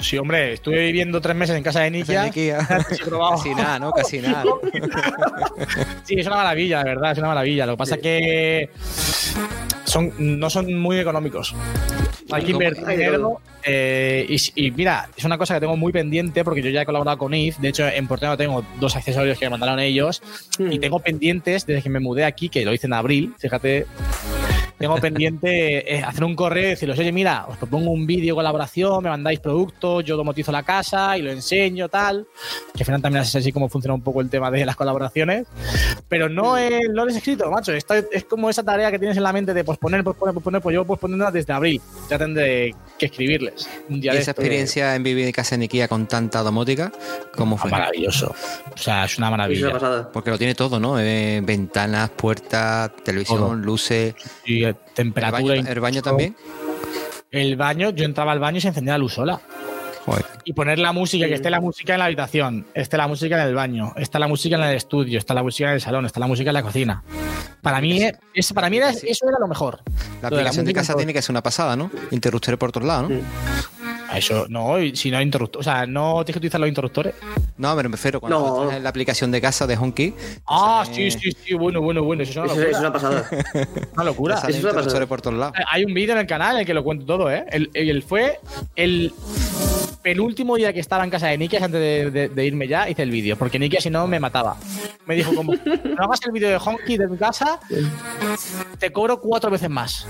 [0.00, 2.30] Sí, hombre, estuve viviendo tres meses en casa de Nikia.
[2.30, 3.92] Casi nada, ¿no?
[3.92, 4.44] Casi nada.
[6.04, 7.66] Sí, es una maravilla, de verdad, es una maravilla.
[7.66, 8.70] Lo que pasa es que
[9.84, 11.54] son, no son muy económicos.
[12.30, 13.40] Hay que invertir dinero.
[13.64, 16.86] eh, y, y mira, es una cosa que tengo muy pendiente porque yo ya he
[16.86, 17.58] colaborado con IF.
[17.58, 20.22] De hecho, en Porteno tengo dos accesorios que me mandaron ellos.
[20.58, 20.72] Hmm.
[20.72, 23.86] Y tengo pendientes desde que me mudé aquí, que lo hice en abril, fíjate.
[24.76, 29.02] Tengo pendiente eh, hacer un correo y deciros, oye, mira, os propongo un vídeo colaboración,
[29.04, 32.26] me mandáis productos, yo domotizo la casa y lo enseño, tal.
[32.74, 35.46] Que al final también es así como funciona un poco el tema de las colaboraciones.
[36.08, 37.72] Pero no, he, no les he escrito, macho.
[37.72, 40.60] Esto es, es como esa tarea que tienes en la mente de posponer, posponer, posponer.
[40.60, 41.80] Pues yo posponiendo desde abril.
[42.14, 45.62] Ya tendré que escribirles un ¿Y día de esa experiencia en vivir en casa en
[45.62, 46.92] Ikea con tanta domótica,
[47.36, 47.70] cómo Ah, fue?
[47.72, 48.34] maravilloso.
[48.72, 49.68] O sea, es una Es maravilla.
[49.76, 50.12] una.
[50.12, 50.98] Porque lo tiene todo, ¿no?
[51.00, 53.54] Eh, ventanas, puertas, televisión, Todo.
[53.56, 54.14] luces.
[54.44, 55.42] Y, eh, ¿El temperatura.
[55.42, 55.72] baño, incluso.
[55.72, 56.36] el baño también?
[57.32, 59.40] El baño, yo entraba al baño y se encendía la luz sola.
[60.04, 60.24] Joder.
[60.44, 63.48] Y poner la música, que esté la música en la habitación, esté la música en
[63.48, 66.20] el baño, está la música en el estudio, está la música en el salón, está
[66.20, 67.02] la música en la cocina.
[67.62, 68.02] Para mí,
[68.34, 69.80] es, para mí era- eso era lo mejor.
[70.20, 71.90] La Lo de la aplicación de casa tiene que ser una pasada, ¿no?
[72.10, 73.16] Interruptores por todos lados, ¿no?
[74.14, 77.14] Eso no, si no hay interruptor, o sea, no tienes que utilizar los interruptores.
[77.56, 78.54] No, pero me refiero cuando No.
[78.56, 80.14] tú estás en la aplicación de casa de HomeKit.
[80.46, 82.70] Ah, sale- sí, sí, sí, bueno, bueno, bueno, eso es una Eso locura.
[82.70, 83.28] es una pasada.
[83.94, 84.34] Una locura.
[84.36, 85.06] Eso es una interruptores pasada.
[85.06, 85.56] por todos lados.
[85.70, 87.44] Hay un vídeo en el canal en el que lo cuento todo, ¿eh?
[87.50, 88.38] El, el- fue
[88.76, 89.12] el
[90.04, 93.36] penúltimo día que estaba en casa de Nikias antes de, irme ya, hice el vídeo,
[93.36, 94.56] porque Nikia si no me mataba.
[95.06, 97.58] Me dijo como, no hagas el vídeo de Honky de mi casa,
[98.78, 100.06] te cobro cuatro veces más.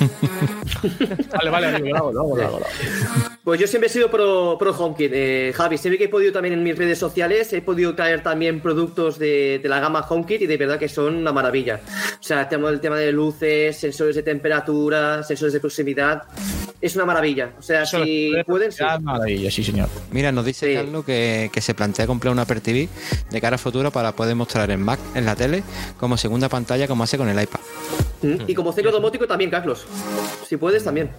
[1.32, 3.30] vale, vale, amigo, lo hago, lo hago, lo hago, lo hago.
[3.44, 5.78] Pues yo siempre he sido pro, pro HomeKit, eh, Javi.
[5.78, 9.58] Siempre que he podido también en mis redes sociales, he podido traer también productos de,
[9.62, 11.80] de la gama HomeKit y de verdad que son una maravilla.
[12.20, 16.22] O sea, tenemos el tema de luces, sensores de temperatura, sensores de proximidad.
[16.80, 17.52] Es una maravilla.
[17.58, 18.82] O sea, Eso si pueden, sí.
[18.82, 19.88] una maravilla, sí, señor.
[20.10, 20.74] Mira, nos dice Sí.
[20.74, 22.88] Carlos que, que se plantea comprar una Apple TV
[23.30, 25.62] de cara a futuro para poder mostrar en Mac, en la tele,
[25.98, 27.60] como segunda pantalla, como hace con el iPad.
[28.22, 28.34] Mm.
[28.46, 29.86] Y como ciclo domótico también, Carlos.
[30.46, 31.10] Si puedes, también.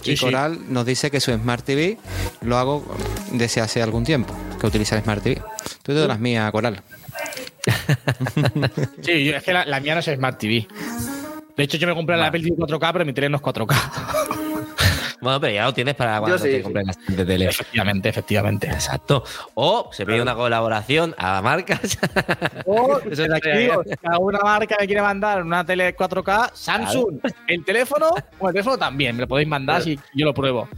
[0.00, 0.24] Sí, y sí.
[0.24, 1.98] Coral nos dice que su Smart TV
[2.40, 2.96] lo hago
[3.32, 5.42] desde hace algún tiempo, que utiliza el Smart TV.
[5.82, 6.82] Tú de las mías, Coral.
[9.02, 10.66] Sí, es que la, la mía no es Smart TV.
[11.56, 13.76] De hecho, yo me compré la Apple TV 4K, pero mi tele no es 4K.
[15.20, 16.62] Bueno, pero ya lo tienes para cuando sí, te sí.
[16.62, 17.44] compres la siguiente tele.
[17.46, 18.66] efectivamente, efectivamente.
[18.68, 19.24] Exacto.
[19.54, 21.98] O se pide una colaboración a marcas.
[22.64, 23.24] O, Eso
[24.04, 29.16] alguna marca me quiere mandar una tele 4K, Samsung, el teléfono, o el teléfono también,
[29.16, 30.68] me lo podéis mandar si yo lo pruebo.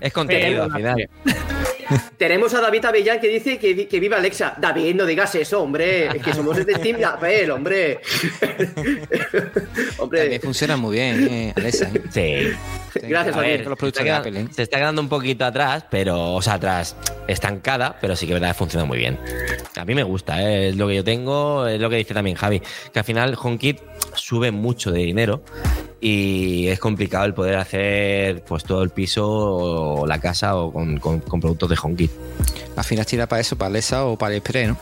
[0.00, 1.08] es contenido al final.
[2.16, 4.54] tenemos a David Avellán que dice que, que viva Alexa.
[4.58, 6.06] David, no digas eso, hombre.
[6.06, 8.00] Es que somos de Steam Apple, hombre.
[9.98, 10.20] hombre.
[10.20, 11.90] También funciona muy bien, eh, Alexa.
[11.94, 12.02] ¿eh?
[12.10, 13.00] Sí.
[13.06, 14.40] Gracias a, ver, los productos de Apple.
[14.40, 14.48] ¿eh?
[14.50, 16.96] Se está quedando un poquito atrás, pero, o sea, atrás,
[17.26, 19.18] estancada, pero sí que verdad funciona muy bien.
[19.76, 20.70] A mí me gusta, ¿eh?
[20.70, 22.60] es lo que yo tengo, es lo que dice también Javi,
[22.92, 23.80] que al final HomeKit
[24.14, 25.42] sube mucho de dinero
[26.00, 30.98] y es complicado el poder hacer pues todo el piso o la casa o con,
[30.98, 32.10] con, con productos de HomeKit.
[32.76, 34.78] Al final tira para eso, para Alexa o para Express, ¿no?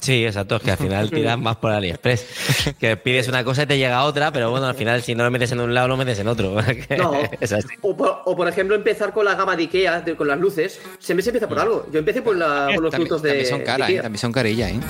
[0.00, 2.74] Sí, exacto, es que al final tiras más por AliExpress.
[2.80, 5.30] Que pides una cosa y te llega otra, pero bueno, al final si no lo
[5.30, 6.56] metes en un lado, lo metes en otro.
[6.98, 7.12] No.
[7.38, 7.68] es así.
[7.82, 10.80] O por, o por ejemplo, empezar con la gama de Ikea, de- con las luces.
[10.98, 11.86] Siempre se empieza por algo.
[11.92, 14.00] Yo empecé por, la, por los También, productos de, también son caras, ¿eh?
[14.00, 14.80] También son carillas, ¿eh?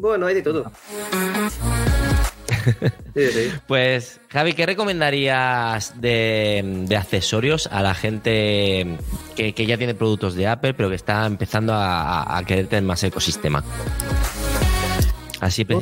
[0.00, 0.70] Bueno, hay de todo.
[3.14, 3.50] Sí, sí.
[3.66, 8.86] Pues, Javi, ¿qué recomendarías de, de accesorios a la gente
[9.36, 12.84] que, que ya tiene productos de Apple, pero que está empezando a, a- querer tener
[12.84, 13.62] más ecosistema?
[15.40, 15.78] Así, pues.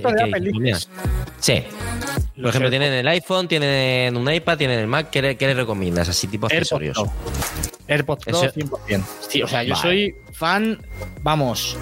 [1.40, 1.62] Sí.
[1.62, 2.70] Por Los ejemplo, AirPods.
[2.70, 5.08] tienen el iPhone, tienen un iPad, tienen el Mac.
[5.10, 6.08] ¿Qué le, qué le recomiendas?
[6.10, 6.98] Así tipo accesorios.
[6.98, 7.86] AirPods Pro.
[7.88, 9.02] AirPods Pro Eso- 100%.
[9.28, 9.82] Sí, o sea, yo Vale.
[9.82, 10.78] soy fan,
[11.22, 11.78] vamos,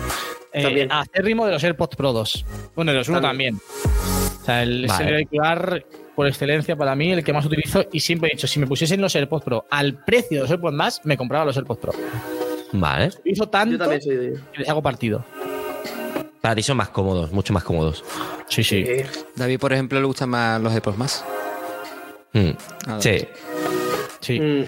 [0.53, 2.45] eh, acérrimo de los AirPods Pro 2.
[2.77, 3.59] Bueno, de los 1 También.
[3.59, 4.14] también.
[4.45, 4.93] O sea, el Vale.
[4.93, 7.87] es el auricular por excelencia para mí, el que más utilizo.
[7.93, 10.75] Y siempre he dicho, si me pusiesen los AirPods Pro al precio de los AirPods
[10.75, 11.93] más, me compraba los AirPods Pro.
[12.73, 13.07] Vale.
[13.07, 14.39] Utilizo Yo tanto también soy de.
[14.53, 15.25] que les hago partido.
[16.43, 18.05] Para ti son más cómodos, mucho más cómodos.
[18.49, 18.85] Sí, sí.
[18.87, 21.25] Eh, David, por ejemplo, le gustan más los AirPods más.
[22.35, 22.51] Mm.
[22.99, 23.27] Sí.
[24.21, 24.41] sí.
[24.41, 24.65] mm,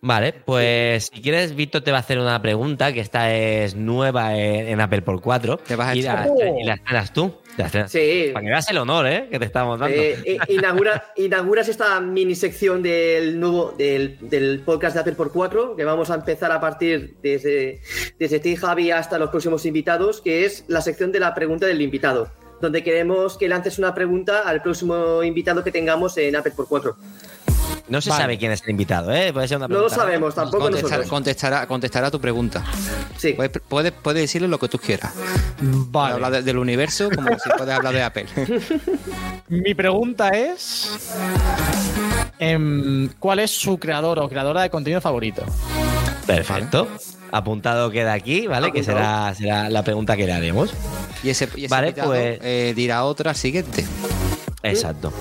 [0.00, 4.36] Vale, pues si quieres, Víctor te va a hacer una pregunta, que esta es nueva
[4.38, 5.56] en, en Apple por 4.
[5.58, 6.28] Te vas a y, la,
[6.60, 7.34] y la estrenas tú.
[7.56, 8.30] Te la estrenas- Sí.
[8.32, 9.26] Para que veas el honor, ¿eh?
[9.28, 9.96] Que te estamos dando.
[9.96, 15.32] Eh, eh, inaugura, inauguras esta mini sección del nuevo del, del podcast de Apple por
[15.32, 17.80] 4 que vamos a empezar a partir desde,
[18.20, 21.82] desde ti, Javi, hasta los próximos invitados, que es la sección de la pregunta del
[21.82, 22.30] invitado,
[22.60, 26.96] donde queremos que lances una pregunta al próximo invitado que tengamos en Apple por 4.
[27.88, 28.22] No se vale.
[28.22, 29.32] sabe quién es el invitado, ¿eh?
[29.32, 30.02] Puede ser una No lo pregunta.
[30.04, 31.08] sabemos, tampoco Contestar- nosotros.
[31.08, 32.64] contestará, contestará tu pregunta.
[33.16, 33.32] Sí.
[33.34, 35.12] Puedes, puedes, puedes decirle lo que tú quieras.
[35.58, 36.14] Puedes Vale.
[36.14, 38.26] hablar de- del universo como si puedes hablar de Apple.
[39.48, 40.90] Mi pregunta es:
[42.38, 45.44] em, ¿Cuál es su creador o creadora de contenido favorito?
[46.26, 46.88] Perfecto.
[47.30, 48.72] Apuntado queda aquí, ¿vale?
[48.72, 50.72] Que será, será la pregunta que le haremos.
[51.22, 53.84] Y ese, y ese Vale, invitado, pues- eh, dirá otra siguiente.
[54.62, 55.12] Exacto.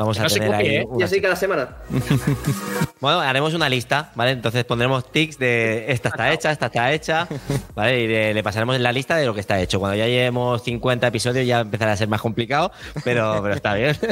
[0.00, 0.86] Vamos Que a no se tener copie, ahí ¿eh?
[0.90, 1.68] Y una así cada semana.
[3.00, 4.32] Bueno, haremos una lista, ¿vale?
[4.32, 7.26] Entonces pondremos tics de esta está hecha, esta está hecha,
[7.74, 8.00] ¿vale?
[8.02, 9.78] Y le, le pasaremos en la lista de lo que está hecho.
[9.80, 12.70] Cuando ya llevemos 50 episodios ya empezará a ser más complicado,
[13.02, 13.96] pero, pero está bien.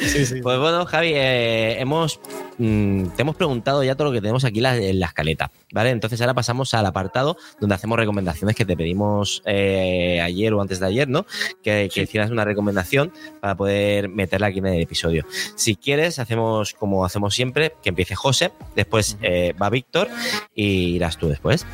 [0.00, 0.40] Sí, sí.
[0.42, 2.20] Pues bueno, Javi, eh, hemos,
[2.58, 5.90] mm, te hemos preguntado ya todo lo que tenemos aquí la- en la escaleta, ¿vale?
[5.90, 10.78] Entonces ahora pasamos al apartado donde hacemos recomendaciones que te pedimos eh, ayer o antes
[10.78, 11.26] de ayer, ¿no?
[11.64, 14.08] Que, que hicieras una recomendación para poder
[14.38, 15.26] meterla aquí en el episodio.
[15.56, 20.08] Si quieres, hacemos como hacemos siempre, que empiece José, después eh, va Víctor
[20.54, 21.66] y irás tú después,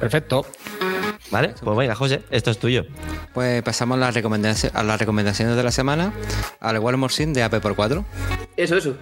[0.00, 0.46] Perfecto.
[1.30, 1.54] ¿vale?
[1.60, 2.86] Pues venga, José, esto es tuyo.
[3.34, 6.12] Pues pasamos a las, recomendaciones, a las recomendaciones de la semana
[6.60, 8.04] al Walmart Sim de AP por 4.
[8.56, 8.96] Eso, eso.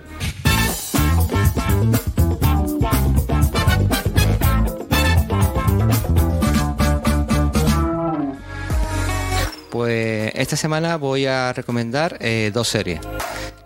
[9.77, 12.99] Pues esta semana voy a recomendar eh, dos series.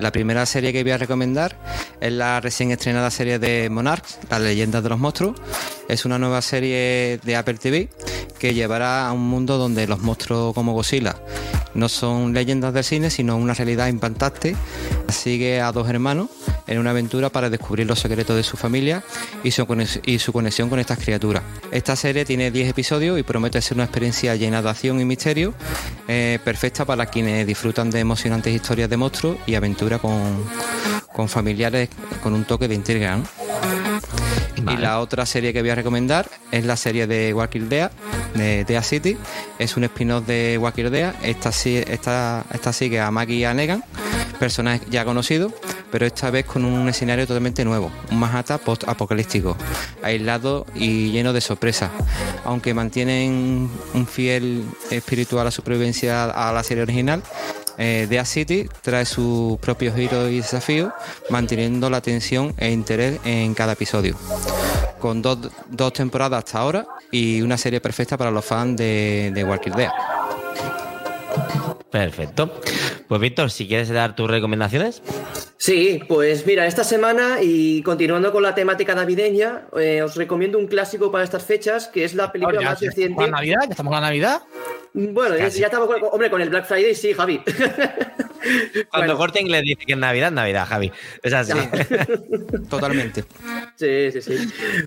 [0.01, 1.57] La primera serie que voy a recomendar
[2.01, 5.41] es la recién estrenada serie de Monarchs, las leyendas de los monstruos.
[5.91, 7.89] Es una nueva serie de Apple TV
[8.39, 11.17] que llevará a un mundo donde los monstruos como Godzilla
[11.75, 14.57] no son leyendas del cine, sino una realidad impactante.
[15.09, 16.29] Sigue a dos hermanos
[16.67, 19.03] en una aventura para descubrir los secretos de su familia
[19.43, 21.43] y su, conexión con estas criaturas.
[21.73, 25.55] Esta serie tiene 10 episodios y promete ser una experiencia llena de acción y misterio,
[26.07, 30.45] eh, perfecta para quienes disfrutan de emocionantes historias de monstruos y aventura con,
[31.29, 31.89] familiares
[32.23, 33.21] con un toque de intriga.
[34.69, 37.91] Y la otra serie que voy a recomendar es la serie de Walking Dead,
[38.35, 39.17] de Dead City.
[39.59, 41.15] Es un spin-off de Walking Dead.
[41.23, 43.85] Esta, sí- esta, esta sigue a Maggie y a Negan,
[44.39, 45.53] personajes ya conocidos,
[45.91, 47.91] pero esta vez con un escenario totalmente nuevo.
[48.11, 49.57] Un Manhattan post-apocalíptico,
[50.03, 51.91] aislado y lleno de sorpresas.
[52.45, 57.23] Aunque mantienen un fiel espíritu a la supervivencia a la serie original,
[57.81, 60.93] eh, Dead City trae sus propios giros y desafíos,
[61.31, 64.17] manteniendo la tensión e interés en cada episodio.
[64.99, 69.45] Con dos, dos temporadas hasta ahora y una serie perfecta para los fans de, de
[69.45, 69.91] Walking Dead.
[71.91, 72.61] Perfecto.
[73.09, 75.03] Pues Víctor, si quieres dar tus recomendaciones.
[75.57, 80.67] Sí, pues mira, esta semana y continuando con la temática navideña, eh, os recomiendo un
[80.67, 83.25] clásico para estas fechas, que es la película más reciente.
[83.25, 83.61] ¿La Navidad?
[83.65, 84.43] ¿Ya estamos la Navidad?
[84.93, 87.43] Bueno, ya, estamos con, hombre, con el Black Friday, sí, Javi.
[88.91, 90.91] Cuando corte inglés dice que es Navidad, Navidad, Javi.
[91.23, 91.53] Es así.
[92.71, 93.25] Totalmente.
[93.77, 94.37] Sí, sí, sí.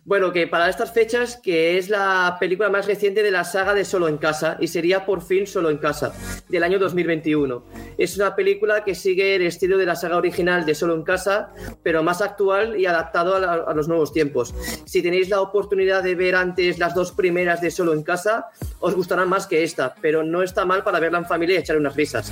[0.05, 3.85] Bueno, que para estas fechas, que es la película más reciente de la saga de
[3.85, 6.13] Solo en Casa, y sería por fin Solo en Casa,
[6.49, 7.65] del año 2021.
[7.97, 11.53] Es una película que sigue el estilo de la saga original de Solo en Casa,
[11.83, 14.53] pero más actual y adaptado a, a los nuevos tiempos.
[14.85, 18.47] Si tenéis la oportunidad de ver antes las dos primeras de Solo en Casa,
[18.79, 21.77] os gustarán más que esta, pero no está mal para verla en familia y echar
[21.77, 22.31] unas risas.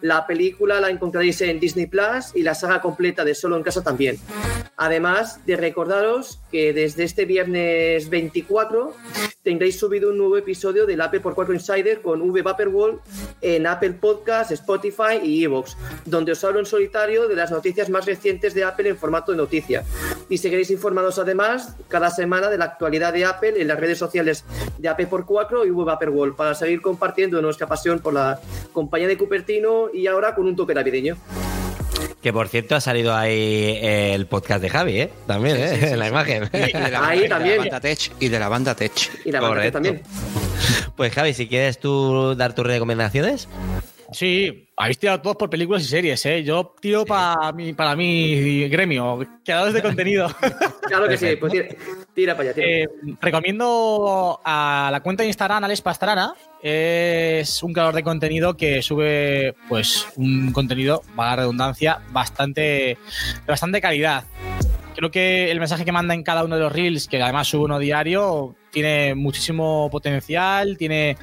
[0.00, 3.82] La película la encontraréis en Disney Plus y la saga completa de Solo en Casa
[3.82, 4.18] también.
[4.76, 8.94] Además de recordaros que desde este viernes 24
[9.42, 13.00] tendréis subido un nuevo episodio del Apple por 4 Insider con V Vaporwall
[13.40, 18.06] en Apple Podcasts, Spotify y Evox, donde os hablo en solitario de las noticias más
[18.06, 19.84] recientes de Apple en formato de noticia.
[20.28, 24.44] Y seguiréis informados además cada semana de la actualidad de Apple en las redes sociales
[24.78, 28.40] de Apple por 4 y V Vaporwall para seguir compartiendo nuestra pasión por la
[28.72, 31.16] compañía de Cupertino y ahora con un toque navideño.
[32.22, 35.10] Que por cierto ha salido ahí el podcast de Javi, ¿eh?
[35.26, 35.90] También, ¿eh?
[35.92, 36.48] en la imagen.
[36.52, 37.58] Y de la, ahí también.
[37.58, 38.12] banda Tech.
[38.20, 38.92] Y de la banda Tech.
[39.24, 40.02] Y la banda también.
[40.96, 43.48] Pues Javi, si quieres tú dar tus recomendaciones.
[44.12, 46.44] Sí, habéis tirado todos por películas y series, ¿eh?
[46.44, 50.28] Yo tiro para mi, para mi gremio, creadores de contenido.
[50.86, 51.54] claro que sí, pues
[52.14, 52.54] tira, para allá.
[52.54, 52.66] Tira.
[52.66, 52.88] Eh,
[53.20, 56.34] recomiendo a la cuenta de Instagram, Alex Pastrana.
[56.62, 62.98] Es un creador de contenido que sube, pues, un contenido, va la redundancia, bastante,
[63.46, 64.24] bastante calidad.
[64.94, 67.64] Creo que el mensaje que manda en cada uno de los reels, que además sube
[67.64, 71.16] uno diario, tiene muchísimo potencial, tiene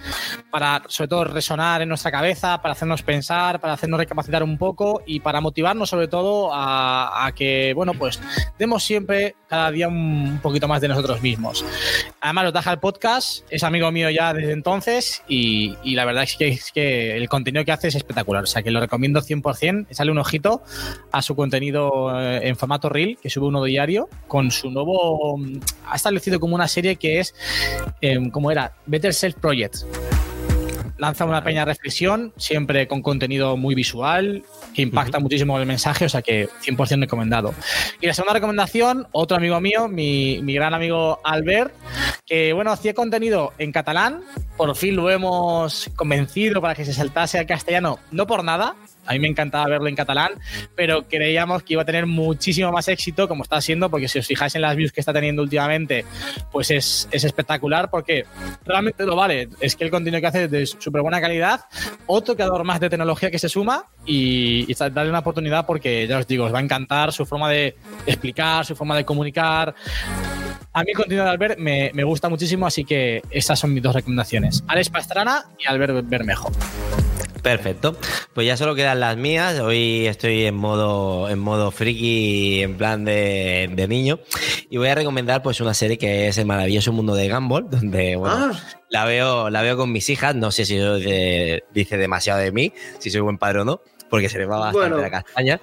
[0.52, 5.02] para sobre todo resonar en nuestra cabeza, para hacernos pensar, para hacernos recapacitar un poco
[5.06, 8.20] y para motivarnos sobre todo a, que, bueno, pues
[8.58, 11.66] demos siempre cada día un poquito más de nosotros mismos.
[12.22, 16.24] Además, lo deja el podcast, es amigo mío ya desde entonces y, y la verdad
[16.24, 19.22] es que, es que, el contenido que hace es espectacular, o sea que lo recomiendo
[19.22, 20.62] 100%, sale un ojito
[21.12, 25.40] a su contenido eh, en formato reel, que sube uno diario, con su nuevo,
[25.88, 27.34] ha establecido como una serie que es
[28.02, 29.78] eh, como era Better Self Project.
[30.98, 34.44] Lanza una pequeña reflexión, siempre con contenido muy visual,
[34.74, 35.24] que impacta uh -huh.
[35.24, 37.54] muchísimo el mensaje, o sea que 100% recomendado.
[38.02, 41.74] Y la segunda recomendación, otro amigo mío, mi, mi gran amigo Albert,
[42.26, 44.22] que bueno, hacía contenido en catalán,
[44.58, 49.14] por fin lo hemos convencido para que se saltase al castellano, no por nada, a
[49.14, 50.34] mí me encantaba verlo en catalán,
[50.76, 54.28] pero creíamos que iba a tener muchísimo más éxito, como está siendo, porque si os
[54.28, 56.06] fijáis en las views que está teniendo últimamente,
[56.52, 58.26] pues es, es espectacular, porque
[58.66, 59.50] realmente lo vale.
[59.60, 61.62] Es que el contenido que hace es de súper buena calidad,
[62.06, 66.20] otro creador más de tecnología que se suma y, y darle una oportunidad porque, ya
[66.20, 69.74] os digo, os va a encantar su forma de explicar, su forma de comunicar.
[70.74, 73.84] A mí el contenido de Albert me, me gusta muchísimo, así que estas son mis
[73.84, 74.64] dos recomendaciones.
[74.68, 76.52] Alex Pastrana y Albert Bermejo.
[77.42, 77.96] Perfecto.
[78.34, 79.60] Pues ya solo quedan las mías.
[79.60, 84.20] Hoy estoy en modo, en modo friki, en plan de, de, niño.
[84.70, 88.16] Y voy a recomendar pues una serie que es El maravilloso mundo de Gumball, donde
[88.16, 88.64] bueno, ah.
[88.90, 90.36] la, veo, la veo con mis hijas.
[90.36, 90.96] No sé si eso
[91.74, 94.90] dice demasiado de mí, si soy buen padre o no porque se le va bastante
[94.90, 95.02] bueno.
[95.02, 95.62] la castaña.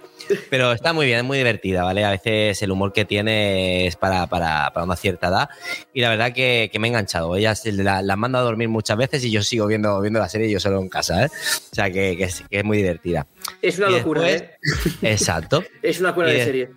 [0.50, 2.04] Pero está muy bien, es muy divertida, ¿vale?
[2.04, 5.48] A veces el humor que tiene es para, para, para una cierta edad.
[5.92, 7.36] Y la verdad que, que me ha enganchado.
[7.36, 10.50] Ella la, la, manda a dormir muchas veces y yo sigo viendo, viendo la serie
[10.50, 11.28] yo solo en casa, ¿eh?
[11.72, 13.26] O sea que, que, es, que es, muy divertida.
[13.62, 14.50] Es una y locura, después,
[15.02, 15.12] ¿eh?
[15.12, 15.64] Exacto.
[15.82, 16.70] es una locura de, de serie.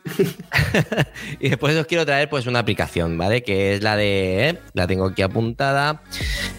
[1.39, 3.43] y después os quiero traer pues una aplicación, ¿vale?
[3.43, 4.49] Que es la de.
[4.49, 4.59] ¿eh?
[4.73, 6.03] La tengo aquí apuntada.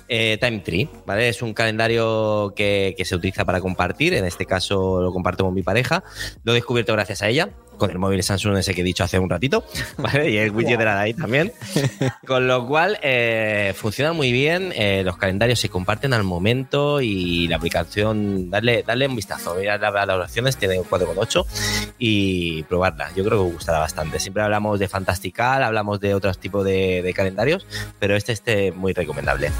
[0.09, 1.29] Eh, Time Tree, ¿vale?
[1.29, 4.15] Es un calendario que, que se utiliza para compartir.
[4.15, 6.03] En este caso lo comparto con mi pareja.
[6.45, 7.51] Lo he descubierto gracias a ella,
[7.81, 9.65] con el móvil Samsung ese que he dicho hace un ratito,
[9.97, 10.31] ¿vale?
[10.31, 11.53] Y el widget de la ahí también.
[12.27, 17.49] Con lo cual, eh, funciona muy bien, eh, los calendarios se comparten al momento y
[17.49, 23.09] la aplicación, darle, darle un vistazo, ver las valoraciones, tiene 4,8 y probarla.
[23.17, 24.21] Yo creo que os gustará bastante.
[24.21, 27.67] Siempre hablamos de Fantastical, hablamos de otros tipos de, de calendarios,
[27.99, 29.51] pero este este muy recomendable.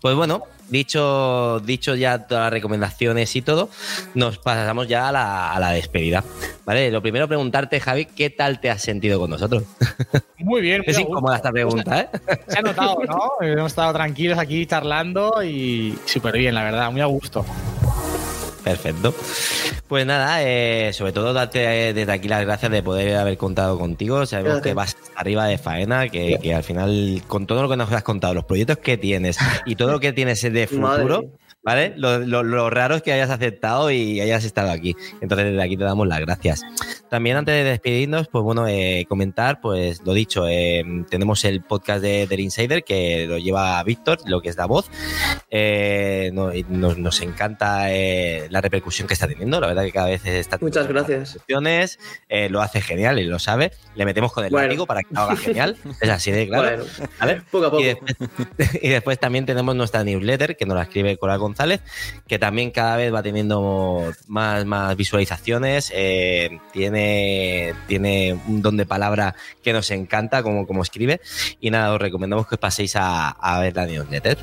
[0.00, 3.68] Pues bueno, dicho, dicho ya todas las recomendaciones y todo,
[4.14, 6.22] nos pasamos ya a la, a la, despedida.
[6.64, 9.64] Vale, lo primero preguntarte, Javi, ¿qué tal te has sentido con nosotros?
[10.38, 10.82] Muy bien.
[10.86, 12.08] es incómoda esta pregunta, ¿eh?
[12.46, 13.30] Se ha notado, ¿no?
[13.40, 17.44] Hemos estado tranquilos aquí charlando y súper bien, la verdad, muy a gusto.
[18.62, 19.14] Perfecto.
[19.86, 24.26] Pues nada, eh, sobre todo darte desde aquí las gracias de poder haber contado contigo.
[24.26, 24.70] Sabemos gracias.
[24.70, 28.02] que vas arriba de faena, que, que, al final, con todo lo que nos has
[28.02, 31.24] contado, los proyectos que tienes y todo lo que tienes de futuro,
[31.62, 31.94] ¿vale?
[31.96, 34.96] Lo, raro es que hayas aceptado y hayas estado aquí.
[35.20, 36.62] Entonces, desde aquí te damos las gracias.
[37.08, 42.02] También antes de despedirnos, pues bueno, eh, comentar, pues lo dicho, eh, tenemos el podcast
[42.02, 44.90] de, del Insider que lo lleva Víctor, lo que es la voz.
[45.50, 47.88] Eh, nos, encanta
[48.50, 50.58] la repercusión que está teniendo, la verdad que cada vez está...
[50.60, 51.38] Muchas gracias.
[51.48, 53.72] lo hace genial y lo sabe.
[53.94, 54.86] Le metemos con el bueno.
[54.86, 55.76] para que lo haga genial.
[56.00, 56.84] es así de claro.
[57.20, 57.42] ¿vale?
[57.50, 57.82] Poco a poco.
[58.82, 61.80] Y después, también tenemos nuestra newsletter que nos la escribe Coral González,
[62.26, 65.92] que también cada vez va teniendo más, más visualizaciones.
[66.72, 66.98] tiene
[67.86, 71.20] tiene, un don de palabra que nos encanta, como, como escribe.
[71.60, 74.38] Y nada, os recomendamos que paséis a, ver la newsletter.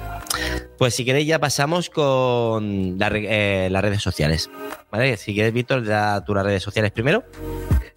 [0.78, 4.50] Pues si queréis, ya pasamos con eh, las redes sociales.
[4.92, 5.18] ¿Vale?
[5.18, 5.84] Si quieres, Víctor,
[6.26, 7.24] tú las redes sociales primero.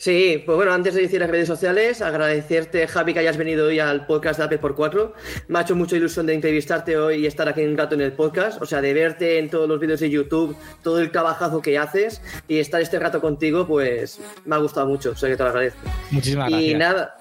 [0.01, 3.81] Sí, pues bueno, antes de decir las redes sociales, agradecerte, Javi, que hayas venido hoy
[3.81, 5.13] al podcast de Apple por 4.
[5.49, 8.13] Me ha hecho mucha ilusión de entrevistarte hoy y estar aquí un rato en el
[8.13, 11.79] podcast, o sea, de verte en todos los vídeos de YouTube, todo el trabajazo que
[11.79, 15.43] haces y estar este rato contigo, pues me ha gustado mucho, o sea que te
[15.43, 15.81] lo agradezco.
[16.11, 16.71] Muchísimas gracias.
[16.71, 17.17] Y nada,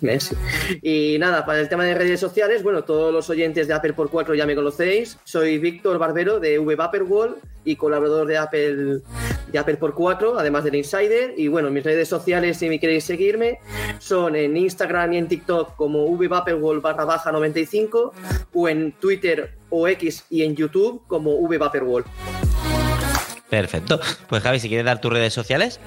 [0.82, 4.10] y nada, para el tema de redes sociales, bueno, todos los oyentes de Apple por
[4.10, 5.18] 4 ya me conocéis.
[5.24, 9.00] Soy Víctor Barbero de VVaporWall y colaborador de Apple,
[9.52, 11.34] de Apple por 4, además del Insider.
[11.36, 13.58] Y bueno, mis redes sociales, si me queréis seguirme,
[13.98, 18.12] son en Instagram y en TikTok como vvaporwall barra baja 95
[18.54, 22.04] o en Twitter o X y en YouTube como vvaporwall.
[23.48, 24.00] Perfecto.
[24.28, 25.80] Pues Javi, si quieres dar tus redes sociales.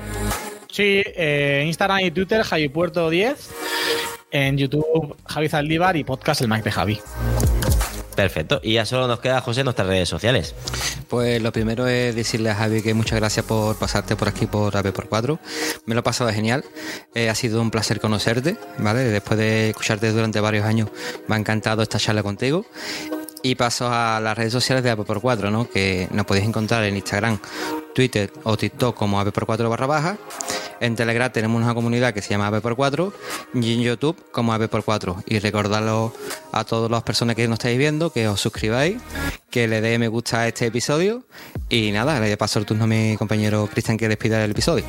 [0.70, 2.44] Sí, eh, Instagram y Twitter,
[2.74, 3.50] Puerto 10
[4.32, 7.00] En YouTube, Javi Zaldívar y podcast El Mac de Javi.
[8.16, 8.60] Perfecto.
[8.64, 10.56] Y ya solo nos queda, José, nuestras redes sociales.
[11.08, 14.76] Pues lo primero es decirle a Javi que muchas gracias por pasarte por aquí por
[14.76, 15.40] AP por 4.
[15.86, 16.64] Me lo he pasado genial.
[17.16, 19.02] Eh, ha sido un placer conocerte, ¿vale?
[19.02, 20.90] Después de escucharte durante varios años,
[21.28, 22.66] me ha encantado esta charla contigo.
[23.44, 25.70] Y paso a las redes sociales de AP por 4, ¿no?
[25.70, 27.40] Que nos podéis encontrar en Instagram,
[27.96, 30.18] Twitter o TikTok como AP por 4 barra baja.
[30.80, 33.14] En Telegram tenemos una comunidad que se llama AP por 4
[33.54, 35.24] y en YouTube como AP por 4.
[35.28, 36.14] Y recordarlo
[36.52, 38.98] a todas las personas que nos estáis viendo que os suscribáis,
[39.50, 41.24] que le dé me gusta a este episodio.
[41.70, 44.86] Y nada, le paso el turno a mi compañero Cristian que despida el episodio.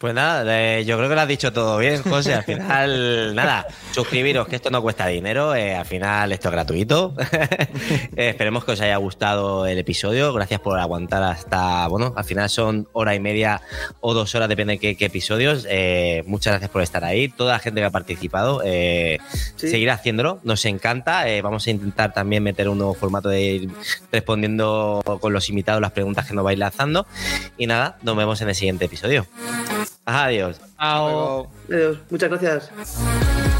[0.00, 2.32] Pues nada, yo creo que lo has dicho todo bien, José.
[2.32, 5.54] Al final, nada, suscribiros, que esto no cuesta dinero.
[5.54, 7.14] Eh, al final, esto es gratuito.
[8.16, 10.32] Eh, esperemos que os haya gustado el episodio.
[10.32, 13.60] Gracias por aguantar hasta, bueno, al final son hora y media
[14.00, 15.66] o dos horas, depende de qué, episodios.
[15.68, 17.28] Eh, muchas gracias por estar ahí.
[17.28, 18.62] Toda la gente que ha participado,
[19.56, 20.40] seguir haciéndolo.
[20.44, 21.24] Nos encanta.
[21.42, 23.70] vamos a intentar también meter un nuevo formato de ir
[24.10, 27.06] respondiendo con los invitados las preguntas que nos vais lanzando.
[27.58, 29.26] Y nada, nos vemos en el siguiente episodio.
[30.10, 30.60] Adiós.
[30.76, 31.98] Adiós.
[32.10, 33.59] Muchas gracias.